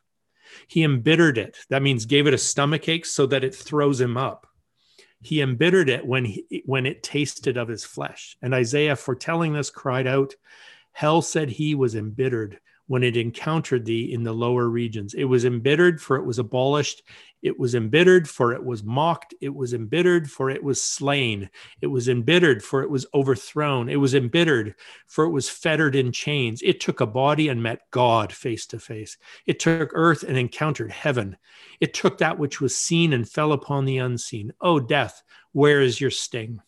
He 0.68 0.84
embittered 0.84 1.38
it. 1.38 1.58
That 1.70 1.82
means 1.82 2.06
gave 2.06 2.28
it 2.28 2.34
a 2.34 2.38
stomach 2.38 2.88
ache 2.90 3.06
so 3.06 3.26
that 3.28 3.44
it 3.44 3.54
throws 3.54 4.00
him 4.02 4.16
up. 4.18 4.48
he 5.22 5.42
embittered 5.42 5.90
it 5.90 6.06
when 6.06 6.26
he, 6.26 6.64
when 6.66 6.86
it 6.86 7.04
tasted 7.04 7.58
of 7.58 7.68
his 7.68 7.86
flesh. 7.86 8.38
And 8.42 8.54
Isaiah, 8.54 8.96
foretelling 8.96 9.54
this, 9.54 9.70
cried 9.70 10.08
out, 10.08 10.34
Hell 10.94 11.22
said 11.22 11.50
he 11.50 11.76
was 11.76 11.96
embittered 11.96 12.60
when 12.88 13.04
it 13.04 13.16
encountered 13.16 13.86
thee 13.86 14.12
in 14.12 14.24
the 14.24 14.34
lower 14.34 14.68
regions. 14.68 15.14
It 15.14 15.24
was 15.24 15.46
embittered, 15.46 16.02
for 16.02 16.18
it 16.18 16.26
was 16.26 16.40
abolished. 16.40 17.04
It 17.42 17.60
was 17.60 17.74
embittered, 17.74 18.30
for 18.30 18.54
it 18.54 18.64
was 18.64 18.84
mocked. 18.84 19.34
It 19.42 19.54
was 19.54 19.74
embittered, 19.74 20.30
for 20.30 20.50
it 20.50 20.64
was 20.64 20.82
slain. 20.82 21.50
It 21.82 21.88
was 21.88 22.08
embittered, 22.08 22.64
for 22.64 22.84
it 22.84 22.90
was 22.90 23.08
overthrown. 23.14 23.90
It 23.90 23.96
was 23.96 24.14
embittered, 24.14 24.76
for 25.08 25.26
it 25.26 25.32
was 25.32 25.50
fettered 25.50 25.96
in 25.96 26.12
chains. 26.12 26.62
It 26.64 26.80
took 26.80 27.02
a 27.02 27.08
body 27.08 27.48
and 27.48 27.64
met 27.64 27.82
God 27.92 28.32
face 28.32 28.66
to 28.68 28.80
face. 28.80 29.18
It 29.46 29.60
took 29.60 29.92
earth 29.94 30.24
and 30.24 30.38
encountered 30.38 30.92
heaven. 30.92 31.38
It 31.80 31.94
took 31.94 32.20
that 32.20 32.38
which 32.38 32.62
was 32.62 32.78
seen 32.78 33.14
and 33.14 33.28
fell 33.28 33.54
upon 33.54 33.86
the 33.86 33.98
unseen. 33.98 34.54
O 34.62 34.80
death, 34.80 35.24
where 35.52 35.82
is 35.82 36.00
your 36.00 36.12
sting? 36.12 36.62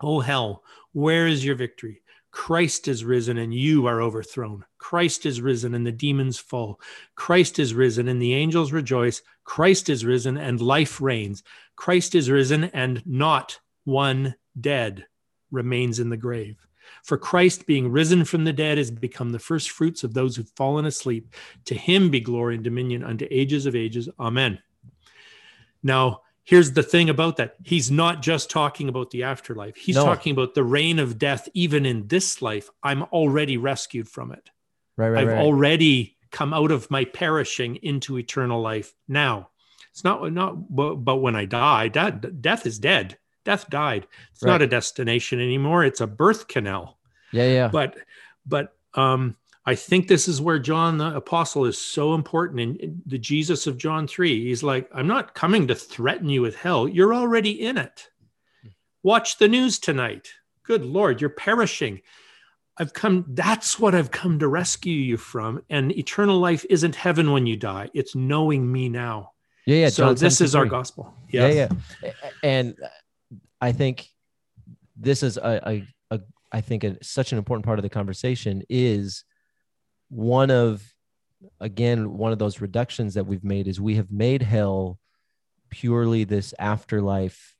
O 0.00 0.20
hell, 0.20 0.64
where 0.92 1.26
is 1.26 1.44
your 1.44 1.56
victory? 1.56 2.02
Christ 2.36 2.86
is 2.86 3.02
risen 3.02 3.38
and 3.38 3.52
you 3.54 3.86
are 3.86 4.02
overthrown. 4.02 4.66
Christ 4.76 5.24
is 5.24 5.40
risen 5.40 5.74
and 5.74 5.86
the 5.86 5.90
demons 5.90 6.38
fall. 6.38 6.78
Christ 7.14 7.58
is 7.58 7.72
risen 7.72 8.08
and 8.08 8.20
the 8.20 8.34
angels 8.34 8.72
rejoice. 8.72 9.22
Christ 9.44 9.88
is 9.88 10.04
risen 10.04 10.36
and 10.36 10.60
life 10.60 11.00
reigns. 11.00 11.42
Christ 11.76 12.14
is 12.14 12.30
risen 12.30 12.64
and 12.64 13.02
not 13.06 13.58
one 13.84 14.34
dead 14.60 15.06
remains 15.50 15.98
in 15.98 16.10
the 16.10 16.18
grave. 16.18 16.58
For 17.02 17.16
Christ, 17.16 17.66
being 17.66 17.90
risen 17.90 18.22
from 18.26 18.44
the 18.44 18.52
dead, 18.52 18.76
has 18.76 18.90
become 18.90 19.32
the 19.32 19.38
first 19.38 19.70
fruits 19.70 20.04
of 20.04 20.12
those 20.12 20.36
who've 20.36 20.52
fallen 20.56 20.84
asleep. 20.84 21.34
To 21.64 21.74
him 21.74 22.10
be 22.10 22.20
glory 22.20 22.56
and 22.56 22.62
dominion 22.62 23.02
unto 23.02 23.26
ages 23.30 23.64
of 23.64 23.74
ages. 23.74 24.10
Amen. 24.20 24.58
Now, 25.82 26.20
here's 26.46 26.72
the 26.72 26.82
thing 26.82 27.10
about 27.10 27.36
that. 27.36 27.56
He's 27.64 27.90
not 27.90 28.22
just 28.22 28.48
talking 28.48 28.88
about 28.88 29.10
the 29.10 29.24
afterlife. 29.24 29.76
He's 29.76 29.96
No. 29.96 30.04
talking 30.04 30.32
about 30.32 30.54
the 30.54 30.64
reign 30.64 30.98
of 30.98 31.18
death 31.18 31.48
even 31.52 31.84
in 31.84 32.06
this 32.06 32.40
life. 32.40 32.70
I'm 32.82 33.02
already 33.04 33.56
rescued 33.58 34.08
from 34.08 34.32
it. 34.32 34.48
Right, 34.96 35.10
right, 35.10 35.22
i've 35.22 35.28
right. 35.28 35.38
already 35.42 36.16
come 36.30 36.54
out 36.54 36.70
of 36.70 36.90
my 36.90 37.04
perishing 37.04 37.76
into 37.76 38.16
eternal 38.18 38.62
life 38.62 38.94
now. 39.08 39.50
It's 39.90 40.04
not 40.04 40.32
not 40.32 40.74
but, 40.74 41.16
when 41.16 41.36
i 41.36 41.44
die 41.44 41.88
that 41.90 42.40
death 42.40 42.64
is 42.64 42.78
dead. 42.78 43.18
Death 43.44 43.68
died. 43.68 44.06
It's 44.32 44.42
Right. 44.42 44.52
not 44.52 44.62
a 44.62 44.66
destination 44.66 45.40
anymore. 45.40 45.84
It's 45.84 46.00
a 46.00 46.06
birth 46.06 46.48
canal. 46.48 46.98
Yeah, 47.32 47.48
yeah. 47.52 47.68
but 47.68 47.98
but 48.46 48.74
um 48.94 49.36
i 49.66 49.74
think 49.74 50.08
this 50.08 50.28
is 50.28 50.40
where 50.40 50.58
john 50.58 50.96
the 50.98 51.14
apostle 51.14 51.64
is 51.64 51.78
so 51.78 52.14
important 52.14 52.80
in, 52.80 53.02
the 53.06 53.18
jesus 53.18 53.66
of 53.66 53.76
john 53.76 54.06
3 54.06 54.44
he's 54.44 54.62
like 54.62 54.88
i'm 54.94 55.06
not 55.06 55.34
coming 55.34 55.66
to 55.66 55.74
threaten 55.74 56.28
you 56.28 56.42
with 56.42 56.56
hell. 56.56 56.88
You're 56.88 57.14
already 57.14 57.50
in 57.50 57.76
it. 57.76 58.08
Watch 59.02 59.38
the 59.38 59.48
news 59.48 59.78
tonight. 59.78 60.28
Good 60.62 60.84
lord 60.84 61.20
you're 61.20 61.30
perishing. 61.30 62.00
I've 62.78 62.92
come 62.92 63.24
that's 63.28 63.78
what 63.78 63.94
i've 63.94 64.10
come 64.10 64.38
to 64.38 64.48
rescue 64.48 64.94
you 64.94 65.16
from. 65.16 65.62
And 65.70 65.96
eternal 65.96 66.38
life 66.38 66.64
isn't 66.70 66.94
heaven 66.94 67.32
when 67.32 67.46
you 67.46 67.56
die. 67.56 67.90
It's 67.94 68.14
knowing 68.14 68.70
me 68.70 68.88
now. 68.88 69.32
Yeah, 69.66 69.76
yeah. 69.76 69.88
so 69.88 70.06
John 70.06 70.14
this 70.16 70.40
is 70.40 70.54
our 70.54 70.66
gospel. 70.66 71.14
Yeah 71.30 71.48
yeah. 71.48 71.68
A- 72.02 72.46
and 72.46 72.76
i 73.60 73.72
think 73.72 74.08
this 74.96 75.22
is 75.22 75.36
a, 75.36 75.60
a, 75.66 75.86
a 76.10 76.20
i 76.52 76.60
think 76.60 76.84
a, 76.84 77.02
such 77.02 77.32
an 77.32 77.38
important 77.38 77.64
part 77.64 77.78
of 77.78 77.82
the 77.82 77.88
conversation 77.88 78.62
is 78.68 79.24
one 80.08 80.50
of 80.50 80.82
again 81.60 82.16
one 82.16 82.32
of 82.32 82.38
those 82.38 82.60
reductions 82.60 83.14
that 83.14 83.26
we've 83.26 83.44
made 83.44 83.68
is 83.68 83.80
we 83.80 83.96
have 83.96 84.10
made 84.10 84.42
hell 84.42 84.98
purely 85.70 86.24
this 86.24 86.54
afterlife 86.58 87.54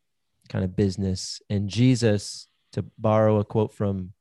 kind 0.49 0.65
of 0.65 0.77
business. 0.77 1.41
And 1.51 1.69
jesus 1.69 2.49
to 2.73 2.85
borrow 2.99 3.39
a 3.39 3.45
quote 3.45 3.73
from 3.73 4.13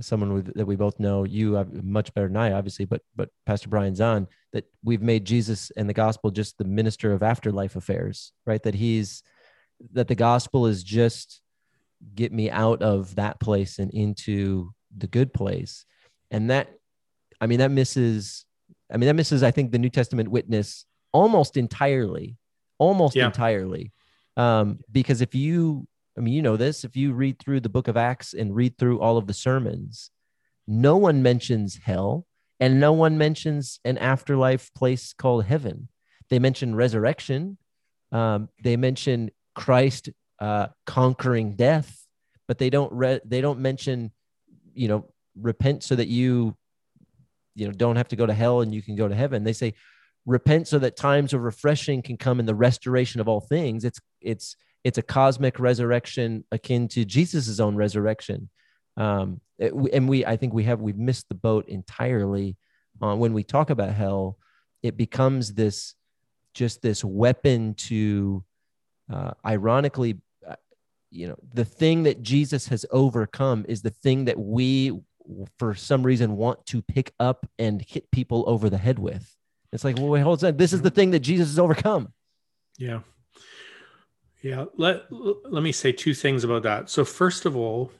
someone 0.00 0.34
with, 0.34 0.54
that 0.54 0.66
we 0.66 0.76
both 0.76 1.00
know 1.00 1.24
you 1.24 1.56
uh, 1.56 1.64
much 1.82 2.12
better 2.12 2.26
than 2.26 2.36
i 2.36 2.52
obviously 2.52 2.84
but 2.84 3.00
but 3.16 3.30
pastor 3.46 3.70
Brian 3.70 3.94
Zahnd 3.94 4.26
that 4.52 4.64
we've 4.84 5.00
made 5.00 5.24
jesus 5.24 5.72
and 5.78 5.88
the 5.88 5.94
gospel 5.94 6.30
just 6.30 6.58
the 6.58 6.64
minister 6.64 7.12
of 7.12 7.22
afterlife 7.22 7.74
affairs 7.74 8.32
right? 8.44 8.62
That 8.62 8.74
he's 8.74 9.22
that 9.92 10.08
the 10.08 10.14
gospel 10.14 10.66
is 10.66 10.82
just 10.82 11.40
get 12.14 12.32
me 12.32 12.50
out 12.50 12.82
of 12.82 13.14
that 13.16 13.40
place 13.40 13.78
and 13.78 13.90
into 13.92 14.72
the 14.96 15.06
good 15.06 15.32
place. 15.32 15.84
And 16.30 16.50
that 16.50 16.70
i 17.40 17.46
mean 17.46 17.58
that 17.58 17.70
misses 17.70 18.44
i 18.92 18.96
mean 18.96 19.06
that 19.06 19.14
misses 19.14 19.42
i 19.42 19.50
think 19.50 19.72
the 19.72 19.78
new 19.78 19.88
testament 19.90 20.30
witness 20.30 20.84
almost 21.12 21.56
entirely 21.56 22.36
almost 22.78 23.16
Yeah. 23.16 23.26
entirely. 23.26 23.92
Um 24.36 24.78
because 24.92 25.20
if 25.20 25.34
you 25.34 25.86
i 26.16 26.20
mean 26.20 26.34
you 26.34 26.42
know 26.42 26.56
this 26.56 26.84
if 26.84 26.94
you 26.96 27.12
read 27.12 27.38
through 27.38 27.60
the 27.60 27.68
book 27.68 27.88
of 27.88 27.96
acts 27.96 28.34
and 28.34 28.54
read 28.54 28.78
through 28.78 29.00
all 29.00 29.16
of 29.16 29.26
the 29.26 29.34
sermons 29.34 30.10
no 30.66 30.96
one 30.96 31.22
mentions 31.22 31.76
hell 31.82 32.26
and 32.60 32.78
no 32.78 32.92
one 32.92 33.16
mentions 33.18 33.80
an 33.84 33.96
afterlife 33.98 34.74
place 34.74 35.12
called 35.12 35.44
heaven. 35.44 35.88
They 36.28 36.40
mention 36.40 36.74
resurrection. 36.74 37.56
Um, 38.12 38.48
they 38.62 38.76
mention 38.76 39.30
christ 39.54 40.08
uh, 40.40 40.68
conquering 40.86 41.56
death 41.56 42.06
but 42.46 42.58
they 42.58 42.70
don't 42.70 42.92
re- 42.92 43.20
they 43.24 43.40
don't 43.40 43.58
mention 43.60 44.12
you 44.72 44.88
know 44.88 45.00
repent 45.40 45.82
so 45.82 45.94
that 45.96 46.08
you 46.08 46.56
you 47.58 47.66
know 47.66 47.72
don't 47.72 47.96
have 47.96 48.08
to 48.08 48.16
go 48.16 48.26
to 48.26 48.34
hell 48.34 48.60
and 48.60 48.72
you 48.74 48.82
can 48.82 48.96
go 48.96 49.08
to 49.08 49.14
heaven. 49.14 49.44
They 49.44 49.52
say 49.52 49.74
repent 50.26 50.68
so 50.68 50.78
that 50.78 50.96
times 50.96 51.32
of 51.32 51.40
refreshing 51.42 52.02
can 52.02 52.16
come 52.16 52.38
in 52.38 52.46
the 52.46 52.54
restoration 52.54 53.20
of 53.20 53.28
all 53.28 53.40
things. 53.40 53.84
It's 53.84 54.00
it's 54.20 54.56
it's 54.84 54.98
a 54.98 55.02
cosmic 55.02 55.58
resurrection 55.58 56.44
akin 56.52 56.88
to 56.88 57.04
jesus's 57.04 57.60
own 57.60 57.74
resurrection. 57.76 58.48
Um 58.96 59.40
it- 59.58 59.74
and 59.92 60.08
we 60.08 60.24
i 60.24 60.36
think 60.36 60.52
we 60.54 60.64
have 60.64 60.80
we've 60.80 60.98
missed 60.98 61.28
the 61.28 61.34
boat 61.34 61.68
entirely 61.68 62.56
on 63.00 63.18
when 63.18 63.32
we 63.32 63.42
talk 63.42 63.70
about 63.70 63.92
hell. 63.92 64.38
It 64.82 64.96
becomes 64.96 65.54
this 65.54 65.94
just 66.54 66.82
this 66.82 67.04
weapon 67.04 67.74
to 67.74 68.44
uh, 69.12 69.32
ironically 69.44 70.20
uh, 70.46 70.56
you 71.10 71.26
know 71.28 71.36
the 71.54 71.64
thing 71.64 72.02
that 72.02 72.22
jesus 72.22 72.68
has 72.68 72.84
overcome 72.90 73.64
is 73.68 73.80
the 73.82 73.90
thing 73.90 74.26
that 74.26 74.38
we 74.38 74.92
for 75.58 75.74
some 75.74 76.02
reason 76.02 76.36
want 76.36 76.64
to 76.66 76.82
pick 76.82 77.12
up 77.20 77.46
and 77.58 77.82
hit 77.82 78.10
people 78.10 78.44
over 78.46 78.70
the 78.70 78.78
head 78.78 78.98
with 78.98 79.36
it's 79.72 79.84
like 79.84 79.96
well 79.96 80.08
wait 80.08 80.22
hold 80.22 80.42
on 80.42 80.56
this 80.56 80.72
is 80.72 80.82
the 80.82 80.88
mm-hmm. 80.88 80.96
thing 80.96 81.10
that 81.10 81.20
jesus 81.20 81.48
has 81.48 81.58
overcome 81.58 82.12
Yeah. 82.78 83.00
Yeah. 84.42 84.66
Let, 84.76 85.06
let 85.10 85.62
me 85.62 85.72
say 85.72 85.92
two 85.92 86.14
things 86.14 86.44
about 86.44 86.62
that. 86.62 86.88
So, 86.88 87.04
first 87.04 87.44
of 87.44 87.56
all, 87.56 87.90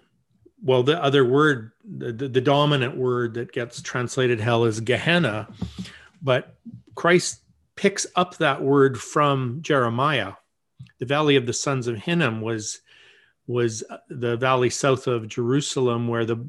well, 0.62 0.82
the 0.82 1.02
other 1.02 1.24
word, 1.24 1.72
the, 1.84 2.12
the, 2.12 2.28
the 2.28 2.40
dominant 2.40 2.96
word 2.96 3.34
that 3.34 3.52
gets 3.52 3.82
translated 3.82 4.40
hell 4.40 4.64
is 4.64 4.80
Gehenna, 4.80 5.48
but 6.22 6.56
Christ 6.94 7.40
picks 7.76 8.06
up 8.16 8.36
that 8.38 8.62
word 8.62 9.00
from 9.00 9.58
Jeremiah. 9.62 10.34
The 10.98 11.06
valley 11.06 11.36
of 11.36 11.46
the 11.46 11.52
sons 11.52 11.86
of 11.86 11.96
Hinnom 11.96 12.40
was 12.40 12.80
was 13.46 13.82
the 14.10 14.36
valley 14.36 14.68
south 14.68 15.06
of 15.06 15.26
Jerusalem, 15.26 16.06
where 16.06 16.26
the 16.26 16.44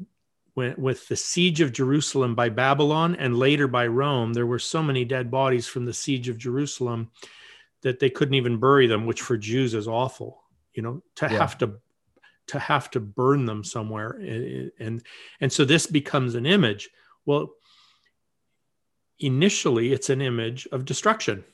when, 0.60 0.74
with 0.76 1.08
the 1.08 1.16
siege 1.16 1.60
of 1.62 1.72
Jerusalem 1.72 2.34
by 2.34 2.50
Babylon 2.50 3.16
and 3.16 3.38
later 3.38 3.66
by 3.66 3.86
Rome, 3.86 4.32
there 4.34 4.46
were 4.46 4.58
so 4.58 4.82
many 4.82 5.04
dead 5.04 5.30
bodies 5.30 5.66
from 5.66 5.86
the 5.86 5.94
siege 5.94 6.28
of 6.28 6.36
Jerusalem 6.38 7.10
that 7.82 7.98
they 7.98 8.10
couldn't 8.10 8.34
even 8.34 8.60
bury 8.60 8.86
them, 8.86 9.06
which 9.06 9.22
for 9.22 9.38
Jews 9.38 9.72
is 9.74 9.88
awful. 9.88 10.42
You 10.74 10.82
know, 10.82 11.02
to 11.16 11.26
Yeah. 11.26 11.38
have 11.38 11.56
to 11.58 11.80
to 12.48 12.58
have 12.58 12.90
to 12.90 13.00
burn 13.00 13.46
them 13.46 13.64
somewhere, 13.64 14.10
and 14.10 14.70
and, 14.78 15.02
and 15.40 15.52
so 15.52 15.64
this 15.64 15.86
becomes 15.86 16.34
an 16.34 16.46
image. 16.46 16.90
Well, 17.24 17.54
initially, 19.18 19.92
it's 19.92 20.10
an 20.10 20.20
image 20.20 20.68
of 20.72 20.84
destruction. 20.84 21.44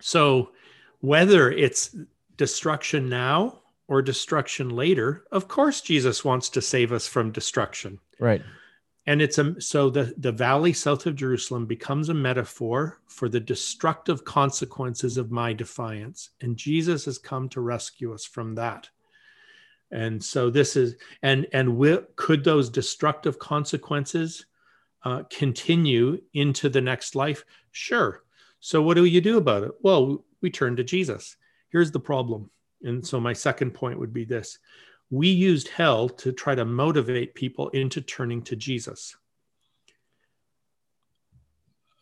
So 0.00 0.52
whether 1.00 1.50
it's 1.50 1.94
destruction 2.36 3.08
now 3.08 3.60
or 3.88 4.02
destruction 4.02 4.70
later, 4.70 5.24
of 5.30 5.48
course, 5.48 5.80
Jesus 5.80 6.24
wants 6.24 6.48
to 6.50 6.62
save 6.62 6.92
us 6.92 7.06
from 7.06 7.30
destruction. 7.30 7.98
Right. 8.18 8.42
And 9.06 9.22
it's 9.22 9.38
a 9.38 9.60
so 9.60 9.88
the 9.88 10.14
the 10.18 10.32
valley 10.32 10.72
south 10.72 11.06
of 11.06 11.14
jerusalem 11.14 11.64
becomes 11.64 12.08
a 12.08 12.14
metaphor 12.14 13.00
for 13.06 13.28
the 13.28 13.38
destructive 13.38 14.24
consequences 14.24 15.16
of 15.16 15.30
my 15.30 15.52
defiance. 15.52 16.30
And 16.40 16.56
jesus 16.56 17.04
has 17.04 17.16
come 17.18 17.48
to 17.50 17.60
rescue 17.60 18.12
us 18.12 18.24
from 18.24 18.56
that. 18.56 18.88
And 19.92 20.22
so 20.22 20.50
this 20.50 20.74
is 20.74 20.96
and 21.22 21.46
and 21.52 21.76
will, 21.76 22.02
could 22.16 22.42
those 22.42 22.68
destructive 22.68 23.38
consequences 23.38 24.46
uh, 25.04 25.22
continue 25.30 26.20
into 26.34 26.68
the 26.68 26.80
next 26.80 27.14
life? 27.14 27.44
Sure. 27.70 28.24
So 28.58 28.82
what 28.82 28.94
do 28.94 29.04
you 29.04 29.20
do 29.20 29.36
about 29.38 29.62
it? 29.62 29.70
Well 29.82 30.24
we 30.42 30.50
turn 30.50 30.74
to 30.76 30.84
jesus. 30.84 31.36
Here's 31.68 31.92
the 31.92 32.00
problem 32.00 32.50
and 32.82 33.06
so 33.06 33.18
my 33.20 33.32
second 33.32 33.72
point 33.72 33.98
would 33.98 34.12
be 34.12 34.24
this 34.24 34.58
we 35.10 35.28
used 35.28 35.68
hell 35.68 36.08
to 36.08 36.32
try 36.32 36.54
to 36.54 36.64
motivate 36.64 37.34
people 37.34 37.68
into 37.70 38.00
turning 38.00 38.42
to 38.42 38.56
Jesus. 38.56 39.16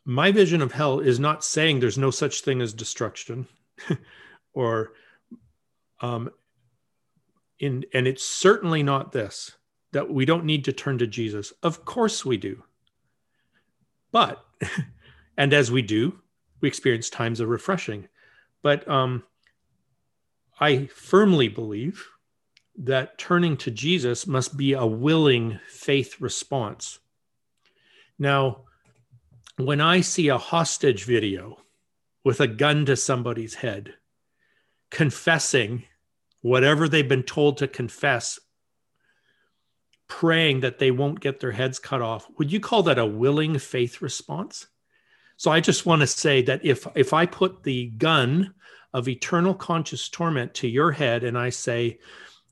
My 0.06 0.32
vision 0.32 0.62
of 0.62 0.72
hell 0.72 1.00
is 1.00 1.20
not 1.20 1.44
saying 1.44 1.80
there's 1.80 1.98
no 1.98 2.10
such 2.10 2.42
thing 2.42 2.60
as 2.60 2.72
destruction 2.72 3.46
or 4.54 4.92
um, 6.00 6.30
in 7.58 7.84
and 7.94 8.06
it's 8.06 8.24
certainly 8.24 8.82
not 8.82 9.12
this 9.12 9.52
that 9.92 10.10
we 10.10 10.24
don't 10.24 10.44
need 10.44 10.64
to 10.64 10.72
turn 10.72 10.98
to 10.98 11.06
Jesus. 11.06 11.52
Of 11.62 11.84
course 11.84 12.24
we 12.24 12.36
do. 12.36 12.62
But 14.12 14.44
and 15.36 15.52
as 15.52 15.70
we 15.70 15.82
do, 15.82 16.18
we 16.60 16.68
experience 16.68 17.08
times 17.08 17.40
of 17.40 17.48
refreshing. 17.48 18.08
But 18.62 18.86
um, 18.88 19.22
I 20.60 20.86
firmly 20.86 21.48
believe 21.48 22.08
that 22.76 23.18
turning 23.18 23.56
to 23.58 23.70
Jesus 23.70 24.26
must 24.26 24.56
be 24.56 24.72
a 24.72 24.86
willing 24.86 25.60
faith 25.68 26.20
response. 26.20 26.98
Now, 28.18 28.62
when 29.56 29.80
I 29.80 30.00
see 30.00 30.28
a 30.28 30.38
hostage 30.38 31.04
video 31.04 31.58
with 32.24 32.40
a 32.40 32.48
gun 32.48 32.86
to 32.86 32.96
somebody's 32.96 33.54
head, 33.54 33.94
confessing 34.90 35.84
whatever 36.40 36.88
they've 36.88 37.08
been 37.08 37.22
told 37.22 37.58
to 37.58 37.68
confess, 37.68 38.38
praying 40.08 40.60
that 40.60 40.78
they 40.78 40.90
won't 40.90 41.20
get 41.20 41.40
their 41.40 41.52
heads 41.52 41.78
cut 41.78 42.02
off, 42.02 42.26
would 42.38 42.52
you 42.52 42.60
call 42.60 42.82
that 42.84 42.98
a 42.98 43.06
willing 43.06 43.58
faith 43.58 44.02
response? 44.02 44.66
So 45.36 45.50
I 45.50 45.60
just 45.60 45.86
want 45.86 46.00
to 46.00 46.06
say 46.06 46.42
that 46.42 46.64
if 46.64 46.86
if 46.94 47.12
I 47.12 47.26
put 47.26 47.64
the 47.64 47.86
gun 47.86 48.54
of 48.94 49.08
eternal 49.08 49.52
conscious 49.52 50.08
torment 50.08 50.54
to 50.54 50.68
your 50.68 50.92
head 50.92 51.24
and 51.24 51.36
I 51.36 51.50
say, 51.50 51.98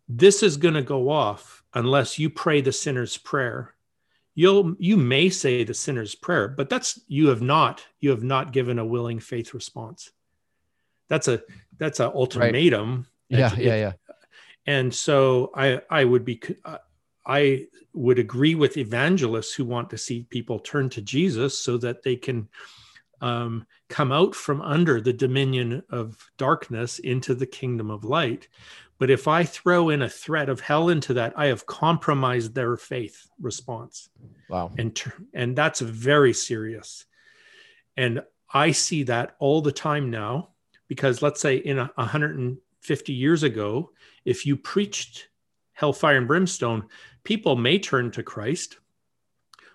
this 0.09 0.43
is 0.43 0.57
going 0.59 0.75
to 0.75 0.83
go 0.83 1.09
off 1.09 1.63
unless 1.73 2.19
you 2.19 2.29
pray 2.29 2.61
the 2.61 2.73
sinner's 2.73 3.17
prayer, 3.17 3.75
you'll 4.35 4.75
you 4.79 4.97
may 4.97 5.31
say 5.31 5.65
the 5.65 5.73
sinner's 5.73 6.15
prayer, 6.15 6.49
but 6.49 6.69
that's 6.69 7.01
you 7.07 7.29
have 7.29 7.41
not 7.41 7.87
you 8.01 8.11
have 8.11 8.25
not 8.25 8.53
given 8.53 8.79
a 8.79 8.85
willing 8.85 9.21
faith 9.21 9.55
response. 9.55 10.11
That's 11.09 11.29
a 11.29 11.43
that's 11.79 12.01
an 12.01 12.11
ultimatum. 12.15 13.07
Right. 13.31 13.39
Yeah, 13.39 13.53
it, 13.55 13.59
yeah, 13.59 13.77
yeah. 13.77 13.93
And 14.67 14.93
so 14.93 15.53
I 15.55 15.81
I 15.89 16.05
would 16.05 16.25
be 16.25 16.41
I 17.25 17.69
would 17.95 18.19
agree 18.19 18.55
with 18.55 18.77
evangelists 18.77 19.55
who 19.55 19.65
want 19.65 19.91
to 19.91 19.99
see 19.99 20.27
people 20.29 20.59
turn 20.59 20.89
to 20.91 21.01
Jesus 21.03 21.59
so 21.59 21.77
that 21.79 22.03
they 22.03 22.17
can 22.17 22.49
um, 23.21 23.67
come 23.93 24.11
out 24.11 24.35
from 24.35 24.63
under 24.63 25.01
the 25.01 25.13
dominion 25.13 25.83
of 25.91 26.17
darkness 26.39 26.99
into 26.99 27.35
the 27.35 27.47
kingdom 27.47 27.91
of 27.91 28.05
light. 28.05 28.49
But 28.99 29.11
if 29.11 29.29
I 29.29 29.45
throw 29.45 29.91
in 29.91 30.01
a 30.01 30.09
threat 30.09 30.49
of 30.49 30.61
hell 30.61 30.89
into 30.89 31.15
that, 31.15 31.35
I 31.37 31.47
have 31.47 31.67
compromised 31.67 32.55
their 32.55 32.77
faith 32.77 33.29
response. 33.41 34.09
Wow. 34.49 34.73
And, 34.79 35.01
and 35.35 35.55
that's 35.55 35.81
very 35.81 36.33
serious. 36.33 37.05
And 37.97 38.23
I 38.53 38.71
see 38.71 39.03
that 39.05 39.37
all 39.39 39.61
the 39.61 39.73
time 39.73 40.11
now 40.11 40.49
because 40.89 41.23
let's 41.23 41.41
say 41.41 41.57
in 41.57 41.79
a 41.79 41.91
150 41.97 43.13
years 43.13 43.43
ago, 43.43 43.91
if 44.25 44.47
you 44.47 44.57
preached 44.57 45.29
hellfire 45.73 46.17
and 46.17 46.29
brimstone, 46.29 46.87
people 47.25 47.57
may 47.57 47.79
turn 47.79 48.11
to 48.13 48.23
Christ. 48.23 48.79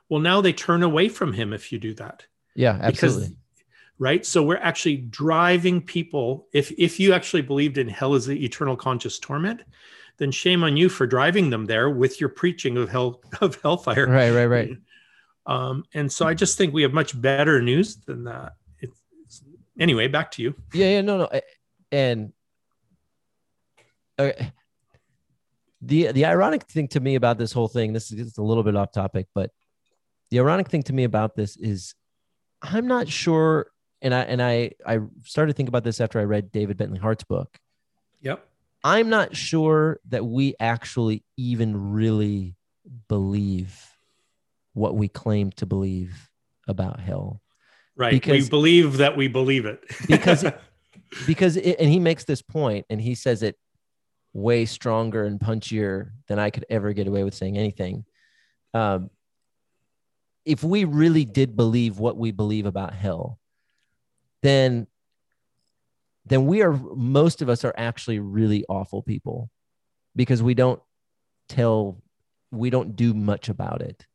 Well, 0.09 0.21
now 0.21 0.41
they 0.41 0.53
turn 0.53 0.83
away 0.83 1.09
from 1.09 1.33
him 1.33 1.53
if 1.53 1.71
you 1.71 1.79
do 1.79 1.93
that. 1.95 2.25
Yeah, 2.55 2.77
absolutely. 2.81 3.29
Because, 3.29 3.37
right. 3.99 4.25
So 4.25 4.43
we're 4.43 4.57
actually 4.57 4.97
driving 4.97 5.81
people. 5.81 6.47
If 6.53 6.71
if 6.77 6.99
you 6.99 7.13
actually 7.13 7.41
believed 7.41 7.77
in 7.77 7.87
hell 7.87 8.13
as 8.13 8.25
the 8.25 8.43
eternal 8.43 8.75
conscious 8.75 9.19
torment, 9.19 9.61
then 10.17 10.31
shame 10.31 10.63
on 10.63 10.77
you 10.77 10.89
for 10.89 11.07
driving 11.07 11.49
them 11.49 11.65
there 11.65 11.89
with 11.89 12.19
your 12.19 12.29
preaching 12.29 12.77
of 12.77 12.89
hell 12.89 13.21
of 13.41 13.59
hellfire. 13.61 14.07
Right, 14.07 14.31
right, 14.31 14.45
right. 14.45 14.77
Um, 15.45 15.85
and 15.93 16.11
so 16.11 16.27
I 16.27 16.33
just 16.33 16.57
think 16.57 16.73
we 16.73 16.81
have 16.81 16.93
much 16.93 17.19
better 17.19 17.61
news 17.61 17.95
than 17.95 18.25
that. 18.25 18.53
It's, 18.79 18.99
anyway, 19.79 20.09
back 20.09 20.31
to 20.31 20.41
you. 20.41 20.55
Yeah, 20.73 20.87
yeah, 20.87 21.01
no, 21.01 21.17
no, 21.19 21.29
and 21.91 22.33
okay 24.19 24.51
the 25.81 26.11
the 26.11 26.25
ironic 26.25 26.63
thing 26.63 26.87
to 26.87 26.99
me 26.99 27.15
about 27.15 27.37
this 27.37 27.51
whole 27.51 27.67
thing 27.67 27.93
this 27.93 28.11
is 28.11 28.37
a 28.37 28.43
little 28.43 28.63
bit 28.63 28.75
off 28.75 28.91
topic 28.91 29.27
but 29.33 29.51
the 30.31 30.39
ironic 30.39 30.69
thing 30.69 30.83
to 30.83 30.93
me 30.93 31.03
about 31.03 31.35
this 31.35 31.55
is 31.55 31.93
i'm 32.61 32.87
not 32.87 33.07
sure 33.07 33.67
and 34.01 34.13
i 34.13 34.21
and 34.21 34.41
i 34.41 34.71
i 34.85 34.99
started 35.23 35.53
to 35.53 35.57
think 35.57 35.69
about 35.69 35.83
this 35.83 35.99
after 35.99 36.19
i 36.19 36.23
read 36.23 36.51
david 36.51 36.77
bentley 36.77 36.99
hart's 36.99 37.23
book. 37.23 37.59
Yep. 38.21 38.47
I'm 38.83 39.09
not 39.09 39.35
sure 39.35 39.99
that 40.09 40.25
we 40.25 40.55
actually 40.59 41.23
even 41.35 41.91
really 41.91 42.55
believe 43.07 43.75
what 44.73 44.95
we 44.95 45.07
claim 45.07 45.51
to 45.53 45.65
believe 45.65 46.29
about 46.67 46.99
hell. 46.99 47.41
Right. 47.95 48.11
Because, 48.11 48.43
we 48.43 48.49
believe 48.49 48.97
that 48.97 49.17
we 49.17 49.27
believe 49.27 49.65
it. 49.65 49.83
because 50.07 50.45
because 51.25 51.57
it, 51.57 51.77
and 51.79 51.89
he 51.89 51.99
makes 51.99 52.25
this 52.25 52.41
point 52.41 52.85
and 52.89 53.01
he 53.01 53.15
says 53.15 53.43
it 53.43 53.57
way 54.33 54.65
stronger 54.65 55.25
and 55.25 55.39
punchier 55.39 56.11
than 56.27 56.37
I 56.37 56.49
could 56.49 56.65
ever 56.69 56.93
get 56.93 57.07
away 57.07 57.23
with 57.23 57.33
saying 57.33 57.57
anything. 57.57 58.05
Um, 58.73 59.09
if 60.45 60.63
we 60.63 60.85
really 60.85 61.25
did 61.25 61.55
believe 61.55 61.99
what 61.99 62.17
we 62.17 62.31
believe 62.31 62.65
about 62.65 62.93
hell, 62.93 63.39
then 64.43 64.87
then 66.25 66.45
we 66.45 66.61
are 66.61 66.73
most 66.73 67.41
of 67.41 67.49
us 67.49 67.63
are 67.63 67.73
actually 67.77 68.19
really 68.19 68.65
awful 68.67 69.01
people 69.01 69.49
because 70.15 70.43
we 70.43 70.53
don't 70.53 70.81
tell 71.47 72.01
we 72.51 72.69
don't 72.69 72.95
do 72.95 73.13
much 73.13 73.49
about 73.49 73.81
it. 73.81 74.05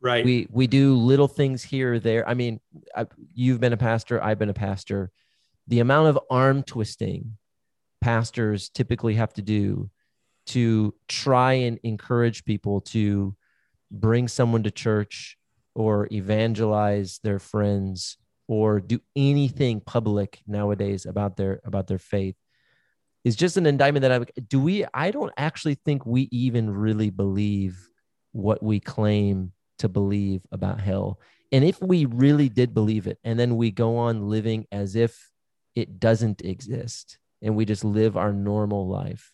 Right. 0.00 0.24
We 0.24 0.46
we 0.50 0.66
do 0.66 0.94
little 0.94 1.28
things 1.28 1.62
here 1.64 1.94
or 1.94 1.98
there. 1.98 2.28
I 2.28 2.34
mean 2.34 2.60
I, 2.94 3.06
you've 3.34 3.60
been 3.60 3.72
a 3.72 3.78
pastor 3.78 4.22
i've 4.22 4.38
been 4.38 4.50
a 4.50 4.54
pastor. 4.54 5.10
The 5.66 5.80
amount 5.80 6.08
of 6.08 6.18
arm 6.30 6.62
twisting 6.62 7.36
pastors 8.00 8.68
typically 8.68 9.14
have 9.14 9.34
to 9.34 9.42
do 9.42 9.90
to 10.46 10.94
try 11.08 11.54
and 11.54 11.78
encourage 11.82 12.44
people 12.44 12.80
to 12.80 13.36
bring 13.90 14.28
someone 14.28 14.62
to 14.62 14.70
church 14.70 15.36
or 15.74 16.08
evangelize 16.10 17.20
their 17.22 17.38
friends 17.38 18.16
or 18.48 18.80
do 18.80 19.00
anything 19.14 19.80
public 19.80 20.40
nowadays 20.46 21.06
about 21.06 21.36
their 21.36 21.60
about 21.64 21.86
their 21.86 21.98
faith 21.98 22.34
is 23.24 23.36
just 23.36 23.56
an 23.56 23.66
indictment 23.66 24.02
that 24.02 24.12
I 24.12 24.24
do 24.48 24.60
we 24.60 24.84
I 24.92 25.10
don't 25.10 25.32
actually 25.36 25.74
think 25.74 26.04
we 26.04 26.28
even 26.32 26.70
really 26.70 27.10
believe 27.10 27.78
what 28.32 28.62
we 28.62 28.80
claim 28.80 29.52
to 29.78 29.88
believe 29.88 30.42
about 30.50 30.80
hell. 30.80 31.20
And 31.52 31.64
if 31.64 31.80
we 31.80 32.04
really 32.06 32.48
did 32.48 32.74
believe 32.74 33.06
it 33.06 33.18
and 33.22 33.38
then 33.38 33.56
we 33.56 33.70
go 33.70 33.96
on 33.96 34.28
living 34.28 34.66
as 34.72 34.96
if 34.96 35.30
it 35.74 36.00
doesn't 36.00 36.44
exist, 36.44 37.18
and 37.42 37.54
we 37.54 37.64
just 37.64 37.84
live 37.84 38.16
our 38.16 38.32
normal 38.32 38.88
life, 38.88 39.32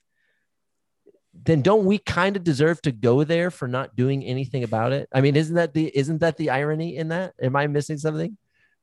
then 1.32 1.62
don't 1.62 1.84
we 1.84 1.98
kind 1.98 2.36
of 2.36 2.44
deserve 2.44 2.80
to 2.82 2.92
go 2.92 3.24
there 3.24 3.50
for 3.50 3.66
not 3.66 3.96
doing 3.96 4.24
anything 4.24 4.62
about 4.62 4.92
it? 4.92 5.08
I 5.12 5.20
mean, 5.20 5.36
isn't 5.36 5.56
that 5.56 5.74
the 5.74 5.90
isn't 5.96 6.18
that 6.20 6.36
the 6.36 6.50
irony 6.50 6.96
in 6.96 7.08
that? 7.08 7.34
Am 7.42 7.56
I 7.56 7.66
missing 7.66 7.98
something? 7.98 8.36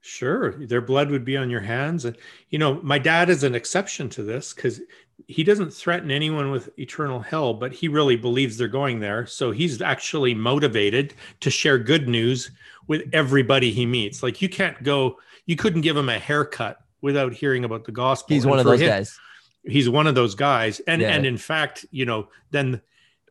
Sure, 0.03 0.53
their 0.65 0.81
blood 0.81 1.11
would 1.11 1.23
be 1.23 1.37
on 1.37 1.51
your 1.51 1.61
hands, 1.61 2.05
and 2.05 2.17
you 2.49 2.57
know, 2.57 2.81
my 2.81 2.97
dad 2.97 3.29
is 3.29 3.43
an 3.43 3.53
exception 3.53 4.09
to 4.09 4.23
this 4.23 4.51
because 4.51 4.81
he 5.27 5.43
doesn't 5.43 5.71
threaten 5.71 6.09
anyone 6.09 6.49
with 6.51 6.69
eternal 6.79 7.19
hell, 7.19 7.53
but 7.53 7.71
he 7.71 7.87
really 7.87 8.15
believes 8.15 8.57
they're 8.57 8.67
going 8.67 8.99
there. 8.99 9.25
So 9.27 9.51
he's 9.51 9.81
actually 9.81 10.33
motivated 10.33 11.13
to 11.41 11.49
share 11.49 11.77
good 11.77 12.07
news 12.07 12.51
with 12.87 13.07
everybody 13.13 13.71
he 13.71 13.85
meets. 13.85 14.23
Like 14.23 14.41
you 14.41 14.49
can't 14.49 14.81
go, 14.83 15.19
you 15.45 15.55
couldn't 15.55 15.81
give 15.81 15.95
him 15.95 16.09
a 16.09 16.17
haircut 16.19 16.79
without 17.01 17.33
hearing 17.33 17.63
about 17.63 17.85
the 17.85 17.91
gospel. 17.91 18.33
He's 18.33 18.43
and 18.43 18.49
one 18.49 18.59
of 18.59 18.65
those 18.65 18.81
him, 18.81 18.89
guys. 18.89 19.19
He's 19.63 19.89
one 19.89 20.07
of 20.07 20.15
those 20.15 20.33
guys, 20.33 20.79
and 20.87 21.01
yeah. 21.01 21.09
and 21.09 21.25
in 21.25 21.37
fact, 21.37 21.85
you 21.91 22.05
know, 22.05 22.29
then 22.49 22.81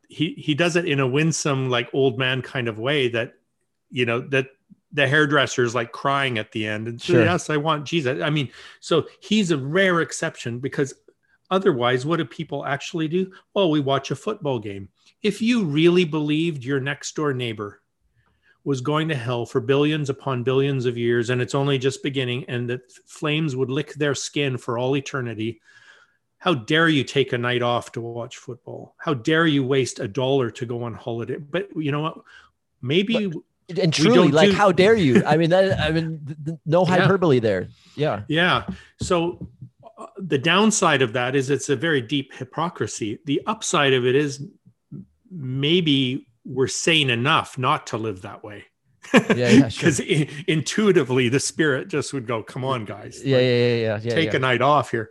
he 0.08 0.34
he 0.34 0.54
does 0.54 0.76
it 0.76 0.86
in 0.86 1.00
a 1.00 1.06
winsome, 1.06 1.68
like 1.68 1.88
old 1.92 2.18
man 2.18 2.42
kind 2.42 2.68
of 2.68 2.78
way 2.78 3.08
that, 3.08 3.34
you 3.90 4.06
know, 4.06 4.20
that 4.28 4.46
the 4.93 5.07
hairdresser 5.07 5.62
is 5.62 5.74
like 5.74 5.93
crying 5.93 6.38
at 6.38 6.53
the 6.53 6.66
end 6.66 6.88
and 6.88 7.01
sure. 7.01 7.24
yes, 7.24 7.51
I 7.51 7.57
want 7.57 7.86
Jesus. 7.86 8.22
I 8.22 8.30
mean, 8.30 8.51
so 8.80 9.07
he's 9.20 9.51
a 9.51 9.59
rare 9.59 10.01
exception 10.01 10.59
because 10.59 10.95
otherwise, 11.51 12.05
what 12.05 12.16
do 12.16 12.24
people 12.24 12.64
actually 12.64 13.09
do? 13.09 13.32
Well, 13.55 13.70
we 13.70 13.80
watch 13.80 14.11
a 14.11 14.16
football 14.16 14.59
game. 14.59 14.88
If 15.22 15.41
you 15.41 15.64
really 15.64 16.05
believed 16.05 16.64
your 16.64 16.80
next 16.80 17.14
door 17.14 17.32
neighbor 17.32 17.80
was 18.64 18.80
going 18.80 19.09
to 19.09 19.14
hell 19.14 19.47
for 19.47 19.61
billions 19.61 20.11
upon 20.11 20.43
billions 20.43 20.86
of 20.86 20.99
years 20.99 21.30
and 21.30 21.41
it's 21.41 21.55
only 21.55 21.78
just 21.78 22.03
beginning 22.03 22.45
and 22.49 22.68
that 22.68 22.93
flames 23.07 23.57
would 23.57 23.70
lick 23.70 23.95
their 23.95 24.14
skin 24.14 24.59
for 24.59 24.78
all 24.78 24.97
eternity 24.97 25.61
how 26.38 26.55
dare 26.55 26.88
you 26.88 27.05
take 27.05 27.32
a 27.32 27.38
night 27.38 27.62
off 27.62 27.91
to 27.93 28.01
watch 28.01 28.36
football 28.36 28.95
how 28.99 29.14
dare 29.14 29.47
you 29.47 29.64
waste 29.64 29.99
a 29.99 30.09
dollar 30.09 30.51
to 30.51 30.66
go 30.66 30.82
on 30.82 30.93
holiday 30.93 31.36
but 31.36 31.68
you 31.74 31.91
know 31.91 32.01
what 32.01 32.18
maybe 32.82 33.28
but, 33.28 33.43
and 33.78 33.92
truly 33.92 34.28
like 34.28 34.50
do... 34.50 34.56
how 34.56 34.72
dare 34.72 34.94
you 34.94 35.22
i 35.24 35.36
mean 35.36 35.50
that 35.50 35.78
i 35.80 35.90
mean 35.90 36.36
no 36.66 36.84
hyperbole 36.86 37.36
yeah. 37.36 37.40
there 37.40 37.68
yeah 37.96 38.22
yeah 38.28 38.66
so 39.00 39.48
uh, 39.98 40.06
the 40.18 40.38
downside 40.38 41.02
of 41.02 41.12
that 41.12 41.34
is 41.36 41.50
it's 41.50 41.68
a 41.68 41.76
very 41.76 42.00
deep 42.00 42.34
hypocrisy 42.34 43.18
the 43.26 43.40
upside 43.46 43.92
of 43.92 44.06
it 44.06 44.14
is 44.14 44.42
maybe 45.30 46.26
we're 46.44 46.66
sane 46.66 47.10
enough 47.10 47.58
not 47.58 47.86
to 47.88 47.96
live 47.96 48.22
that 48.22 48.42
way. 48.42 48.64
yeah, 49.14 49.48
yeah, 49.48 49.68
because 49.68 49.96
sure. 50.06 50.26
intuitively 50.46 51.28
the 51.28 51.40
spirit 51.40 51.88
just 51.88 52.12
would 52.12 52.26
go, 52.26 52.42
"Come 52.42 52.64
on, 52.64 52.84
guys! 52.84 53.22
Yeah, 53.24 53.36
like, 53.36 53.44
yeah, 53.44 53.74
yeah, 53.74 54.00
yeah, 54.02 54.14
Take 54.14 54.32
yeah. 54.32 54.36
a 54.36 54.38
night 54.40 54.62
off 54.62 54.90
here." 54.90 55.10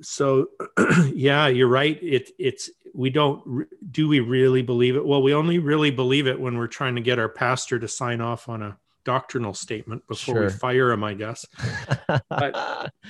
So 0.00 0.48
yeah, 1.12 1.48
you're 1.48 1.68
right. 1.68 1.98
It 2.02 2.30
it's 2.38 2.70
we 2.94 3.10
don't 3.10 3.66
do 3.92 4.08
we 4.08 4.20
really 4.20 4.62
believe 4.62 4.96
it? 4.96 5.04
Well, 5.06 5.22
we 5.22 5.34
only 5.34 5.58
really 5.58 5.90
believe 5.90 6.26
it 6.26 6.38
when 6.40 6.56
we're 6.56 6.66
trying 6.68 6.94
to 6.96 7.00
get 7.02 7.18
our 7.18 7.28
pastor 7.28 7.78
to 7.78 7.88
sign 7.88 8.20
off 8.20 8.48
on 8.48 8.62
a 8.62 8.76
doctrinal 9.04 9.54
statement 9.54 10.06
before 10.08 10.42
we 10.44 10.50
fire 10.50 10.90
him, 10.90 11.02
I 11.04 11.14
guess. 11.14 11.44
But- 12.28 12.92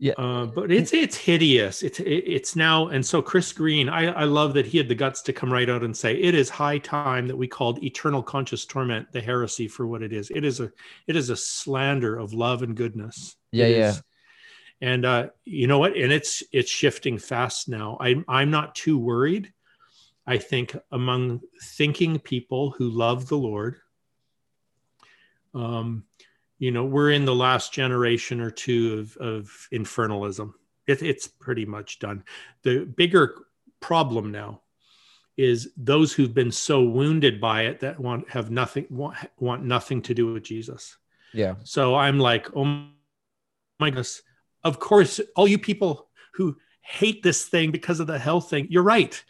Yeah. 0.00 0.14
Uh, 0.18 0.46
but 0.46 0.72
it's 0.72 0.92
it's 0.92 1.16
hideous. 1.16 1.82
It's 1.82 2.00
it's 2.00 2.56
now, 2.56 2.88
and 2.88 3.06
so 3.06 3.22
Chris 3.22 3.52
Green, 3.52 3.88
I 3.88 4.06
I 4.08 4.24
love 4.24 4.52
that 4.54 4.66
he 4.66 4.76
had 4.76 4.88
the 4.88 4.94
guts 4.94 5.22
to 5.22 5.32
come 5.32 5.52
right 5.52 5.70
out 5.70 5.84
and 5.84 5.96
say 5.96 6.16
it 6.16 6.34
is 6.34 6.50
high 6.50 6.78
time 6.78 7.28
that 7.28 7.36
we 7.36 7.46
called 7.46 7.82
eternal 7.82 8.20
conscious 8.22 8.66
torment 8.66 9.10
the 9.12 9.20
heresy 9.20 9.68
for 9.68 9.86
what 9.86 10.02
it 10.02 10.12
is. 10.12 10.30
It 10.34 10.44
is 10.44 10.58
a 10.58 10.70
it 11.06 11.14
is 11.14 11.30
a 11.30 11.36
slander 11.36 12.18
of 12.18 12.34
love 12.34 12.62
and 12.64 12.74
goodness. 12.76 13.36
Yeah, 13.52 13.66
It 13.66 13.76
yeah. 13.78 13.88
is- 13.90 14.02
And 14.84 15.06
uh, 15.06 15.28
you 15.46 15.66
know 15.66 15.78
what? 15.78 15.96
And 15.96 16.12
it's 16.12 16.42
it's 16.52 16.70
shifting 16.70 17.16
fast 17.16 17.70
now. 17.70 17.96
I'm 18.00 18.22
I'm 18.28 18.50
not 18.50 18.74
too 18.74 18.98
worried. 18.98 19.50
I 20.26 20.36
think 20.36 20.76
among 20.92 21.40
thinking 21.62 22.18
people 22.18 22.70
who 22.72 22.90
love 22.90 23.26
the 23.26 23.38
Lord, 23.38 23.76
um, 25.54 26.04
you 26.58 26.70
know, 26.70 26.84
we're 26.84 27.12
in 27.12 27.24
the 27.24 27.34
last 27.34 27.72
generation 27.72 28.42
or 28.42 28.50
two 28.50 28.98
of, 28.98 29.16
of 29.16 29.68
infernalism. 29.72 30.52
It, 30.86 31.02
it's 31.02 31.28
pretty 31.28 31.64
much 31.64 31.98
done. 31.98 32.22
The 32.62 32.84
bigger 32.84 33.46
problem 33.80 34.32
now 34.32 34.60
is 35.38 35.70
those 35.78 36.12
who've 36.12 36.34
been 36.34 36.52
so 36.52 36.82
wounded 36.82 37.40
by 37.40 37.62
it 37.62 37.80
that 37.80 37.98
want 37.98 38.28
have 38.28 38.50
nothing 38.50 38.84
want, 38.90 39.16
want 39.38 39.64
nothing 39.64 40.02
to 40.02 40.14
do 40.14 40.34
with 40.34 40.42
Jesus. 40.42 40.98
yeah. 41.32 41.54
So 41.64 41.94
I'm 41.94 42.18
like, 42.18 42.54
oh 42.54 42.64
my 42.64 43.88
goodness. 43.88 44.20
Of 44.64 44.80
course, 44.80 45.20
all 45.36 45.46
you 45.46 45.58
people 45.58 46.08
who 46.34 46.56
hate 46.80 47.22
this 47.22 47.44
thing 47.44 47.70
because 47.70 48.00
of 48.00 48.06
the 48.06 48.18
hell 48.18 48.40
thing, 48.40 48.66
you're 48.70 48.82
right. 48.82 49.22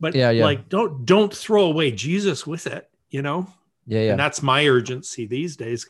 But 0.00 0.14
Yeah, 0.14 0.30
yeah. 0.30 0.44
like 0.44 0.68
don't 0.68 1.04
don't 1.04 1.34
throw 1.34 1.64
away 1.64 1.90
Jesus 1.90 2.46
with 2.46 2.66
it, 2.66 2.88
you 3.10 3.22
know? 3.22 3.46
Yeah. 3.86 4.00
Yeah. 4.02 4.10
And 4.12 4.20
that's 4.20 4.42
my 4.42 4.66
urgency 4.66 5.26
these 5.26 5.56
days. 5.56 5.88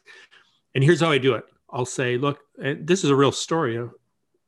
And 0.74 0.84
here's 0.84 1.00
how 1.00 1.10
I 1.10 1.18
do 1.18 1.34
it. 1.34 1.44
I'll 1.70 1.84
say, 1.84 2.16
look, 2.16 2.40
this 2.56 3.04
is 3.04 3.10
a 3.10 3.16
real 3.16 3.32
story. 3.32 3.76
A 3.76 3.90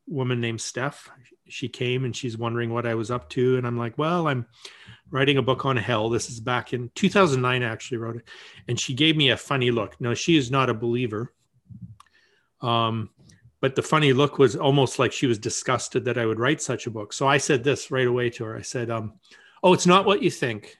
woman 0.07 0.40
named 0.40 0.61
Steph, 0.61 1.11
she 1.48 1.68
came 1.68 2.05
and 2.05 2.16
she's 2.16 2.38
wondering 2.38 2.72
what 2.72 2.86
I 2.86 2.94
was 2.94 3.11
up 3.11 3.28
to. 3.30 3.59
And 3.59 3.66
I'm 3.66 3.76
like, 3.76 3.98
well, 3.98 4.28
I'm 4.28 4.46
writing 5.11 5.36
a 5.36 5.42
book 5.42 5.66
on 5.66 5.76
hell. 5.76 6.09
This 6.09 6.30
is 6.30 6.40
back 6.40 6.72
in 6.72 6.90
2009, 6.94 7.62
I 7.62 7.66
actually 7.66 7.98
wrote 7.98 8.16
it. 8.16 8.28
And 8.68 8.78
she 8.78 8.94
gave 8.94 9.16
me 9.16 9.30
a 9.30 9.36
funny 9.36 9.70
look. 9.70 10.01
Now, 10.01 10.14
she 10.14 10.36
is 10.36 10.51
not 10.51 10.70
a 10.70 10.74
believer. 10.74 11.32
Um, 12.62 13.11
but 13.61 13.77
the 13.77 13.83
funny 13.83 14.13
look 14.13 14.39
was 14.39 14.57
almost 14.57 14.99
like 14.99 15.13
she 15.13 15.27
was 15.27 15.39
disgusted 15.39 16.05
that 16.05 16.19
I 16.19 16.27
would 16.27 16.41
write 16.41 16.63
such 16.63 16.87
a 16.87 16.91
book. 16.91 17.13
So 17.13 17.27
I 17.27 17.39
said 17.39 17.63
this 17.63 17.91
right 17.91 18.07
away 18.07 18.31
to 18.31 18.45
her. 18.45 18.57
I 18.57 18.63
said, 18.63 18.91
um, 18.91 19.15
oh, 19.63 19.73
it's 19.73 19.87
not 19.87 20.07
what 20.07 20.23
you 20.23 20.31
think. 20.31 20.79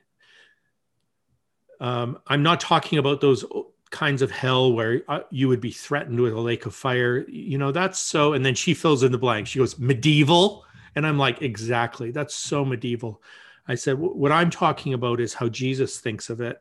Um, 1.81 2.19
I'm 2.27 2.43
not 2.43 2.61
talking 2.61 2.99
about 2.99 3.21
those 3.21 3.45
kinds 3.91 4.23
of 4.23 4.31
hell 4.31 4.73
where 4.73 5.03
uh, 5.09 5.21
you 5.31 5.49
would 5.49 5.61
be 5.61 5.73
threatened 5.73 6.21
with 6.21 6.33
a 6.33 6.41
lake 6.41 6.67
of 6.67 6.75
fire. 6.75 7.29
You 7.29 7.59
know, 7.59 7.73
that's 7.73 7.99
so. 7.99 8.33
And 8.33 8.45
then 8.45 8.55
she 8.55 8.75
fills 8.75 9.03
in 9.03 9.13
the 9.13 9.19
blank. 9.19 9.47
She 9.47 9.59
goes, 9.59 9.79
medieval. 9.79 10.65
And 10.95 11.07
I'm 11.07 11.19
like, 11.19 11.43
exactly. 11.43 12.11
That's 12.11 12.35
so 12.35 12.65
medieval. 12.65 13.23
I 13.69 13.75
said, 13.75 13.99
what 13.99 14.33
I'm 14.33 14.51
talking 14.51 14.95
about 14.95 15.21
is 15.21 15.35
how 15.35 15.49
Jesus 15.49 16.01
thinks 16.01 16.31
of 16.31 16.41
it, 16.41 16.61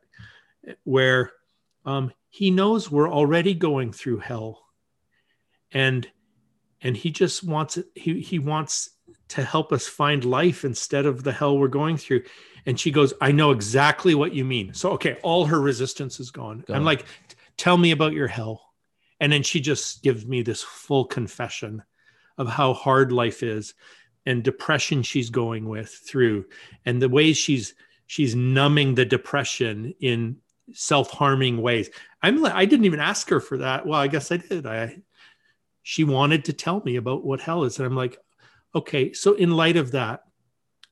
where 0.84 1.32
um, 1.86 2.12
he 2.30 2.52
knows 2.52 2.92
we're 2.92 3.12
already 3.12 3.54
going 3.54 3.92
through 3.92 4.20
hell. 4.20 4.66
And 5.72 6.08
and 6.82 6.96
he 6.96 7.12
just 7.12 7.44
wants 7.44 7.78
it, 7.78 7.88
he 7.96 8.22
he 8.22 8.40
wants 8.40 8.92
to 9.30 9.44
help 9.44 9.72
us 9.72 9.88
find 9.88 10.26
life 10.26 10.66
instead 10.66 11.06
of 11.06 11.24
the 11.24 11.32
hell 11.32 11.58
we're 11.58 11.68
going 11.68 11.98
through. 11.98 12.24
And 12.66 12.80
she 12.80 12.92
goes, 12.92 13.14
I 13.22 13.32
know 13.32 13.52
exactly 13.52 14.16
what 14.16 14.34
you 14.34 14.44
mean. 14.44 14.74
So, 14.74 14.92
okay, 14.92 15.18
all 15.24 15.46
her 15.46 15.62
resistance 15.62 16.20
is 16.20 16.32
gone. 16.32 16.64
Gone. 16.68 16.78
I'm 16.78 16.86
like, 16.86 17.06
tell 17.58 17.78
me 17.78 17.92
about 17.92 18.14
your 18.14 18.28
hell. 18.28 18.74
And 19.20 19.32
then 19.32 19.44
she 19.44 19.60
just 19.60 20.02
gives 20.04 20.26
me 20.26 20.42
this 20.42 20.64
full 20.64 21.06
confession 21.06 21.84
of 22.38 22.48
how 22.48 22.74
hard 22.74 23.12
life 23.12 23.44
is 23.44 23.74
and 24.26 24.44
depression 24.44 25.04
she's 25.04 25.30
going 25.30 25.68
with 25.68 25.90
through 25.90 26.46
and 26.86 27.02
the 27.02 27.10
ways 27.10 27.38
she's 27.38 27.74
she's 28.08 28.36
numbing 28.36 28.96
the 28.96 29.06
depression 29.06 29.94
in 30.00 30.38
self-harming 30.72 31.62
ways. 31.62 31.90
I'm 32.22 32.42
li- 32.42 32.52
I 32.54 32.66
didn't 32.66 32.86
even 32.86 33.00
ask 33.00 33.30
her 33.30 33.40
for 33.40 33.58
that. 33.58 33.86
Well, 33.86 34.00
I 34.00 34.08
guess 34.08 34.32
I 34.32 34.38
did. 34.38 34.66
I 34.66 34.98
she 35.84 36.04
wanted 36.04 36.46
to 36.46 36.54
tell 36.54 36.82
me 36.86 36.96
about 36.98 37.24
what 37.26 37.40
hell 37.42 37.64
is 37.64 37.78
and 37.78 37.86
I'm 37.86 37.96
like, 37.96 38.18
okay, 38.76 39.14
so 39.14 39.34
in 39.34 39.52
light 39.52 39.78
of 39.78 39.92
that, 39.92 40.24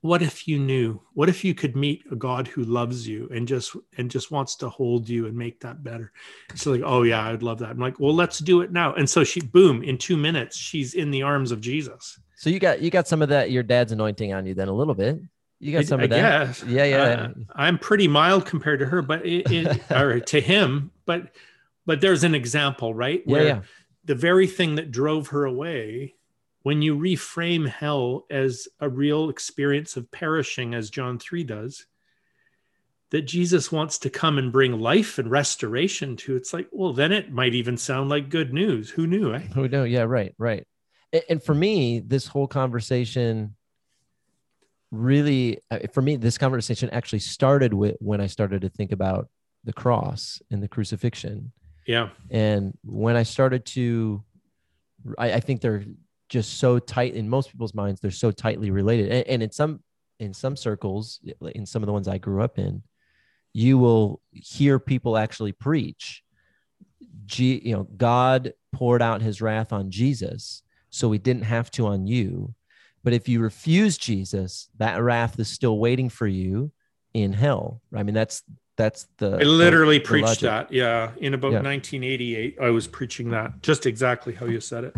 what 0.01 0.21
if 0.21 0.47
you 0.47 0.59
knew 0.59 1.01
what 1.15 1.27
if 1.27 1.43
you 1.43 1.55
could 1.55 1.75
meet 1.75 2.03
a 2.11 2.15
god 2.15 2.47
who 2.47 2.63
loves 2.63 3.07
you 3.07 3.27
and 3.33 3.47
just 3.47 3.75
and 3.97 4.11
just 4.11 4.29
wants 4.31 4.55
to 4.55 4.69
hold 4.69 5.09
you 5.09 5.25
and 5.25 5.35
make 5.35 5.59
that 5.59 5.83
better 5.83 6.11
so 6.53 6.71
like 6.71 6.83
oh 6.85 7.01
yeah 7.01 7.27
i'd 7.29 7.41
love 7.41 7.57
that 7.57 7.69
i'm 7.71 7.79
like 7.79 7.99
well 7.99 8.13
let's 8.13 8.37
do 8.37 8.61
it 8.61 8.71
now 8.71 8.93
and 8.93 9.09
so 9.09 9.23
she 9.23 9.41
boom 9.41 9.81
in 9.81 9.97
two 9.97 10.15
minutes 10.15 10.55
she's 10.55 10.93
in 10.93 11.09
the 11.09 11.23
arms 11.23 11.51
of 11.51 11.59
jesus 11.59 12.19
So 12.35 12.49
you 12.51 12.59
got 12.59 12.79
you 12.79 12.91
got 12.91 13.07
some 13.07 13.23
of 13.23 13.29
that 13.29 13.49
your 13.49 13.63
dad's 13.63 13.91
anointing 13.91 14.33
on 14.33 14.45
you 14.45 14.53
then 14.53 14.67
a 14.67 14.73
little 14.73 14.93
bit. 14.93 15.19
You 15.59 15.71
got 15.73 15.85
some 15.85 15.99
I 15.99 16.03
of 16.03 16.09
that. 16.11 16.45
guess. 16.45 16.63
Yeah, 16.63 16.83
yeah. 16.83 16.97
Uh, 16.97 17.29
i'm 17.55 17.79
pretty 17.79 18.07
mild 18.07 18.45
compared 18.45 18.79
to 18.79 18.85
her 18.85 19.01
but 19.01 19.25
it, 19.25 19.51
it 19.51 19.91
or 19.91 20.19
to 20.19 20.39
him 20.39 20.91
but 21.07 21.31
but 21.87 22.01
there's 22.01 22.23
an 22.23 22.35
example 22.35 22.93
right 22.93 23.23
Yeah, 23.25 23.41
yeah. 23.41 23.61
The 24.07 24.15
very 24.15 24.47
thing 24.47 24.75
that 24.75 24.91
drove 24.91 25.27
her 25.27 25.45
away 25.45 26.15
when 26.63 26.81
you 26.81 26.97
reframe 26.97 27.67
hell 27.67 28.25
as 28.29 28.67
a 28.79 28.89
real 28.89 29.29
experience 29.29 29.95
of 29.95 30.11
perishing 30.11 30.73
as 30.73 30.89
john 30.89 31.19
3 31.19 31.43
does 31.43 31.85
that 33.11 33.21
jesus 33.21 33.71
wants 33.71 33.99
to 33.99 34.09
come 34.09 34.37
and 34.37 34.51
bring 34.51 34.79
life 34.79 35.17
and 35.17 35.29
restoration 35.29 36.15
to 36.17 36.35
it's 36.35 36.53
like 36.53 36.67
well 36.71 36.93
then 36.93 37.11
it 37.11 37.31
might 37.31 37.53
even 37.53 37.77
sound 37.77 38.09
like 38.09 38.29
good 38.29 38.53
news 38.53 38.89
who 38.89 39.07
knew 39.07 39.33
eh? 39.33 39.39
Who 39.53 39.67
know? 39.67 39.83
Yeah, 39.83 40.03
right, 40.03 40.33
right. 40.37 40.65
And 41.29 41.41
for 41.41 41.55
me, 41.55 41.99
this 41.99 42.27
whole 42.27 42.47
conversation 42.47 43.55
really, 44.91 45.59
uh, 45.71 45.79
for 45.93 46.01
me, 46.01 46.15
this 46.15 46.37
conversation 46.37 46.89
actually 46.91 47.19
started 47.19 47.73
with 47.73 47.95
when 47.99 48.21
I 48.21 48.27
started 48.27 48.61
to 48.61 48.69
think 48.69 48.91
about 48.91 49.29
the 49.63 49.73
cross 49.73 50.41
and 50.51 50.61
the 50.61 50.67
crucifixion. 50.67 51.51
Yeah 51.87 52.09
And 52.29 52.77
when 52.83 53.15
I 53.15 53.23
started 53.23 53.65
to, 53.77 54.23
I, 55.17 55.33
I 55.33 55.39
think 55.39 55.61
they're 55.61 55.85
just 56.29 56.59
so 56.59 56.77
tight 56.79 57.15
in 57.15 57.29
most 57.29 57.51
people's 57.51 57.73
minds. 57.73 57.99
They're 57.99 58.11
so 58.11 58.31
tightly 58.31 58.69
related, 58.69 59.11
and, 59.11 59.27
and 59.27 59.43
in 59.43 59.51
some 59.51 59.81
in 60.19 60.33
some 60.33 60.55
circles, 60.55 61.19
in 61.53 61.65
some 61.65 61.83
of 61.83 61.87
the 61.87 61.93
ones 61.93 62.07
I 62.07 62.17
grew 62.17 62.41
up 62.41 62.57
in, 62.57 62.83
you 63.53 63.77
will 63.77 64.21
hear 64.31 64.79
people 64.79 65.17
actually 65.17 65.51
preach. 65.51 66.23
G, 67.25 67.61
you 67.63 67.75
know, 67.75 67.83
God 67.83 68.53
poured 68.73 69.01
out 69.01 69.21
His 69.21 69.41
wrath 69.41 69.71
on 69.71 69.91
Jesus, 69.91 70.63
so 70.89 71.11
He 71.11 71.19
didn't 71.19 71.43
have 71.43 71.71
to 71.71 71.87
on 71.87 72.07
you. 72.07 72.53
But 73.03 73.13
if 73.13 73.29
you 73.29 73.39
refuse 73.39 73.97
Jesus, 73.97 74.69
that 74.77 75.01
wrath 75.01 75.39
is 75.39 75.47
still 75.47 75.79
waiting 75.79 76.09
for 76.09 76.27
you 76.27 76.71
in 77.13 77.31
hell. 77.31 77.81
I 77.95 78.03
mean, 78.03 78.15
that's 78.15 78.43
that's 78.77 79.07
the 79.17 79.37
i 79.37 79.43
literally 79.43 79.97
the- 79.97 80.03
the 80.03 80.07
preached 80.07 80.27
logic. 80.27 80.41
that 80.41 80.71
yeah 80.71 81.11
in 81.17 81.33
about 81.33 81.51
Yeah. 81.51 81.61
1988 81.61 82.57
i 82.61 82.69
was 82.69 82.87
preaching 82.87 83.31
that 83.31 83.61
just 83.61 83.85
exactly 83.85 84.33
how 84.33 84.45
you 84.45 84.59
said 84.61 84.83
it. 84.85 84.95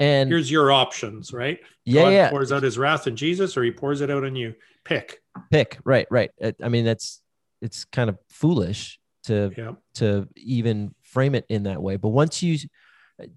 And 0.00 0.28
here's 0.28 0.50
your 0.50 0.72
options 0.72 1.32
right? 1.32 1.60
Yeah, 1.84 2.02
God 2.02 2.12
yeah, 2.12 2.30
pours 2.30 2.50
out 2.50 2.62
his 2.62 2.78
wrath 2.78 3.06
on 3.06 3.14
jesus 3.16 3.56
or 3.56 3.62
he 3.62 3.70
pours 3.70 4.00
it 4.00 4.10
out 4.10 4.24
on 4.24 4.34
you. 4.34 4.54
Pick. 4.84 5.20
Pick 5.50 5.78
right 5.84 6.06
right. 6.10 6.30
I 6.62 6.68
mean 6.68 6.84
that's 6.84 7.20
it's 7.60 7.84
kind 7.84 8.10
of 8.10 8.18
foolish 8.28 8.98
to 9.24 9.52
yeah. 9.56 9.72
to 9.94 10.28
even 10.36 10.94
frame 11.02 11.34
it 11.34 11.46
in 11.48 11.62
that 11.64 11.80
way. 11.80 11.96
But 11.96 12.08
once 12.08 12.42
you 12.42 12.58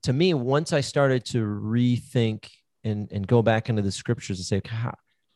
to 0.01 0.11
me 0.11 0.33
once 0.33 0.73
i 0.73 0.81
started 0.81 1.23
to 1.25 1.37
rethink 1.45 2.49
and 2.83 3.11
and 3.11 3.27
go 3.27 3.41
back 3.43 3.69
into 3.69 3.83
the 3.83 3.91
scriptures 3.91 4.39
and 4.39 4.45
say 4.45 4.61
how, 4.67 4.95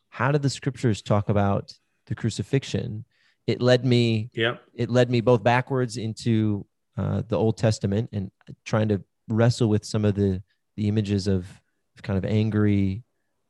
how 0.10 0.32
did 0.32 0.42
the 0.42 0.50
scriptures 0.50 1.02
talk 1.04 1.30
about 1.30 1.72
the 2.08 2.16
crucifixion 2.16 3.06
it 3.48 3.62
led 3.62 3.86
me 3.86 4.30
yeah 4.34 4.58
it 4.74 4.90
led 4.90 5.10
me 5.10 5.22
both 5.22 5.44
backwards 5.44 5.98
into 5.98 6.66
uh, 6.98 7.22
the 7.28 7.38
Old 7.38 7.58
Testament 7.58 8.10
and 8.12 8.32
trying 8.66 8.90
to 8.90 9.02
wrestle 9.28 9.70
with 9.70 9.86
some 9.86 10.06
of 10.06 10.16
the 10.16 10.42
the 10.78 10.88
images 10.88 11.28
of, 11.28 11.48
of 11.96 12.04
kind 12.04 12.18
of 12.18 12.26
angry, 12.26 13.04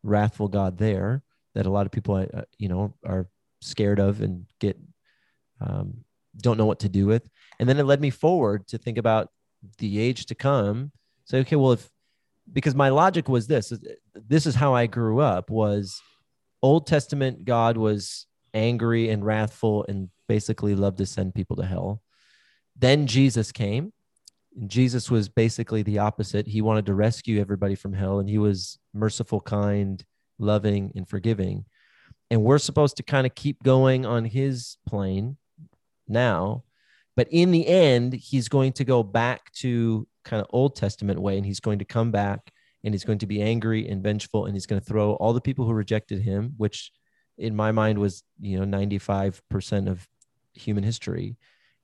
wrathful 0.04 0.48
God 0.48 0.78
there 0.78 1.24
that 1.54 1.66
a 1.66 1.70
lot 1.70 1.86
of 1.86 1.92
people 1.92 2.16
uh, 2.16 2.42
you 2.58 2.70
know 2.70 2.94
are 3.06 3.28
scared 3.62 4.00
of 4.00 4.22
and 4.22 4.46
get 4.60 4.78
um, 5.60 6.04
don't 6.38 6.58
know 6.58 6.66
what 6.66 6.80
to 6.80 6.90
do 6.90 7.06
with. 7.06 7.28
And 7.60 7.68
then 7.68 7.78
it 7.78 7.86
led 7.86 8.02
me 8.02 8.10
forward 8.10 8.68
to 8.68 8.78
think 8.78 8.98
about 8.98 9.30
the 9.78 10.00
age 10.00 10.26
to 10.28 10.36
come. 10.36 10.92
Say, 11.26 11.40
okay, 11.40 11.56
well, 11.56 11.74
if 11.74 11.90
because 12.52 12.76
my 12.76 12.90
logic 12.90 13.30
was 13.30 13.48
this, 13.48 13.72
this 14.14 14.46
is 14.46 14.56
how 14.56 14.74
I 14.74 14.88
grew 14.88 15.20
up 15.20 15.50
was 15.50 16.02
Old 16.62 16.88
Testament 16.88 17.46
God 17.46 17.78
was 17.78 18.26
angry 18.54 19.10
and 19.10 19.26
wrathful 19.26 19.86
and 19.88 20.10
basically 20.28 20.76
loved 20.76 20.98
to 21.00 21.06
send 21.06 21.36
people 21.36 21.56
to 21.58 21.66
hell. 21.66 22.02
Then 22.76 23.08
Jesus 23.08 23.52
came 23.52 23.94
Jesus 24.68 25.10
was 25.10 25.30
basically 25.30 25.82
the 25.82 26.00
opposite. 26.00 26.48
He 26.48 26.62
wanted 26.62 26.86
to 26.88 26.94
rescue 26.94 27.40
everybody 27.40 27.76
from 27.76 27.94
hell, 27.94 28.20
and 28.20 28.30
he 28.30 28.38
was 28.38 28.78
merciful, 28.94 29.40
kind, 29.40 30.04
loving, 30.40 30.92
and 30.96 31.08
forgiving. 31.08 31.66
And 32.30 32.44
we're 32.44 32.58
supposed 32.58 32.98
to 32.98 33.04
kind 33.04 33.26
of 33.26 33.36
keep 33.36 33.64
going 33.64 34.06
on 34.06 34.26
his 34.26 34.78
plane 34.88 35.38
now. 36.08 36.64
But 37.16 37.28
in 37.32 37.52
the 37.52 37.68
end, 37.68 38.14
he's 38.14 38.48
going 38.48 38.74
to 38.74 38.86
go 38.86 39.04
back 39.04 39.52
to 39.54 40.08
kind 40.24 40.42
of 40.42 40.48
Old 40.52 40.76
Testament 40.76 41.22
way, 41.22 41.38
and 41.38 41.46
he's 41.46 41.60
going 41.60 41.80
to 41.80 41.86
come 41.86 42.12
back 42.12 42.52
and 42.84 42.94
he's 42.96 43.04
going 43.04 43.20
to 43.20 43.28
be 43.28 43.44
angry 43.44 43.88
and 43.88 44.02
vengeful, 44.02 44.48
and 44.48 44.56
he's 44.56 44.66
going 44.66 44.82
to 44.82 44.86
throw 44.86 45.14
all 45.14 45.34
the 45.34 45.42
people 45.42 45.66
who 45.66 45.72
rejected 45.72 46.20
him, 46.20 46.54
which 46.58 46.92
in 47.38 47.56
my 47.56 47.72
mind 47.72 48.00
was, 48.00 48.24
you 48.40 48.60
know, 48.60 48.78
95% 48.78 49.90
of 49.90 50.08
human 50.54 50.84
history 50.84 51.38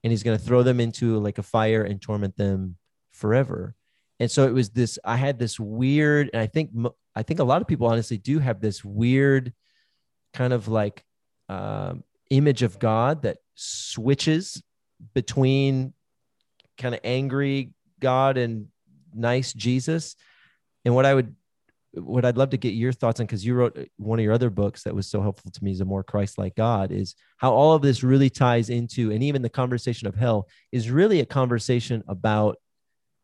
and 0.04 0.10
he's 0.12 0.22
going 0.22 0.38
to 0.38 0.44
throw 0.44 0.62
them 0.62 0.80
into 0.80 1.18
like 1.18 1.38
a 1.38 1.42
fire 1.42 1.82
and 1.82 2.00
torment 2.00 2.36
them 2.36 2.76
forever. 3.12 3.74
And 4.20 4.30
so 4.30 4.46
it 4.46 4.52
was 4.52 4.70
this. 4.70 4.98
I 5.04 5.16
had 5.16 5.38
this 5.38 5.60
weird, 5.60 6.30
and 6.32 6.42
I 6.42 6.46
think 6.46 6.70
I 7.14 7.22
think 7.22 7.40
a 7.40 7.44
lot 7.44 7.62
of 7.62 7.68
people 7.68 7.86
honestly 7.86 8.18
do 8.18 8.38
have 8.38 8.60
this 8.60 8.84
weird 8.84 9.52
kind 10.32 10.52
of 10.52 10.68
like 10.68 11.04
um, 11.48 12.02
image 12.30 12.62
of 12.62 12.78
God 12.78 13.22
that 13.22 13.38
switches 13.54 14.62
between 15.14 15.92
kind 16.76 16.94
of 16.94 17.00
angry 17.04 17.70
God 18.00 18.38
and 18.38 18.68
nice 19.14 19.52
Jesus. 19.52 20.16
And 20.84 20.94
what 20.94 21.06
I 21.06 21.14
would 21.14 21.34
what 21.92 22.24
I'd 22.24 22.36
love 22.36 22.50
to 22.50 22.56
get 22.56 22.74
your 22.74 22.92
thoughts 22.92 23.20
on, 23.20 23.26
because 23.26 23.44
you 23.44 23.54
wrote 23.54 23.78
one 23.96 24.18
of 24.18 24.22
your 24.22 24.34
other 24.34 24.50
books 24.50 24.82
that 24.82 24.94
was 24.94 25.06
so 25.06 25.22
helpful 25.22 25.50
to 25.50 25.64
me 25.64 25.70
is 25.70 25.80
a 25.80 25.84
more 25.84 26.04
Christ-like 26.04 26.54
God, 26.54 26.92
is 26.92 27.14
how 27.38 27.52
all 27.52 27.72
of 27.72 27.82
this 27.82 28.02
really 28.02 28.30
ties 28.30 28.68
into, 28.70 29.10
and 29.10 29.22
even 29.22 29.42
the 29.42 29.48
conversation 29.48 30.06
of 30.06 30.14
hell 30.14 30.48
is 30.70 30.90
really 30.90 31.20
a 31.20 31.26
conversation 31.26 32.04
about 32.06 32.56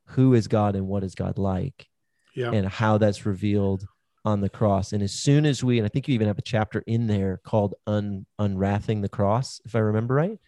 who 0.06 0.34
is 0.34 0.48
God 0.48 0.76
and 0.76 0.86
what 0.86 1.04
is 1.04 1.14
God 1.14 1.38
like, 1.38 1.86
Yeah. 2.34 2.52
and 2.52 2.66
how 2.66 2.98
that's 2.98 3.26
revealed 3.26 3.86
on 4.24 4.40
the 4.40 4.48
cross. 4.48 4.94
And 4.94 5.02
as 5.02 5.12
soon 5.12 5.44
as 5.44 5.62
we, 5.62 5.78
and 5.78 5.84
I 5.84 5.88
think 5.90 6.08
you 6.08 6.14
even 6.14 6.28
have 6.28 6.38
a 6.38 6.42
chapter 6.42 6.82
in 6.86 7.06
there 7.06 7.40
called 7.44 7.74
Un 7.86 8.24
Unwrathing 8.40 9.02
the 9.02 9.08
Cross, 9.08 9.60
if 9.66 9.76
I 9.76 9.80
remember 9.80 10.14
right. 10.14 10.38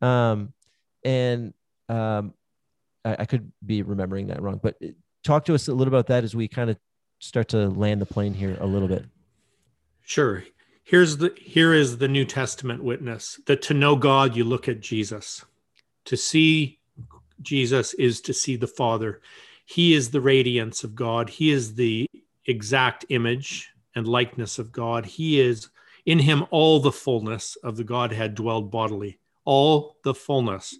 Um, 0.00 0.54
and 1.04 1.52
um, 1.90 2.32
I, 3.04 3.16
I 3.20 3.24
could 3.26 3.52
be 3.64 3.82
remembering 3.82 4.28
that 4.28 4.40
wrong, 4.40 4.58
but 4.62 4.76
talk 5.24 5.44
to 5.44 5.54
us 5.54 5.68
a 5.68 5.74
little 5.74 5.92
about 5.92 6.06
that 6.06 6.24
as 6.24 6.34
we 6.34 6.48
kind 6.48 6.70
of 6.70 6.78
start 7.20 7.48
to 7.48 7.68
land 7.68 8.00
the 8.00 8.06
plane 8.06 8.34
here 8.34 8.56
a 8.60 8.66
little 8.66 8.88
bit. 8.88 9.04
Sure. 10.02 10.42
Here's 10.82 11.18
the 11.18 11.32
here 11.36 11.72
is 11.72 11.98
the 11.98 12.08
New 12.08 12.24
Testament 12.24 12.82
witness 12.82 13.38
that 13.46 13.62
to 13.62 13.74
know 13.74 13.94
God 13.94 14.34
you 14.34 14.42
look 14.42 14.68
at 14.68 14.80
Jesus. 14.80 15.44
To 16.06 16.16
see 16.16 16.80
Jesus 17.40 17.94
is 17.94 18.20
to 18.22 18.34
see 18.34 18.56
the 18.56 18.66
Father. 18.66 19.20
He 19.66 19.94
is 19.94 20.10
the 20.10 20.20
radiance 20.20 20.82
of 20.82 20.96
God. 20.96 21.30
He 21.30 21.52
is 21.52 21.74
the 21.74 22.06
exact 22.46 23.04
image 23.10 23.70
and 23.94 24.08
likeness 24.08 24.58
of 24.58 24.72
God. 24.72 25.06
He 25.06 25.38
is 25.38 25.68
in 26.06 26.18
him 26.18 26.44
all 26.50 26.80
the 26.80 26.90
fullness 26.90 27.56
of 27.62 27.76
the 27.76 27.84
Godhead 27.84 28.34
dwelled 28.34 28.70
bodily. 28.70 29.18
All 29.44 29.96
the 30.02 30.14
fullness. 30.14 30.76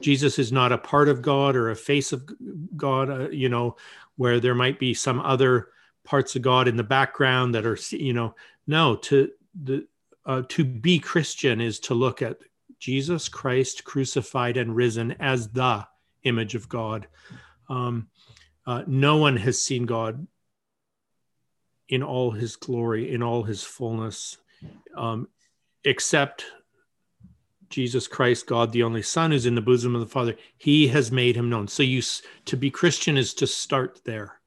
Jesus 0.00 0.38
is 0.38 0.52
not 0.52 0.72
a 0.72 0.78
part 0.78 1.08
of 1.08 1.22
God 1.22 1.56
or 1.56 1.70
a 1.70 1.76
face 1.76 2.12
of 2.12 2.28
God, 2.76 3.10
uh, 3.10 3.28
you 3.30 3.48
know, 3.48 3.76
where 4.16 4.40
there 4.40 4.54
might 4.54 4.78
be 4.78 4.92
some 4.92 5.20
other 5.20 5.68
parts 6.04 6.36
of 6.36 6.42
God 6.42 6.68
in 6.68 6.76
the 6.76 6.82
background 6.82 7.54
that 7.54 7.66
are, 7.66 7.78
you 7.90 8.12
know, 8.12 8.34
no, 8.66 8.96
to 8.96 9.30
the 9.62 9.86
uh, 10.26 10.42
to 10.48 10.64
be 10.64 10.98
Christian 10.98 11.60
is 11.60 11.78
to 11.80 11.94
look 11.94 12.22
at 12.22 12.38
Jesus 12.78 13.28
Christ 13.28 13.84
crucified 13.84 14.56
and 14.56 14.74
risen 14.74 15.12
as 15.20 15.48
the 15.48 15.86
image 16.22 16.54
of 16.54 16.68
God. 16.68 17.06
Um, 17.68 18.08
uh, 18.66 18.82
no 18.86 19.18
one 19.18 19.36
has 19.36 19.60
seen 19.60 19.86
God 19.86 20.26
in 21.88 22.02
all 22.02 22.30
his 22.30 22.56
glory, 22.56 23.12
in 23.12 23.22
all 23.22 23.42
his 23.42 23.62
fullness, 23.62 24.38
um, 24.96 25.28
except 25.84 26.46
Jesus 27.68 28.06
Christ, 28.06 28.46
God 28.46 28.72
the 28.72 28.82
only 28.82 29.02
Son, 29.02 29.30
who's 29.30 29.46
in 29.46 29.54
the 29.54 29.60
bosom 29.60 29.94
of 29.94 30.00
the 30.00 30.06
Father. 30.06 30.36
He 30.56 30.88
has 30.88 31.12
made 31.12 31.36
him 31.36 31.50
known. 31.50 31.68
So 31.68 31.82
you 31.82 32.02
to 32.46 32.56
be 32.56 32.70
Christian 32.70 33.16
is 33.16 33.34
to 33.34 33.46
start 33.46 34.00
there. 34.04 34.40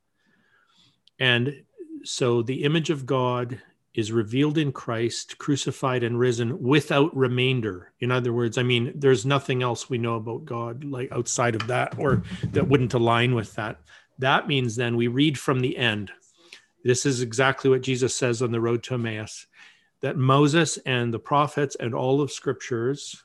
And 1.20 1.64
so 2.04 2.42
the 2.42 2.64
image 2.64 2.90
of 2.90 3.06
God 3.06 3.62
is 3.94 4.12
revealed 4.12 4.60
in 4.60 4.72
Christ, 4.72 5.40
crucified 5.40 6.04
and 6.04 6.20
risen 6.20 6.62
without 6.62 7.16
remainder. 7.18 7.92
In 8.00 8.12
other 8.12 8.32
words, 8.32 8.58
I 8.58 8.64
mean, 8.64 8.94
there's 8.96 9.26
nothing 9.26 9.64
else 9.64 9.90
we 9.90 9.98
know 9.98 10.16
about 10.16 10.46
God 10.46 10.84
like 10.84 11.12
outside 11.12 11.56
of 11.56 11.66
that 11.68 11.98
or 11.98 12.22
that 12.52 12.68
wouldn't 12.68 12.94
align 12.94 13.34
with 13.34 13.56
that. 13.56 13.80
That 14.20 14.48
means 14.48 14.76
then 14.76 14.98
we 14.98 15.08
read 15.08 15.38
from 15.40 15.62
the 15.62 15.76
end. 15.78 16.12
This 16.84 17.08
is 17.08 17.22
exactly 17.22 17.72
what 17.72 17.82
Jesus 17.82 18.16
says 18.16 18.42
on 18.42 18.52
the 18.52 18.62
road 18.62 18.84
to 18.84 18.94
Emmaus 18.94 19.48
that 20.02 20.16
Moses 20.16 20.78
and 20.86 21.12
the 21.12 21.20
prophets 21.20 21.76
and 21.80 21.96
all 21.96 22.22
of 22.22 22.32
scriptures 22.32 23.24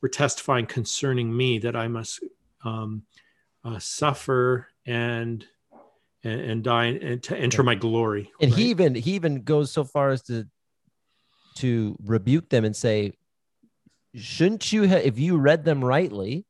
were 0.00 0.08
testifying 0.08 0.66
concerning 0.66 1.36
me 1.36 1.58
that 1.58 1.74
I 1.74 1.88
must 1.88 2.22
um, 2.64 3.02
uh, 3.64 3.78
suffer 3.78 4.68
and 4.86 5.44
and, 6.24 6.40
and 6.40 6.64
die 6.64 6.86
and 6.86 7.22
to 7.24 7.36
enter 7.36 7.62
my 7.62 7.74
glory. 7.74 8.32
And 8.40 8.50
right? 8.50 8.60
he 8.60 8.70
even 8.70 8.94
he 8.94 9.12
even 9.12 9.42
goes 9.42 9.70
so 9.70 9.84
far 9.84 10.10
as 10.10 10.22
to 10.22 10.46
to 11.56 11.96
rebuke 12.04 12.48
them 12.48 12.64
and 12.64 12.74
say, 12.74 13.12
"Shouldn't 14.14 14.72
you 14.72 14.82
have, 14.84 15.02
if 15.02 15.18
you 15.18 15.36
read 15.36 15.64
them 15.64 15.84
rightly, 15.84 16.46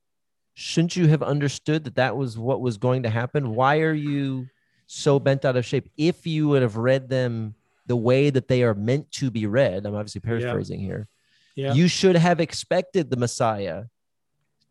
shouldn't 0.55 0.97
you 0.97 1.09
have 1.09 1.23
understood 1.23 1.85
that 1.85 1.97
that 1.97 2.17
was 2.17 2.39
what 2.39 2.61
was 2.61 2.79
going 2.79 3.03
to 3.03 3.11
happen? 3.11 3.55
Why 3.55 3.81
are 3.81 3.93
you 3.93 4.47
so 4.87 5.19
bent 5.19 5.45
out 5.45 5.57
of 5.57 5.67
shape? 5.67 5.91
If 5.97 6.27
you 6.27 6.49
would 6.49 6.63
have 6.63 6.77
read 6.77 7.09
them 7.09 7.55
the 7.87 7.97
way 7.97 8.31
that 8.31 8.49
they 8.49 8.63
are 8.63 8.75
meant 8.75 9.11
to 9.13 9.31
be 9.31 9.47
read, 9.47 9.85
I'm 9.85 9.95
obviously 9.95 10.23
paraphrasing 10.23 10.81
here. 10.81 11.09
yeah. 11.55 11.75
You 11.75 11.89
should 11.89 12.17
have 12.17 12.41
expected 12.41 13.11
the 13.11 13.17
Messiah 13.17 13.85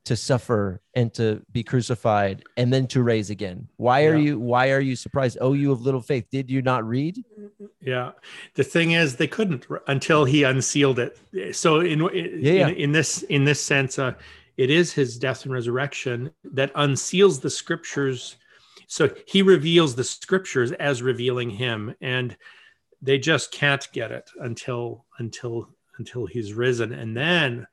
to 0.05 0.15
suffer 0.15 0.81
and 0.95 1.13
to 1.13 1.41
be 1.51 1.63
crucified 1.63 2.43
and 2.57 2.73
then 2.73 2.87
to 2.87 3.01
raise 3.01 3.29
again. 3.29 3.67
Why 3.77 4.05
are 4.05 4.15
Yeah. 4.15 4.23
you 4.23 4.39
why 4.39 4.71
are 4.71 4.79
you 4.81 4.95
surprised? 4.95 5.37
Oh, 5.39 5.53
you 5.53 5.71
of 5.71 5.81
little 5.81 6.01
faith. 6.01 6.25
Did 6.29 6.51
you 6.51 6.61
not 6.61 6.85
read? 6.85 7.23
Yeah. 7.79 8.11
The 8.55 8.63
thing 8.63 8.91
is, 8.91 9.15
they 9.15 9.27
couldn't 9.27 9.65
until 9.87 10.25
he 10.25 10.43
unsealed 10.43 10.99
it. 10.99 11.17
So 11.55 11.79
in 11.79 12.01
in, 12.09 12.39
Yeah. 12.41 12.67
in, 12.67 12.75
in 12.75 12.91
this 12.91 13.23
in 13.23 13.45
this 13.45 13.61
sense, 13.61 13.97
uh, 13.97 14.13
it 14.57 14.69
is 14.69 14.93
his 14.93 15.17
death 15.17 15.45
and 15.45 15.53
resurrection 15.53 16.31
that 16.43 16.73
unseals 16.73 17.41
the 17.41 17.49
scriptures. 17.49 18.35
So 18.87 19.09
he 19.25 19.41
reveals 19.41 19.95
the 19.95 20.03
scriptures 20.03 20.71
as 20.73 21.01
revealing 21.01 21.49
him, 21.49 21.95
and 22.01 22.35
they 23.01 23.17
just 23.17 23.51
can't 23.51 23.87
get 23.93 24.11
it 24.11 24.29
until 24.39 25.05
until 25.17 25.69
until 25.97 26.25
he's 26.25 26.53
risen, 26.53 26.91
and 26.91 27.15
then 27.15 27.67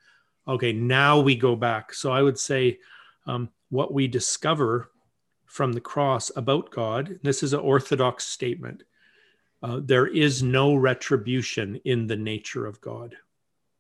okay, 0.47 0.73
now 0.73 1.21
we 1.21 1.37
go 1.37 1.57
back. 1.57 1.95
So 1.95 2.13
I 2.13 2.23
would 2.23 2.39
say 2.39 2.79
um, 3.27 3.51
what 3.71 3.93
we 3.93 4.09
discover 4.09 4.91
from 5.47 5.73
the 5.73 5.81
cross 5.81 6.31
about 6.37 6.71
God. 6.71 7.19
This 7.25 7.43
is 7.43 7.53
an 7.53 7.61
orthodox 7.61 8.25
statement. 8.25 8.85
Uh, 9.63 9.81
there 9.83 10.07
is 10.07 10.43
no 10.43 10.75
retribution 10.75 11.81
in 11.85 12.07
the 12.07 12.17
nature 12.17 12.67
of 12.67 12.81
God. 12.81 13.17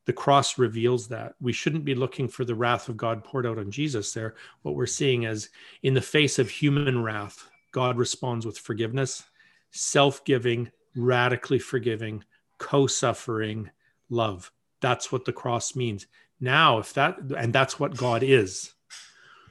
The 0.06 0.12
cross 0.12 0.58
reveals 0.58 1.06
that. 1.08 1.34
We 1.40 1.52
shouldn't 1.52 1.84
be 1.84 1.94
looking 1.94 2.26
for 2.26 2.44
the 2.44 2.56
wrath 2.56 2.88
of 2.88 2.96
God 2.96 3.22
poured 3.22 3.46
out 3.46 3.58
on 3.58 3.70
Jesus 3.70 4.12
there. 4.12 4.34
What 4.62 4.74
we're 4.74 4.86
seeing 4.86 5.22
is 5.22 5.50
in 5.84 5.94
the 5.94 6.00
face 6.00 6.40
of 6.40 6.50
human 6.50 7.02
wrath, 7.02 7.48
God 7.70 7.96
responds 7.96 8.44
with 8.44 8.58
forgiveness, 8.58 9.22
self 9.70 10.24
giving, 10.24 10.72
radically 10.96 11.60
forgiving, 11.60 12.24
co 12.58 12.88
suffering 12.88 13.70
love. 14.08 14.50
That's 14.80 15.12
what 15.12 15.24
the 15.24 15.32
cross 15.32 15.76
means. 15.76 16.08
Now, 16.40 16.78
if 16.78 16.94
that, 16.94 17.18
and 17.36 17.52
that's 17.52 17.78
what 17.78 17.96
God 17.96 18.22
is. 18.22 18.72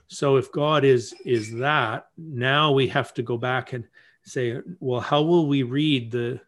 So 0.08 0.38
if 0.38 0.52
God 0.52 0.84
is 0.84 1.14
is 1.24 1.54
that, 1.58 2.08
now 2.18 2.72
we 2.72 2.88
have 2.88 3.14
to 3.14 3.22
go 3.22 3.38
back 3.38 3.74
and 3.74 3.86
say, 4.24 4.60
well, 4.80 5.00
how 5.00 5.22
will 5.22 5.48
we 5.48 5.64
read 5.64 6.12
the 6.12 6.42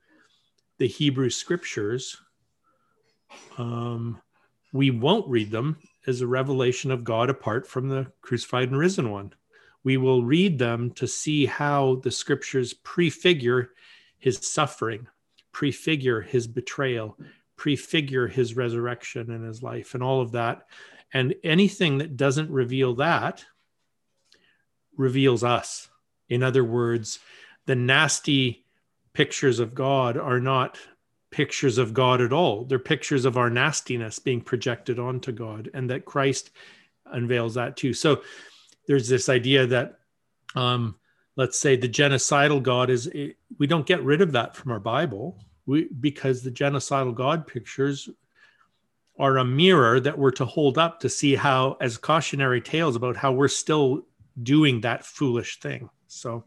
the 0.80 0.88
Hebrew 0.88 1.30
scriptures? 1.30 2.18
Um, 3.58 4.20
we 4.74 4.90
won't 4.90 5.30
read 5.30 5.52
them 5.52 5.78
as 6.08 6.22
a 6.22 6.28
revelation 6.28 6.90
of 6.90 7.04
God 7.04 7.30
apart 7.30 7.68
from 7.68 7.88
the 7.88 8.12
crucified 8.22 8.70
and 8.70 8.78
risen 8.78 9.12
one. 9.12 9.34
We 9.84 9.98
will 9.98 10.24
read 10.24 10.58
them 10.58 10.92
to 10.92 11.08
see 11.08 11.46
how 11.46 11.96
the 12.04 12.12
scriptures 12.12 12.74
prefigure 12.74 13.72
his 14.18 14.40
suffering, 14.42 15.08
prefigure 15.52 16.22
his 16.22 16.48
betrayal, 16.48 17.18
prefigure 17.62 18.28
his 18.28 18.56
resurrection 18.56 19.30
and 19.30 19.46
his 19.46 19.62
life, 19.62 19.94
and 19.94 20.02
all 20.02 20.20
of 20.20 20.32
that. 20.32 20.66
And 21.14 21.36
anything 21.44 22.00
that 22.00 22.18
doesn't 22.18 22.50
reveal 22.50 22.96
that 22.96 23.46
reveals 24.98 25.44
us. 25.44 25.88
In 26.28 26.42
other 26.42 26.64
words, 26.64 27.20
the 27.68 27.76
nasty 27.76 28.66
pictures 29.14 29.60
of 29.60 29.76
God 29.76 30.18
are 30.18 30.40
not 30.40 30.80
pictures 31.30 31.78
of 31.78 31.94
God 31.94 32.20
at 32.20 32.34
all. 32.34 32.66
They're 32.66 32.80
pictures 32.80 33.26
of 33.26 33.38
our 33.38 33.52
nastiness 33.52 34.18
being 34.18 34.42
projected 34.42 34.98
onto 34.98 35.32
God, 35.32 35.70
and 35.76 35.88
that 35.92 36.04
Christ 36.04 36.50
unveils 37.06 37.54
that 37.54 37.78
too. 37.78 37.94
So 37.94 38.24
there's 38.88 39.08
this 39.08 39.30
idea 39.30 39.68
that 39.68 40.00
um, 40.56 40.96
let's 41.36 41.60
say 41.60 41.76
the 41.76 41.88
genocidal 41.88 42.64
God 42.64 42.90
is 42.90 43.08
we 43.60 43.68
don't 43.68 43.86
get 43.86 44.04
rid 44.04 44.22
of 44.22 44.32
that 44.32 44.56
from 44.56 44.72
our 44.72 44.80
Bible. 44.80 45.38
We 45.66 45.88
because 46.00 46.42
the 46.42 46.52
genocidal 46.52 47.14
God 47.14 47.48
pictures 47.48 48.10
are 49.20 49.38
a 49.38 49.46
mirror 49.46 50.00
that 50.00 50.18
we're 50.18 50.32
to 50.32 50.46
hold 50.46 50.78
up 50.78 51.00
to 51.02 51.10
see 51.10 51.36
how 51.36 51.78
as 51.80 51.98
cautionary 51.98 52.62
tales 52.62 52.96
about 52.96 53.16
how 53.16 53.32
we're 53.32 53.48
still 53.48 54.04
doing 54.42 54.82
that 54.82 55.06
foolish 55.06 55.60
thing. 55.60 55.90
So 56.08 56.44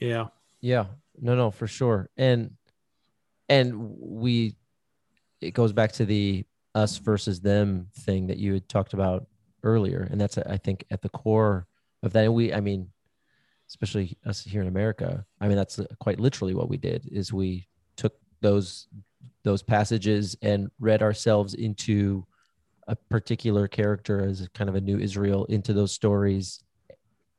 yeah. 0.00 0.28
Yeah. 0.60 0.86
No, 1.20 1.34
no, 1.34 1.50
for 1.50 1.66
sure. 1.66 2.08
And 2.16 2.52
and 3.48 3.96
we 3.98 4.56
it 5.40 5.52
goes 5.52 5.72
back 5.72 5.92
to 5.92 6.06
the 6.06 6.44
us 6.74 6.96
versus 6.98 7.40
them 7.40 7.88
thing 8.00 8.26
that 8.28 8.38
you 8.38 8.54
had 8.54 8.68
talked 8.68 8.94
about 8.94 9.26
earlier. 9.62 10.08
And 10.10 10.20
that's 10.20 10.38
I 10.38 10.56
think 10.56 10.84
at 10.90 11.02
the 11.02 11.10
core 11.10 11.66
of 12.02 12.12
that. 12.12 12.24
And 12.24 12.34
we 12.34 12.52
I 12.52 12.60
mean, 12.60 12.88
especially 13.68 14.16
us 14.24 14.42
here 14.42 14.62
in 14.62 14.68
America, 14.68 15.24
I 15.40 15.48
mean 15.48 15.56
that's 15.56 15.80
quite 16.00 16.20
literally 16.20 16.54
what 16.54 16.68
we 16.68 16.76
did 16.76 17.08
is 17.12 17.32
we 17.32 17.68
took 17.96 18.16
those 18.40 18.88
those 19.42 19.62
passages 19.62 20.36
and 20.42 20.70
read 20.80 21.02
ourselves 21.02 21.54
into 21.54 22.26
a 22.88 22.96
particular 22.96 23.68
character 23.68 24.24
as 24.24 24.48
kind 24.54 24.70
of 24.70 24.76
a 24.76 24.80
new 24.80 24.98
Israel 24.98 25.44
into 25.46 25.72
those 25.72 25.92
stories 25.92 26.62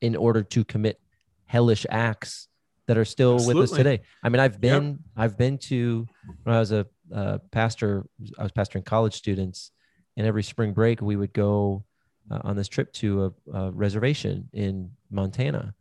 in 0.02 0.16
order 0.16 0.44
to 0.44 0.64
commit 0.64 1.00
hellish 1.46 1.86
acts 1.90 2.48
that 2.88 2.98
are 2.98 3.06
still 3.06 3.36
Absolutely. 3.36 3.62
with 3.62 3.72
us 3.72 3.78
today. 3.78 4.02
I 4.24 4.30
mean, 4.30 4.40
I've 4.40 4.62
been 4.62 4.86
yep. 4.86 4.98
I've 5.18 5.38
been 5.38 5.58
to 5.70 6.08
when 6.44 6.56
I 6.56 6.60
was 6.60 6.72
a 6.72 6.86
uh, 7.14 7.40
pastor, 7.52 8.06
I 8.38 8.44
was 8.44 8.52
pastoring 8.52 8.86
college 8.86 9.14
students, 9.14 9.72
and 10.18 10.26
every 10.26 10.44
spring 10.44 10.74
break 10.74 11.02
we 11.02 11.16
would 11.16 11.34
go 11.34 11.84
uh, 12.30 12.40
on 12.44 12.56
this 12.56 12.68
trip 12.68 12.92
to 12.94 13.34
a, 13.52 13.58
a 13.58 13.72
reservation 13.72 14.50
in 14.54 14.92
Montana, 15.10 15.74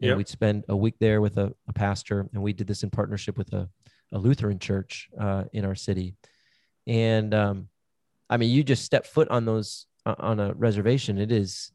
and 0.00 0.08
yep. 0.08 0.16
we'd 0.16 0.28
spend 0.28 0.64
a 0.68 0.76
week 0.76 0.94
there 1.00 1.20
with 1.20 1.36
a, 1.38 1.52
a, 1.68 1.72
pastor, 1.72 2.28
and 2.32 2.42
we 2.42 2.52
did 2.52 2.66
this 2.66 2.82
in 2.82 2.90
partnership 2.90 3.36
with 3.36 3.52
a, 3.52 3.68
a 4.12 4.18
Lutheran 4.18 4.58
church 4.58 5.08
uh, 5.18 5.44
in 5.52 5.64
our 5.64 5.74
city, 5.74 6.14
and 6.86 7.34
um, 7.34 7.68
I 8.28 8.36
mean, 8.36 8.50
you 8.50 8.62
just 8.62 8.84
step 8.84 9.06
foot 9.06 9.28
on 9.28 9.44
those 9.44 9.86
uh, 10.06 10.14
on 10.18 10.40
a 10.40 10.52
reservation, 10.54 11.18
it 11.18 11.32
is 11.32 11.72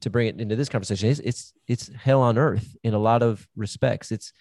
to 0.00 0.10
bring 0.10 0.28
it 0.28 0.40
into 0.40 0.54
this 0.54 0.68
conversation 0.68 1.08
it's 1.08 1.20
it's, 1.20 1.52
it's 1.66 1.90
hell 1.96 2.22
on 2.22 2.38
earth 2.38 2.76
in 2.84 2.94
a 2.94 2.98
lot 2.98 3.22
of 3.22 3.46
respects. 3.56 4.12
It's 4.12 4.32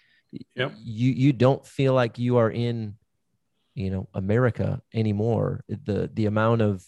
yep. 0.56 0.74
you 0.78 1.12
you 1.12 1.34
don't 1.34 1.66
feel 1.66 1.94
like 1.94 2.20
you 2.20 2.38
are 2.38 2.52
in 2.52 2.96
you 3.76 3.90
know 3.90 4.08
america 4.14 4.82
anymore. 4.94 5.64
The 5.68 6.10
the 6.14 6.28
amount 6.28 6.62
of 6.62 6.86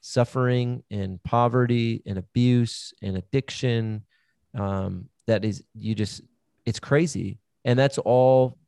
suffering 0.00 0.82
and 0.90 1.22
poverty 1.22 2.02
and 2.06 2.18
abuse 2.18 2.94
and 3.02 3.16
addiction 3.16 4.04
um, 4.54 5.08
that 5.26 5.44
is 5.44 5.64
you 5.74 5.94
just 5.94 6.22
it's 6.64 6.80
crazy. 6.80 7.38
And 7.64 7.78
that's 7.78 7.98
all 7.98 8.58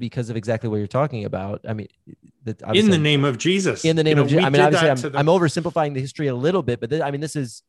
because 0.00 0.30
of 0.30 0.36
exactly 0.36 0.68
what 0.68 0.76
you're 0.76 0.86
talking 0.86 1.24
about 1.24 1.60
i 1.68 1.72
mean 1.72 1.86
in 2.74 2.90
the 2.90 2.98
name 2.98 3.24
of 3.24 3.38
jesus 3.38 3.84
in 3.84 3.94
the 3.94 4.02
name 4.02 4.16
you 4.16 4.22
of 4.24 4.28
jesus 4.28 4.44
i 4.44 4.50
mean 4.50 4.60
obviously 4.60 4.88
I'm, 4.88 5.16
I'm 5.16 5.26
oversimplifying 5.26 5.94
the 5.94 6.00
history 6.00 6.26
a 6.26 6.34
little 6.34 6.62
bit 6.62 6.80
but 6.80 6.90
th- 6.90 7.02
i 7.02 7.10
mean 7.12 7.20
this 7.20 7.36
is 7.36 7.62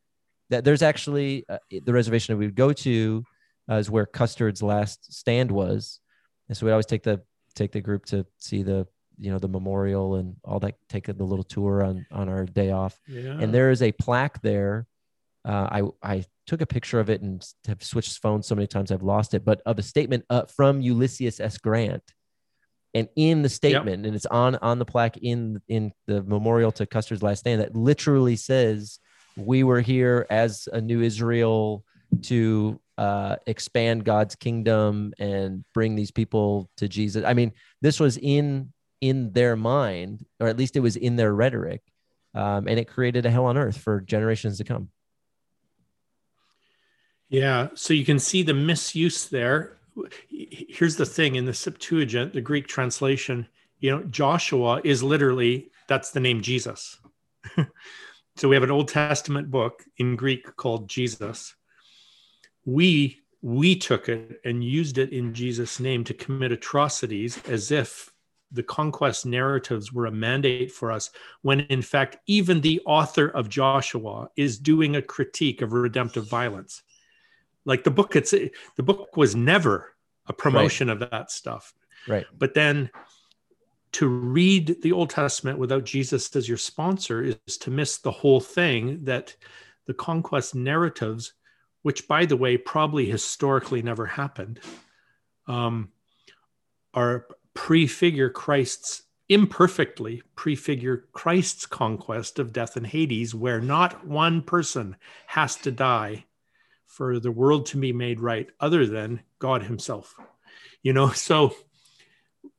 that 0.51 0.65
there's 0.65 0.81
actually 0.81 1.45
uh, 1.49 1.57
the 1.85 1.93
reservation 1.93 2.33
that 2.33 2.37
we 2.37 2.45
would 2.45 2.55
go 2.55 2.73
to 2.73 3.23
uh, 3.69 3.75
is 3.75 3.89
where 3.89 4.05
Custer's 4.05 4.61
last 4.61 5.11
stand 5.11 5.49
was, 5.49 5.99
and 6.47 6.57
so 6.57 6.65
we 6.65 6.71
always 6.71 6.85
take 6.85 7.03
the 7.03 7.21
take 7.55 7.71
the 7.71 7.81
group 7.81 8.05
to 8.07 8.25
see 8.37 8.61
the 8.61 8.85
you 9.17 9.31
know 9.31 9.39
the 9.39 9.47
memorial 9.47 10.15
and 10.15 10.35
all 10.43 10.59
that. 10.59 10.75
Take 10.89 11.05
the 11.05 11.23
little 11.23 11.43
tour 11.43 11.83
on 11.83 12.05
on 12.11 12.27
our 12.29 12.45
day 12.45 12.71
off, 12.71 12.99
yeah. 13.07 13.37
and 13.39 13.53
there 13.53 13.71
is 13.71 13.81
a 13.81 13.91
plaque 13.93 14.41
there. 14.41 14.87
Uh, 15.45 15.67
I 16.03 16.17
I 16.17 16.25
took 16.45 16.61
a 16.61 16.65
picture 16.65 16.99
of 16.99 17.09
it 17.09 17.21
and 17.21 17.45
have 17.67 17.81
switched 17.81 18.19
phones 18.19 18.45
so 18.45 18.55
many 18.55 18.67
times 18.67 18.91
I've 18.91 19.03
lost 19.03 19.33
it, 19.33 19.45
but 19.45 19.61
of 19.65 19.79
a 19.79 19.83
statement 19.83 20.25
uh, 20.29 20.45
from 20.45 20.81
Ulysses 20.81 21.39
S. 21.39 21.57
Grant. 21.57 22.03
And 22.93 23.07
in 23.15 23.41
the 23.41 23.49
statement, 23.49 24.01
yep. 24.01 24.07
and 24.07 24.15
it's 24.15 24.25
on 24.25 24.55
on 24.57 24.79
the 24.79 24.85
plaque 24.85 25.17
in 25.17 25.61
in 25.67 25.93
the 26.07 26.21
memorial 26.23 26.71
to 26.73 26.85
Custer's 26.85 27.23
last 27.23 27.39
stand 27.39 27.61
that 27.61 27.75
literally 27.75 28.35
says 28.35 28.99
we 29.37 29.63
were 29.63 29.79
here 29.79 30.25
as 30.29 30.67
a 30.71 30.81
new 30.81 31.01
Israel 31.01 31.85
to 32.23 32.79
uh, 32.97 33.37
expand 33.47 34.03
God's 34.03 34.35
kingdom 34.35 35.13
and 35.17 35.63
bring 35.73 35.95
these 35.95 36.11
people 36.11 36.69
to 36.77 36.87
Jesus. 36.87 37.23
I 37.25 37.33
mean, 37.33 37.53
this 37.81 37.99
was 37.99 38.17
in 38.17 38.73
in 38.99 39.31
their 39.31 39.55
mind, 39.55 40.25
or 40.39 40.47
at 40.47 40.57
least 40.57 40.75
it 40.75 40.81
was 40.81 40.95
in 40.95 41.15
their 41.15 41.33
rhetoric, 41.33 41.81
um, 42.35 42.67
and 42.67 42.77
it 42.77 42.87
created 42.87 43.25
a 43.25 43.31
hell 43.31 43.45
on 43.45 43.57
earth 43.57 43.77
for 43.77 44.01
generations 44.01 44.57
to 44.57 44.63
come. 44.63 44.89
Yeah, 47.29 47.69
so 47.73 47.93
you 47.93 48.05
can 48.05 48.19
see 48.19 48.43
the 48.43 48.53
misuse 48.53 49.29
there. 49.29 49.77
Here's 50.29 50.95
the 50.95 51.05
thing 51.05 51.35
in 51.35 51.45
the 51.45 51.53
Septuagint, 51.53 52.33
the 52.33 52.41
Greek 52.41 52.67
translation, 52.67 53.47
you 53.79 53.91
know, 53.91 54.03
Joshua 54.03 54.81
is 54.83 55.03
literally 55.03 55.71
that's 55.87 56.11
the 56.11 56.19
name 56.19 56.41
Jesus. 56.41 56.99
So 58.37 58.47
we 58.47 58.55
have 58.55 58.63
an 58.63 58.71
Old 58.71 58.87
Testament 58.87 59.51
book 59.51 59.83
in 59.97 60.15
Greek 60.15 60.55
called 60.55 60.89
Jesus. 60.89 61.53
We 62.65 63.19
we 63.41 63.75
took 63.75 64.07
it 64.07 64.39
and 64.45 64.63
used 64.63 64.97
it 64.99 65.11
in 65.11 65.33
Jesus' 65.33 65.79
name 65.79 66.03
to 66.03 66.13
commit 66.13 66.51
atrocities 66.51 67.39
as 67.47 67.71
if 67.71 68.11
the 68.51 68.61
conquest 68.61 69.25
narratives 69.25 69.91
were 69.91 70.05
a 70.05 70.11
mandate 70.11 70.71
for 70.71 70.91
us, 70.91 71.09
when 71.41 71.61
in 71.61 71.81
fact, 71.81 72.17
even 72.27 72.61
the 72.61 72.81
author 72.85 73.27
of 73.29 73.49
Joshua 73.49 74.29
is 74.35 74.59
doing 74.59 74.95
a 74.95 75.01
critique 75.01 75.61
of 75.61 75.73
redemptive 75.73 76.27
violence. 76.27 76.83
Like 77.65 77.83
the 77.83 77.91
book, 77.91 78.15
it's 78.15 78.31
the 78.31 78.83
book 78.83 79.15
was 79.17 79.35
never 79.35 79.95
a 80.27 80.33
promotion 80.33 80.87
right. 80.87 81.01
of 81.01 81.11
that 81.11 81.31
stuff. 81.31 81.73
Right. 82.07 82.25
But 82.37 82.53
then 82.53 82.89
to 83.93 84.07
read 84.07 84.81
the 84.81 84.91
Old 84.91 85.09
Testament 85.09 85.59
without 85.59 85.83
Jesus 85.83 86.33
as 86.35 86.47
your 86.47 86.57
sponsor 86.57 87.21
is 87.23 87.57
to 87.57 87.69
miss 87.71 87.97
the 87.97 88.11
whole 88.11 88.39
thing 88.39 89.03
that 89.03 89.35
the 89.85 89.93
conquest 89.93 90.55
narratives, 90.55 91.33
which 91.81 92.07
by 92.07 92.25
the 92.25 92.37
way, 92.37 92.57
probably 92.57 93.05
historically 93.05 93.81
never 93.81 94.05
happened, 94.05 94.59
um, 95.47 95.89
are 96.93 97.27
prefigure 97.53 98.29
Christ's 98.29 99.03
imperfectly 99.29 100.21
prefigure 100.35 101.05
Christ's 101.13 101.65
conquest 101.65 102.37
of 102.37 102.51
death 102.51 102.75
and 102.75 102.85
Hades, 102.85 103.33
where 103.33 103.61
not 103.61 104.05
one 104.05 104.41
person 104.41 104.97
has 105.27 105.55
to 105.57 105.71
die 105.71 106.25
for 106.91 107.19
the 107.19 107.31
world 107.31 107.65
to 107.67 107.77
be 107.77 107.93
made 107.93 108.19
right 108.19 108.49
other 108.59 108.85
than 108.85 109.21
God 109.39 109.63
Himself. 109.63 110.15
You 110.83 110.93
know, 110.93 111.09
so 111.11 111.55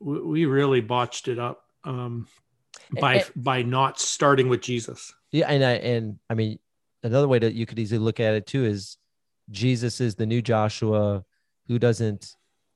we 0.01 0.47
really 0.47 0.81
botched 0.81 1.29
it 1.29 1.39
up 1.39 1.65
um, 1.85 2.27
by 3.01 3.17
and, 3.17 3.31
by 3.37 3.63
not 3.63 4.01
starting 4.01 4.49
with 4.49 4.63
Jesus. 4.63 5.15
Yeah, 5.31 5.47
and 5.49 5.65
I 5.65 5.73
and 5.73 6.19
I 6.29 6.35
mean 6.35 6.59
another 7.03 7.29
way 7.29 7.39
that 7.39 7.55
you 7.55 7.67
could 7.67 7.79
easily 7.79 7.99
look 7.99 8.21
at 8.21 8.35
it 8.35 8.47
too 8.47 8.65
is 8.65 8.97
Jesus 9.51 10.01
is 10.01 10.15
the 10.15 10.27
new 10.27 10.41
Joshua 10.43 11.25
who 11.69 11.79
doesn't 11.79 12.35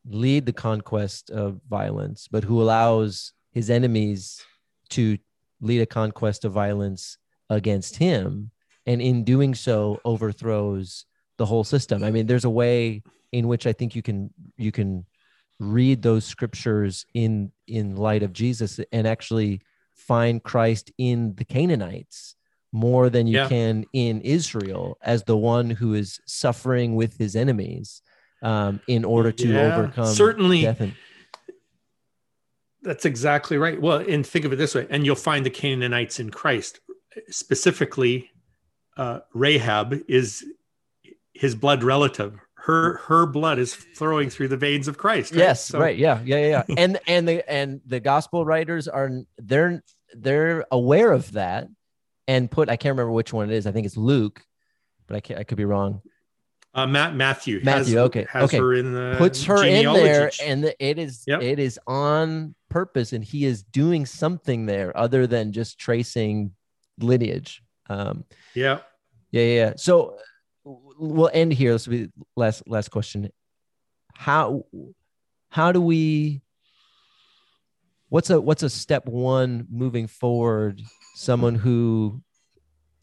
lead 0.08 0.46
the 0.46 0.52
conquest 0.52 1.30
of 1.30 1.60
violence, 1.68 2.28
but 2.30 2.44
who 2.44 2.62
allows 2.62 3.32
his 3.52 3.70
enemies 3.70 4.44
to 4.90 5.18
lead 5.60 5.80
a 5.80 5.86
conquest 5.86 6.44
of 6.44 6.52
violence 6.52 7.18
against 7.48 7.96
him, 7.96 8.50
and 8.84 9.00
in 9.00 9.24
doing 9.24 9.54
so 9.54 10.00
overthrows 10.04 11.06
the 11.38 11.46
whole 11.46 11.64
system. 11.64 12.02
I 12.02 12.10
mean, 12.10 12.26
there's 12.26 12.44
a 12.44 12.50
way 12.50 13.02
in 13.32 13.48
which 13.48 13.66
I 13.66 13.72
think 13.72 13.94
you 13.94 14.02
can 14.02 14.30
you 14.56 14.72
can 14.72 15.06
read 15.58 16.02
those 16.02 16.24
scriptures 16.24 17.06
in 17.14 17.52
in 17.66 17.96
light 17.96 18.22
of 18.22 18.32
Jesus 18.32 18.80
and 18.92 19.06
actually 19.06 19.60
find 19.94 20.42
Christ 20.42 20.92
in 20.98 21.34
the 21.34 21.44
Canaanites 21.44 22.36
more 22.72 23.08
than 23.08 23.26
you 23.26 23.38
yeah. 23.38 23.48
can 23.48 23.84
in 23.92 24.20
Israel 24.20 24.98
as 25.02 25.24
the 25.24 25.36
one 25.36 25.70
who 25.70 25.94
is 25.94 26.20
suffering 26.26 26.94
with 26.94 27.16
his 27.16 27.34
enemies 27.34 28.02
um, 28.42 28.80
in 28.86 29.04
order 29.04 29.32
to 29.32 29.48
yeah, 29.48 29.74
overcome 29.74 30.06
certainly 30.06 30.66
and- 30.66 30.94
that's 32.82 33.04
exactly 33.04 33.56
right 33.56 33.80
well 33.80 33.98
and 33.98 34.26
think 34.26 34.44
of 34.44 34.52
it 34.52 34.56
this 34.56 34.74
way 34.74 34.86
and 34.90 35.06
you'll 35.06 35.16
find 35.16 35.46
the 35.46 35.50
Canaanites 35.50 36.20
in 36.20 36.30
Christ 36.30 36.80
specifically 37.30 38.30
uh, 38.96 39.20
Rahab 39.32 39.94
is 40.08 40.44
his 41.38 41.54
blood 41.54 41.82
relative 41.82 42.38
her 42.66 42.98
her 43.06 43.26
blood 43.26 43.60
is 43.60 43.74
flowing 43.74 44.28
through 44.28 44.48
the 44.48 44.56
veins 44.56 44.88
of 44.88 44.98
Christ. 44.98 45.32
Right? 45.32 45.38
Yes, 45.38 45.66
so. 45.66 45.78
right. 45.78 45.96
Yeah, 45.96 46.20
yeah, 46.24 46.64
yeah. 46.68 46.74
and 46.76 46.98
and 47.06 47.26
the 47.26 47.48
and 47.48 47.80
the 47.86 48.00
gospel 48.00 48.44
writers 48.44 48.88
are 48.88 49.08
they're 49.38 49.84
they're 50.14 50.66
aware 50.72 51.12
of 51.12 51.30
that 51.32 51.68
and 52.26 52.50
put 52.50 52.68
I 52.68 52.76
can't 52.76 52.94
remember 52.94 53.12
which 53.12 53.32
one 53.32 53.50
it 53.50 53.54
is. 53.54 53.68
I 53.68 53.72
think 53.72 53.86
it's 53.86 53.96
Luke, 53.96 54.42
but 55.06 55.16
I 55.16 55.20
can't 55.20 55.38
I 55.38 55.44
could 55.44 55.58
be 55.58 55.64
wrong. 55.64 56.02
Uh, 56.74 56.88
Matt 56.88 57.14
Matthew. 57.14 57.60
Matthew. 57.62 57.96
Has, 57.98 58.06
okay. 58.06 58.26
Has 58.30 58.44
okay. 58.44 58.58
her 58.58 58.74
in 58.74 58.92
the 58.92 59.14
puts 59.16 59.44
her 59.44 59.64
in 59.64 59.84
there, 59.84 60.32
and 60.42 60.74
it 60.80 60.98
is 60.98 61.22
yep. 61.26 61.42
it 61.42 61.60
is 61.60 61.78
on 61.86 62.56
purpose, 62.68 63.12
and 63.12 63.24
he 63.24 63.44
is 63.44 63.62
doing 63.62 64.04
something 64.06 64.66
there 64.66 64.94
other 64.96 65.28
than 65.28 65.52
just 65.52 65.78
tracing 65.78 66.50
lineage. 66.98 67.62
Um, 67.88 68.24
yeah. 68.54 68.80
Yeah. 69.30 69.44
Yeah. 69.44 69.72
So 69.76 70.18
we'll 70.98 71.30
end 71.32 71.52
here. 71.52 71.72
This 71.72 71.86
will 71.86 71.98
be 71.98 72.08
last 72.36 72.62
last 72.66 72.90
question. 72.90 73.30
How 74.14 74.64
how 75.50 75.72
do 75.72 75.80
we 75.80 76.42
what's 78.08 78.30
a 78.30 78.40
what's 78.40 78.62
a 78.62 78.70
step 78.70 79.06
one 79.06 79.66
moving 79.70 80.06
forward? 80.06 80.82
Someone 81.14 81.54
who 81.54 82.22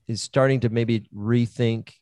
is 0.07 0.21
starting 0.21 0.59
to 0.61 0.69
maybe 0.69 1.07
rethink 1.15 1.93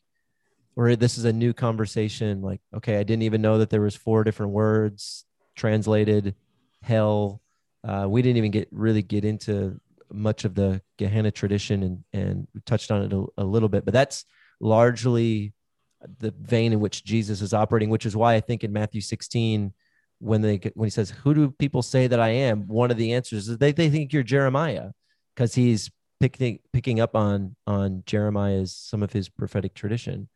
or 0.76 0.96
this 0.96 1.18
is 1.18 1.24
a 1.24 1.32
new 1.32 1.52
conversation 1.52 2.42
like 2.42 2.60
okay 2.74 2.96
i 2.96 3.02
didn't 3.02 3.22
even 3.22 3.42
know 3.42 3.58
that 3.58 3.70
there 3.70 3.80
was 3.80 3.94
four 3.94 4.24
different 4.24 4.52
words 4.52 5.24
translated 5.54 6.34
hell 6.82 7.40
uh, 7.84 8.06
we 8.08 8.22
didn't 8.22 8.36
even 8.36 8.50
get 8.50 8.68
really 8.70 9.02
get 9.02 9.24
into 9.24 9.78
much 10.10 10.44
of 10.44 10.54
the 10.54 10.80
gehenna 10.98 11.30
tradition 11.30 11.82
and 11.82 12.04
and 12.12 12.46
touched 12.66 12.90
on 12.90 13.02
it 13.02 13.12
a, 13.12 13.24
a 13.38 13.44
little 13.44 13.68
bit 13.68 13.84
but 13.84 13.94
that's 13.94 14.24
largely 14.60 15.52
the 16.18 16.32
vein 16.40 16.72
in 16.72 16.80
which 16.80 17.04
jesus 17.04 17.40
is 17.40 17.54
operating 17.54 17.90
which 17.90 18.06
is 18.06 18.16
why 18.16 18.34
i 18.34 18.40
think 18.40 18.64
in 18.64 18.72
matthew 18.72 19.00
16 19.00 19.72
when 20.22 20.40
they 20.40 20.60
when 20.74 20.86
he 20.86 20.90
says 20.90 21.10
who 21.10 21.34
do 21.34 21.50
people 21.50 21.82
say 21.82 22.06
that 22.06 22.20
i 22.20 22.28
am? 22.28 22.68
One 22.68 22.92
of 22.92 22.96
the 22.96 23.12
answers 23.12 23.48
is 23.48 23.58
they, 23.58 23.72
they 23.72 23.90
think 23.90 24.12
you're 24.12 24.22
jeremiah 24.22 24.90
because 25.34 25.54
he's 25.54 25.90
picking 26.20 26.60
picking 26.72 27.00
up 27.00 27.16
on 27.16 27.56
on 27.66 28.04
jeremiah's 28.06 28.72
some 28.72 29.02
of 29.02 29.12
his 29.12 29.28
prophetic 29.28 29.74
tradition. 29.74 30.28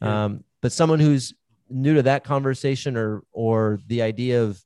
Yeah. 0.00 0.24
um, 0.24 0.44
but 0.62 0.72
someone 0.72 0.98
who's 0.98 1.34
new 1.68 1.94
to 1.94 2.02
that 2.04 2.24
conversation 2.24 2.96
or 2.96 3.22
or 3.32 3.80
the 3.86 4.00
idea 4.00 4.42
of 4.42 4.64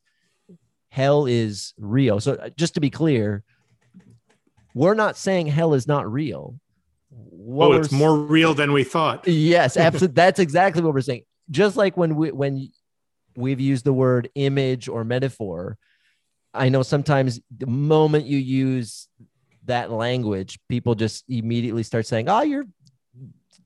hell 0.90 1.26
is 1.26 1.74
real. 1.76 2.20
So 2.20 2.34
uh, 2.34 2.50
just 2.50 2.74
to 2.74 2.80
be 2.80 2.90
clear 2.90 3.42
we're 4.74 4.94
not 4.94 5.16
saying 5.16 5.48
hell 5.48 5.74
is 5.74 5.88
not 5.88 6.10
real 6.10 6.58
oh, 7.58 7.72
it's 7.72 7.92
more 7.92 8.16
real 8.16 8.54
than 8.54 8.72
we 8.72 8.84
thought. 8.84 9.26
Yes, 9.26 9.76
absolutely. 9.76 10.14
That's 10.14 10.38
exactly 10.38 10.82
what 10.82 10.94
we're 10.94 11.00
saying. 11.00 11.24
Just 11.50 11.76
like 11.76 11.96
when 11.96 12.14
we 12.14 12.30
when 12.30 12.70
we've 13.36 13.60
used 13.60 13.84
the 13.84 13.92
word 13.92 14.30
image 14.34 14.88
or 14.88 15.04
metaphor, 15.04 15.76
I 16.54 16.68
know 16.68 16.82
sometimes 16.82 17.40
the 17.56 17.66
moment 17.66 18.26
you 18.26 18.38
use 18.38 19.08
that 19.64 19.90
language, 19.90 20.58
people 20.68 20.94
just 20.94 21.24
immediately 21.28 21.82
start 21.82 22.06
saying, 22.06 22.28
"Oh, 22.28 22.42
you're 22.42 22.66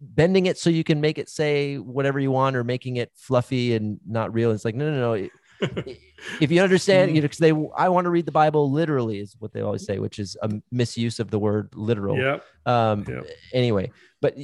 bending 0.00 0.46
it 0.46 0.58
so 0.58 0.70
you 0.70 0.84
can 0.84 1.00
make 1.00 1.18
it 1.18 1.28
say 1.28 1.76
whatever 1.76 2.20
you 2.20 2.30
want 2.30 2.56
or 2.56 2.64
making 2.64 2.96
it 2.96 3.10
fluffy 3.14 3.74
and 3.74 3.98
not 4.06 4.32
real." 4.32 4.50
It's 4.50 4.64
like, 4.64 4.74
no, 4.74 4.90
no, 4.90 5.14
no. 5.14 5.28
if 6.40 6.50
you 6.50 6.62
understand, 6.62 7.10
you 7.14 7.20
know, 7.20 7.22
because 7.22 7.38
they, 7.38 7.52
I 7.76 7.88
want 7.88 8.04
to 8.04 8.10
read 8.10 8.26
the 8.26 8.32
Bible 8.32 8.70
literally, 8.70 9.18
is 9.20 9.36
what 9.38 9.52
they 9.52 9.60
always 9.60 9.84
say, 9.84 9.98
which 9.98 10.18
is 10.18 10.36
a 10.42 10.50
misuse 10.70 11.20
of 11.20 11.30
the 11.30 11.38
word 11.38 11.70
literal. 11.74 12.18
Yeah. 12.18 12.38
Um, 12.64 13.04
Yeah. 13.08 13.22
Anyway, 13.52 13.90
but 14.20 14.36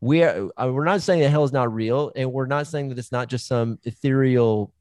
we 0.00 0.22
are 0.22 0.50
uh, 0.56 0.70
we're 0.72 0.84
not 0.84 1.02
saying 1.02 1.20
that 1.20 1.30
hell 1.30 1.44
is 1.44 1.52
not 1.52 1.72
real, 1.72 2.12
and 2.14 2.32
we're 2.32 2.46
not 2.46 2.66
saying 2.66 2.88
that 2.90 2.98
it's 2.98 3.12
not 3.12 3.28
just 3.28 3.46
some 3.46 3.78
ethereal 3.84 4.72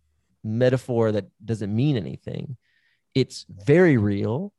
metaphor 0.44 1.12
that 1.12 1.26
doesn't 1.44 1.74
mean 1.76 1.98
anything. 1.98 2.58
It's 3.14 3.46
very 3.50 3.98
real. 3.98 4.54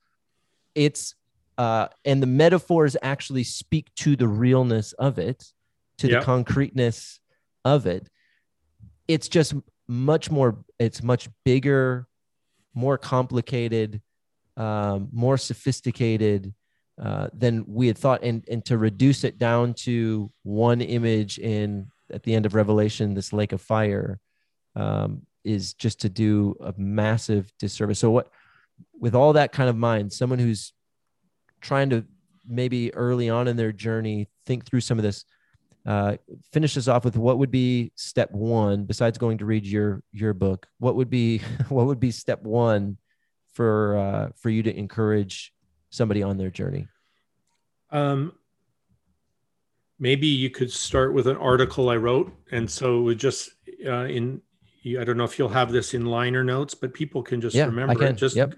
It's 0.75 1.15
uh, 1.59 1.89
and 2.05 2.23
the 2.23 2.27
metaphors 2.27 2.97
actually 3.03 3.45
speak 3.45 3.95
to 3.97 4.17
the 4.17 4.29
realness 4.29 4.93
of 4.95 5.19
it, 5.19 5.45
to 5.99 6.09
Yeah. 6.09 6.19
the 6.19 6.25
concreteness 6.25 7.21
of 7.65 7.87
it. 7.87 8.09
It's 9.09 9.29
just 9.29 9.55
much 9.89 10.31
more. 10.31 10.65
It's 10.79 11.03
much 11.03 11.29
bigger, 11.45 12.07
more 12.75 12.99
complicated, 12.99 14.01
um, 14.57 15.09
more 15.13 15.39
sophisticated 15.39 16.55
uh, 17.03 17.29
than 17.33 17.65
we 17.67 17.87
had 17.87 17.99
thought, 17.99 18.23
and 18.23 18.45
and 18.49 18.65
to 18.67 18.79
reduce 18.79 19.25
it 19.25 19.39
down 19.39 19.75
to 19.75 20.31
one 20.43 20.81
image 20.81 21.39
in 21.39 21.89
at 22.13 22.23
the 22.23 22.35
end 22.35 22.47
of 22.47 22.55
Revelation, 22.55 23.15
this 23.15 23.33
lake 23.33 23.53
of 23.53 23.61
fire, 23.61 24.21
um, 24.77 25.23
is 25.45 25.75
just 25.75 26.01
to 26.01 26.09
do 26.09 26.57
a 26.61 26.73
massive 26.77 27.53
disservice. 27.59 27.99
So 27.99 28.11
what, 28.11 28.31
with 28.99 29.15
all 29.15 29.33
that 29.35 29.53
kind 29.53 29.69
of 29.69 29.77
mind, 29.77 30.13
someone 30.13 30.39
who's 30.39 30.73
trying 31.61 31.91
to 31.91 32.05
maybe 32.47 32.95
early 32.95 33.29
on 33.29 33.49
in 33.49 33.57
their 33.57 33.73
journey 33.73 34.29
think 34.47 34.65
through 34.65 34.81
some 34.81 34.99
of 34.99 35.03
this. 35.03 35.25
Uh, 35.87 36.17
finish 36.53 36.77
us 36.77 36.89
off 36.89 37.05
with 37.05 37.17
what 37.17 37.39
would 37.39 37.53
be 37.53 37.93
step 37.95 38.33
one 38.33 38.85
besides 38.85 39.19
going 39.19 39.39
to 39.39 39.45
read 39.47 39.65
your 39.65 40.03
your 40.13 40.35
book. 40.35 40.67
What 40.79 40.97
would 40.97 41.09
be 41.09 41.39
what 41.69 41.87
would 41.87 42.01
be 42.01 42.11
step 42.11 42.43
one 42.43 42.99
for 43.53 43.97
uh, 43.97 44.29
for 44.37 44.51
you 44.51 44.65
to 44.65 44.77
encourage 44.77 45.53
somebody 45.91 46.25
on 46.25 46.39
their 46.39 46.51
journey? 46.51 46.89
Um, 47.91 48.33
maybe 50.01 50.27
you 50.27 50.51
could 50.51 50.73
start 50.73 51.15
with 51.15 51.29
an 51.29 51.37
article 51.37 51.89
I 51.89 51.97
wrote, 51.97 52.33
and 52.51 52.69
so 52.69 52.99
it 52.99 53.03
would 53.03 53.19
just 53.19 53.51
uh, 53.87 54.07
in. 54.07 54.43
I 54.87 55.03
don't 55.03 55.17
know 55.17 55.25
if 55.25 55.37
you'll 55.37 55.49
have 55.49 55.73
this 55.73 55.95
in 55.95 56.07
liner 56.07 56.45
notes, 56.45 56.75
but 56.75 56.95
people 56.95 57.21
can 57.21 57.41
just 57.41 57.57
Yeah, 57.57 57.65
I 57.65 57.67
remember 57.67 57.95
can. 57.95 58.09
it. 58.09 58.13
Just 58.17 58.37
Yep. 58.37 58.55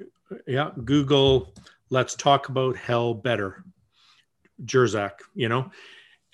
yeah, 0.47 0.71
Google. 0.85 1.55
Let's 1.91 2.15
talk 2.15 2.51
about 2.51 2.77
hell 2.77 3.15
better, 3.15 3.65
Jersak. 4.63 5.13
You 5.35 5.49
know, 5.49 5.71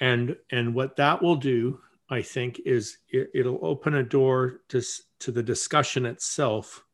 and 0.01 0.37
and 0.51 0.75
what 0.75 0.97
that 0.97 1.23
will 1.23 1.37
do, 1.37 1.81
I 2.11 2.23
think, 2.23 2.61
is 2.65 2.99
it, 3.09 3.31
it'll 3.35 3.65
open 3.65 3.95
a 3.95 4.03
door 4.03 4.61
to 4.69 4.83
to 5.21 5.33
the 5.33 5.43
discussion 5.43 6.07
itself, 6.07 6.85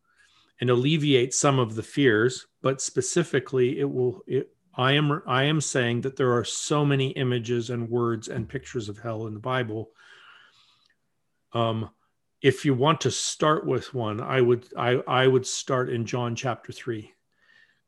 and 0.60 0.70
alleviate 0.70 1.34
some 1.34 1.58
of 1.58 1.74
the 1.74 1.82
fears. 1.82 2.46
But 2.62 2.80
specifically, 2.80 3.80
it 3.80 3.90
will 3.90 4.22
it 4.26 4.54
I 4.74 4.92
am 4.92 5.22
I 5.26 5.44
am 5.44 5.60
saying 5.60 6.02
that 6.02 6.16
there 6.16 6.32
are 6.32 6.44
so 6.44 6.84
many 6.84 7.08
images 7.10 7.70
and 7.70 7.88
words 7.88 8.28
and 8.28 8.48
pictures 8.48 8.88
of 8.88 8.98
hell 8.98 9.26
in 9.26 9.34
the 9.34 9.40
Bible. 9.40 9.90
Um, 11.52 11.90
if 12.42 12.64
you 12.64 12.74
want 12.74 13.00
to 13.02 13.10
start 13.10 13.66
with 13.66 13.92
one, 13.92 14.20
I 14.20 14.40
would 14.40 14.66
I 14.76 15.02
I 15.08 15.26
would 15.26 15.46
start 15.46 15.90
in 15.90 16.06
John 16.06 16.36
chapter 16.36 16.72
three, 16.72 17.12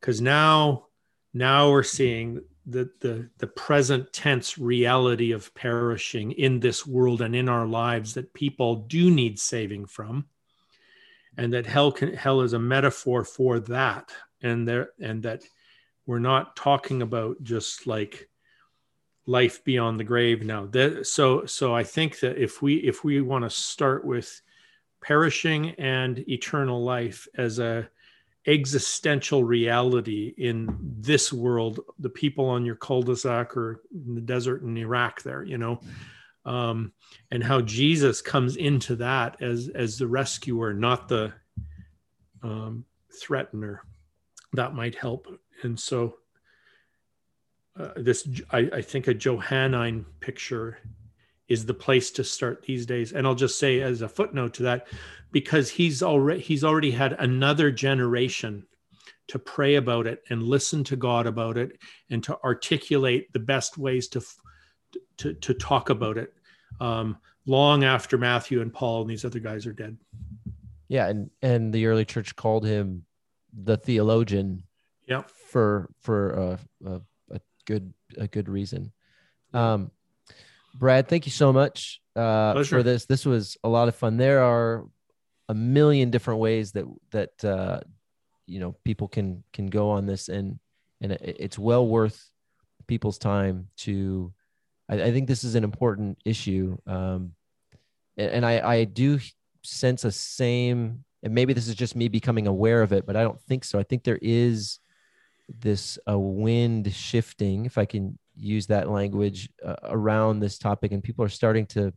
because 0.00 0.20
now 0.20 0.86
now 1.32 1.70
we're 1.70 1.82
seeing 1.82 2.42
the 2.66 2.90
the 3.00 3.28
the 3.38 3.46
present 3.46 4.12
tense 4.12 4.56
reality 4.56 5.32
of 5.32 5.52
perishing 5.54 6.32
in 6.32 6.60
this 6.60 6.86
world 6.86 7.20
and 7.20 7.34
in 7.34 7.48
our 7.48 7.66
lives 7.66 8.14
that 8.14 8.34
people 8.34 8.76
do 8.76 9.10
need 9.10 9.38
saving 9.38 9.86
from, 9.86 10.26
and 11.36 11.52
that 11.52 11.66
hell 11.66 11.90
can 11.90 12.14
hell 12.14 12.40
is 12.40 12.52
a 12.52 12.58
metaphor 12.58 13.24
for 13.24 13.58
that, 13.60 14.12
and 14.42 14.66
there 14.66 14.90
and 15.00 15.22
that 15.24 15.42
we're 16.06 16.18
not 16.18 16.56
talking 16.56 17.02
about 17.02 17.42
just 17.42 17.86
like 17.86 18.28
life 19.26 19.64
beyond 19.64 19.98
the 19.98 20.04
grave 20.04 20.44
now. 20.44 20.66
That, 20.66 21.06
so 21.06 21.46
so 21.46 21.74
i 21.74 21.82
think 21.82 22.20
that 22.20 22.38
if 22.38 22.62
we 22.62 22.76
if 22.76 23.04
we 23.04 23.20
want 23.20 23.44
to 23.44 23.50
start 23.50 24.04
with 24.04 24.40
perishing 25.00 25.70
and 25.70 26.18
eternal 26.28 26.84
life 26.84 27.26
as 27.34 27.58
a 27.58 27.88
existential 28.46 29.44
reality 29.44 30.34
in 30.36 30.76
this 30.80 31.32
world 31.32 31.80
the 32.00 32.08
people 32.08 32.46
on 32.48 32.64
your 32.64 32.74
cul-de-sac 32.74 33.56
or 33.56 33.82
in 33.92 34.14
the 34.14 34.20
desert 34.20 34.62
in 34.62 34.76
iraq 34.76 35.22
there 35.22 35.44
you 35.44 35.58
know? 35.58 35.80
Um, 36.44 36.92
and 37.30 37.44
how 37.44 37.60
jesus 37.60 38.20
comes 38.20 38.56
into 38.56 38.96
that 38.96 39.40
as 39.40 39.68
as 39.68 39.96
the 39.96 40.08
rescuer 40.08 40.74
not 40.74 41.08
the 41.08 41.32
um, 42.42 42.84
threatener. 43.12 43.80
That 44.54 44.74
might 44.74 44.94
help. 44.94 45.28
And 45.62 45.78
so 45.78 46.16
uh, 47.78 47.92
this 47.96 48.28
I, 48.50 48.68
I 48.72 48.82
think 48.82 49.06
a 49.06 49.14
johannine 49.14 50.04
picture 50.20 50.78
is 51.52 51.66
the 51.66 51.74
place 51.74 52.10
to 52.12 52.24
start 52.24 52.62
these 52.62 52.86
days. 52.86 53.12
And 53.12 53.26
i'll 53.26 53.34
just 53.34 53.58
say 53.58 53.80
as 53.80 54.02
a 54.02 54.08
footnote 54.08 54.54
to 54.54 54.62
that 54.64 54.88
because 55.30 55.70
he's 55.70 56.02
already 56.02 56.40
he's 56.40 56.64
already 56.64 56.90
had 56.90 57.12
another 57.14 57.70
generation 57.70 58.66
to 59.28 59.38
pray 59.38 59.76
about 59.76 60.06
it 60.06 60.22
and 60.30 60.42
listen 60.42 60.84
to 60.84 60.96
god 60.96 61.26
about 61.26 61.56
it 61.56 61.78
and 62.10 62.22
to 62.24 62.38
articulate 62.42 63.32
the 63.32 63.38
best 63.38 63.78
ways 63.78 64.08
to 64.08 64.22
to, 65.16 65.34
to 65.34 65.54
talk 65.54 65.90
about 65.90 66.18
it 66.18 66.34
um, 66.80 67.16
long 67.46 67.84
after 67.84 68.18
matthew 68.18 68.60
and 68.60 68.72
paul 68.72 69.02
and 69.02 69.10
these 69.10 69.24
other 69.24 69.40
guys 69.40 69.66
are 69.66 69.72
dead. 69.72 69.96
Yeah, 70.88 71.08
and 71.08 71.30
and 71.40 71.72
the 71.72 71.86
early 71.86 72.04
church 72.04 72.36
called 72.36 72.66
him 72.66 73.06
the 73.52 73.78
theologian 73.78 74.64
yeah 75.08 75.22
for 75.22 75.88
for 76.00 76.30
a, 76.30 76.58
a, 76.86 77.00
a 77.30 77.40
good 77.64 77.94
a 78.18 78.28
good 78.28 78.48
reason. 78.48 78.92
Um, 79.54 79.90
Brad, 80.74 81.08
thank 81.08 81.26
you 81.26 81.32
so 81.32 81.52
much 81.52 82.00
uh, 82.16 82.62
for 82.64 82.82
this. 82.82 83.06
This 83.06 83.26
was 83.26 83.56
a 83.62 83.68
lot 83.68 83.88
of 83.88 83.94
fun. 83.94 84.16
There 84.16 84.42
are 84.42 84.84
a 85.48 85.54
million 85.54 86.10
different 86.10 86.40
ways 86.40 86.72
that 86.72 86.84
that 87.10 87.44
uh, 87.44 87.80
you 88.46 88.60
know 88.60 88.74
people 88.84 89.08
can 89.08 89.44
can 89.52 89.66
go 89.66 89.90
on 89.90 90.06
this, 90.06 90.28
and 90.28 90.58
and 91.00 91.12
it's 91.12 91.58
well 91.58 91.86
worth 91.86 92.30
people's 92.86 93.18
time 93.18 93.68
to. 93.78 94.32
I, 94.88 95.02
I 95.02 95.12
think 95.12 95.28
this 95.28 95.44
is 95.44 95.54
an 95.54 95.64
important 95.64 96.18
issue, 96.24 96.78
um, 96.86 97.32
and, 98.16 98.30
and 98.30 98.46
I 98.46 98.60
I 98.66 98.84
do 98.84 99.20
sense 99.62 100.04
a 100.04 100.12
same, 100.12 101.04
and 101.22 101.34
maybe 101.34 101.52
this 101.52 101.68
is 101.68 101.74
just 101.74 101.96
me 101.96 102.08
becoming 102.08 102.46
aware 102.46 102.82
of 102.82 102.92
it, 102.92 103.06
but 103.06 103.16
I 103.16 103.22
don't 103.22 103.40
think 103.42 103.64
so. 103.64 103.78
I 103.78 103.82
think 103.82 104.04
there 104.04 104.18
is 104.22 104.78
this 105.48 105.98
uh, 106.08 106.18
wind 106.18 106.92
shifting, 106.94 107.66
if 107.66 107.78
I 107.78 107.84
can 107.84 108.18
use 108.36 108.66
that 108.68 108.90
language 108.90 109.50
uh, 109.64 109.76
around 109.84 110.40
this 110.40 110.58
topic, 110.58 110.92
and 110.92 111.02
people 111.02 111.24
are 111.24 111.28
starting 111.28 111.66
to, 111.66 111.92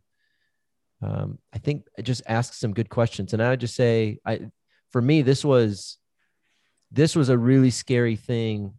um, 1.02 1.40
I 1.54 1.58
think, 1.58 1.88
just 2.02 2.22
ask 2.28 2.54
some 2.54 2.74
good 2.74 2.90
questions. 2.90 3.34
And 3.34 3.42
I 3.42 3.50
would 3.52 3.62
just 3.62 3.76
say, 3.76 4.20
I, 4.26 4.50
for 4.92 5.02
me, 5.02 5.22
this 5.22 5.44
was, 5.44 5.98
this 6.92 7.16
was 7.16 7.30
a 7.30 7.38
really 7.38 7.72
scary 7.72 8.16
thing, 8.16 8.74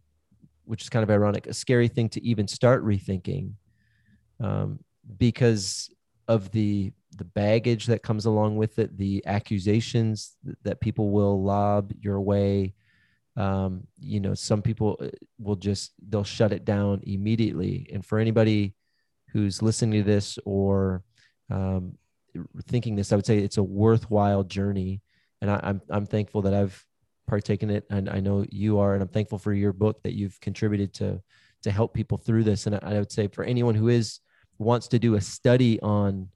which 0.65 0.83
is 0.83 0.89
kind 0.89 1.03
of 1.03 1.09
ironic, 1.09 1.47
a 1.47 1.53
scary 1.53 1.87
thing 1.87 2.09
to 2.09 2.23
even 2.23 2.47
start 2.47 2.83
rethinking, 2.83 3.51
um, 4.39 4.79
because 5.17 5.89
of 6.27 6.51
the 6.51 6.91
the 7.17 7.23
baggage 7.23 7.87
that 7.87 8.03
comes 8.03 8.25
along 8.25 8.57
with 8.57 8.77
it, 8.77 8.95
the 8.95 9.23
accusations 9.25 10.35
that 10.61 10.79
people 10.79 11.09
will 11.09 11.41
lob 11.41 11.91
your 11.99 12.21
way, 12.21 12.73
um, 13.37 13.85
you 13.99 14.19
know 14.19 14.33
some 14.33 14.61
people 14.61 14.97
uh, 14.99 15.09
will 15.39 15.55
just 15.55 15.93
they'll 16.09 16.23
shut 16.23 16.51
it 16.51 16.65
down 16.65 17.01
immediately. 17.03 17.87
And 17.93 18.05
for 18.05 18.17
anybody 18.19 18.73
who's 19.29 19.61
listening 19.61 20.03
to 20.03 20.09
this 20.11 20.39
or 20.43 21.03
um, 21.51 21.97
thinking 22.63 22.95
this 22.95 23.11
i 23.11 23.15
would 23.15 23.25
say 23.25 23.37
it's 23.37 23.57
a 23.57 23.63
worthwhile 23.63 24.43
journey. 24.43 25.01
And 25.41 25.51
I, 25.51 25.55
am 25.55 25.61
I'm, 25.63 25.81
I'm 25.89 26.05
thankful 26.07 26.41
that 26.43 26.53
i've 26.53 26.83
partaken 27.27 27.69
it. 27.69 27.85
And 27.91 28.09
i 28.09 28.19
know 28.19 28.45
you 28.49 28.79
are. 28.79 28.95
And 28.95 29.03
i'm 29.03 29.09
thankful 29.09 29.37
for 29.37 29.53
your 29.53 29.73
book 29.73 30.01
that 30.03 30.13
you've 30.13 30.39
contributed 30.41 30.93
to 30.95 31.21
to 31.63 31.71
help 31.71 31.93
people 31.93 32.17
through 32.17 32.43
this. 32.43 32.65
And 32.65 32.75
i, 32.75 32.79
I 32.81 32.99
would 32.99 33.11
say 33.11 33.27
for 33.27 33.43
anyone 33.43 33.75
who 33.75 33.89
is 33.89 34.19
wants 34.57 34.87
to 34.87 34.99
do 34.99 35.13
a 35.13 35.21
study 35.21 35.79
on 35.81 36.29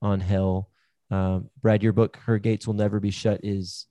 on 0.00 0.20
hell 0.20 0.70
um, 1.10 1.50
brad 1.60 1.82
your 1.82 1.92
book 1.92 2.16
her 2.24 2.38
gates 2.38 2.66
will 2.66 2.74
never 2.74 2.98
be 2.98 3.10
shut 3.10 3.40
is 3.42 3.86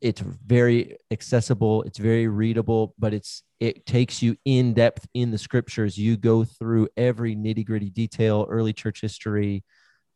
it's 0.00 0.20
very 0.20 0.96
accessible 1.10 1.82
it's 1.82 1.98
very 1.98 2.28
readable 2.28 2.94
but 2.98 3.14
it's 3.14 3.42
it 3.60 3.86
takes 3.86 4.22
you 4.22 4.36
in 4.44 4.74
depth 4.74 5.06
in 5.14 5.30
the 5.30 5.38
scriptures. 5.38 5.96
You 5.96 6.16
go 6.16 6.44
through 6.44 6.88
every 6.96 7.34
nitty 7.34 7.64
gritty 7.64 7.90
detail 7.90 8.46
early 8.48 8.72
church 8.72 9.00
history 9.00 9.64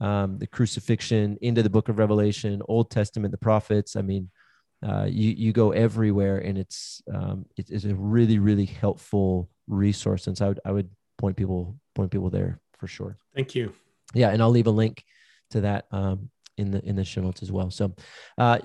um, 0.00 0.38
the 0.38 0.46
crucifixion 0.46 1.36
into 1.42 1.62
the 1.62 1.70
book 1.70 1.88
of 1.88 1.98
revelation 1.98 2.62
old 2.68 2.90
testament 2.90 3.32
the 3.32 3.38
prophets. 3.38 3.96
I 3.96 4.02
mean 4.02 4.30
uh, 4.86 5.06
you 5.08 5.30
you 5.30 5.52
go 5.52 5.72
everywhere 5.72 6.38
and 6.38 6.58
it's 6.58 7.02
um, 7.12 7.46
it's 7.56 7.84
a 7.84 7.94
really 7.94 8.38
really 8.38 8.66
helpful 8.66 9.48
resource 9.66 10.26
and 10.26 10.36
so 10.36 10.46
I 10.46 10.48
would, 10.48 10.60
I 10.66 10.72
would 10.72 10.90
point 11.18 11.36
people 11.36 11.76
point 11.94 12.10
people 12.10 12.30
there 12.30 12.60
for 12.78 12.86
sure. 12.86 13.18
Thank 13.34 13.54
you. 13.54 13.72
Yeah 14.14 14.30
and 14.30 14.42
i'll 14.42 14.50
leave 14.50 14.66
a 14.66 14.70
link 14.70 15.04
to 15.50 15.60
that 15.62 15.86
um, 15.92 16.30
in 16.56 16.70
the 16.70 16.84
in 16.84 16.96
the 16.96 17.04
show 17.04 17.22
notes 17.22 17.42
as 17.42 17.50
well. 17.50 17.70
So 17.70 17.94
uh, 18.38 18.58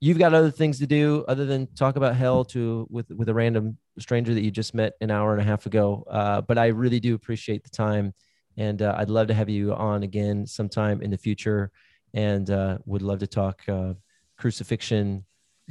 you've 0.00 0.18
got 0.18 0.32
other 0.34 0.50
things 0.50 0.78
to 0.78 0.86
do 0.86 1.24
other 1.28 1.44
than 1.44 1.66
talk 1.74 1.96
about 1.96 2.16
hell 2.16 2.44
to 2.46 2.86
with 2.90 3.10
with 3.10 3.28
a 3.28 3.34
random 3.34 3.76
stranger 3.98 4.32
that 4.34 4.42
you 4.42 4.50
just 4.50 4.74
met 4.74 4.94
an 5.00 5.10
hour 5.10 5.32
and 5.32 5.42
a 5.42 5.44
half 5.44 5.66
ago. 5.66 6.04
Uh, 6.10 6.40
but 6.40 6.58
I 6.58 6.68
really 6.68 7.00
do 7.00 7.14
appreciate 7.14 7.62
the 7.62 7.70
time, 7.70 8.14
and 8.56 8.82
uh, 8.82 8.94
I'd 8.96 9.10
love 9.10 9.28
to 9.28 9.34
have 9.34 9.48
you 9.48 9.74
on 9.74 10.02
again 10.02 10.46
sometime 10.46 11.02
in 11.02 11.10
the 11.10 11.18
future, 11.18 11.70
and 12.14 12.50
uh, 12.50 12.78
would 12.86 13.02
love 13.02 13.18
to 13.20 13.26
talk 13.26 13.62
uh, 13.68 13.92
crucifixion, 14.38 15.24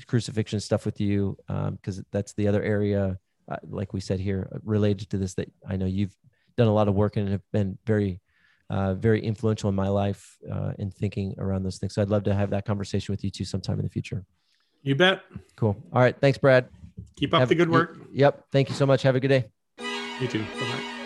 crucifixion 0.08 0.60
stuff 0.60 0.86
with 0.86 1.02
you 1.02 1.36
because 1.48 1.98
um, 1.98 2.06
that's 2.12 2.34
the 2.34 2.48
other 2.48 2.62
area, 2.62 3.18
uh, 3.52 3.58
like 3.68 3.94
we 3.94 4.00
said 4.00 4.20
here, 4.20 4.48
related 4.64 5.10
to 5.10 5.18
this 5.18 5.34
that 5.34 5.52
I 5.68 5.76
know 5.76 5.88
you've 5.88 6.16
done 6.56 6.68
a 6.68 6.74
lot 6.74 6.88
of 6.88 6.94
work 6.94 7.18
and 7.18 7.30
have 7.30 7.42
been 7.52 7.78
very 7.86 8.22
uh, 8.70 8.93
very 8.93 9.24
influential 9.24 9.70
in 9.70 9.76
my 9.76 9.88
life 9.88 10.38
uh, 10.51 10.74
in 10.78 10.91
thinking 10.91 11.36
around 11.38 11.63
those 11.63 11.78
things. 11.78 11.95
So 11.95 12.01
I'd 12.01 12.09
love 12.09 12.24
to 12.24 12.36
have 12.36 12.51
that 12.51 12.65
conversation 12.65 13.11
with 13.13 13.24
you 13.24 13.30
too 13.30 13.45
sometime 13.45 13.80
in 13.80 13.86
the 13.86 13.89
future. 13.89 14.26
You 14.84 14.95
bet. 14.95 15.24
Cool. 15.55 15.76
All 15.91 16.01
right. 16.01 16.15
Thanks, 16.20 16.38
Brad. 16.38 16.70
Keep 17.15 17.34
up 17.34 17.41
have, 17.41 17.49
the 17.49 17.55
good 17.55 17.70
work. 17.70 17.97
Yep. 18.13 18.45
Thank 18.51 18.70
you 18.70 18.76
so 18.76 18.86
much. 18.86 19.01
Have 19.03 19.15
a 19.15 19.20
good 19.20 19.28
day. 19.30 19.45
You 20.22 20.28
too. 20.28 20.39
Bye 20.39 20.59
bye. 20.59 20.99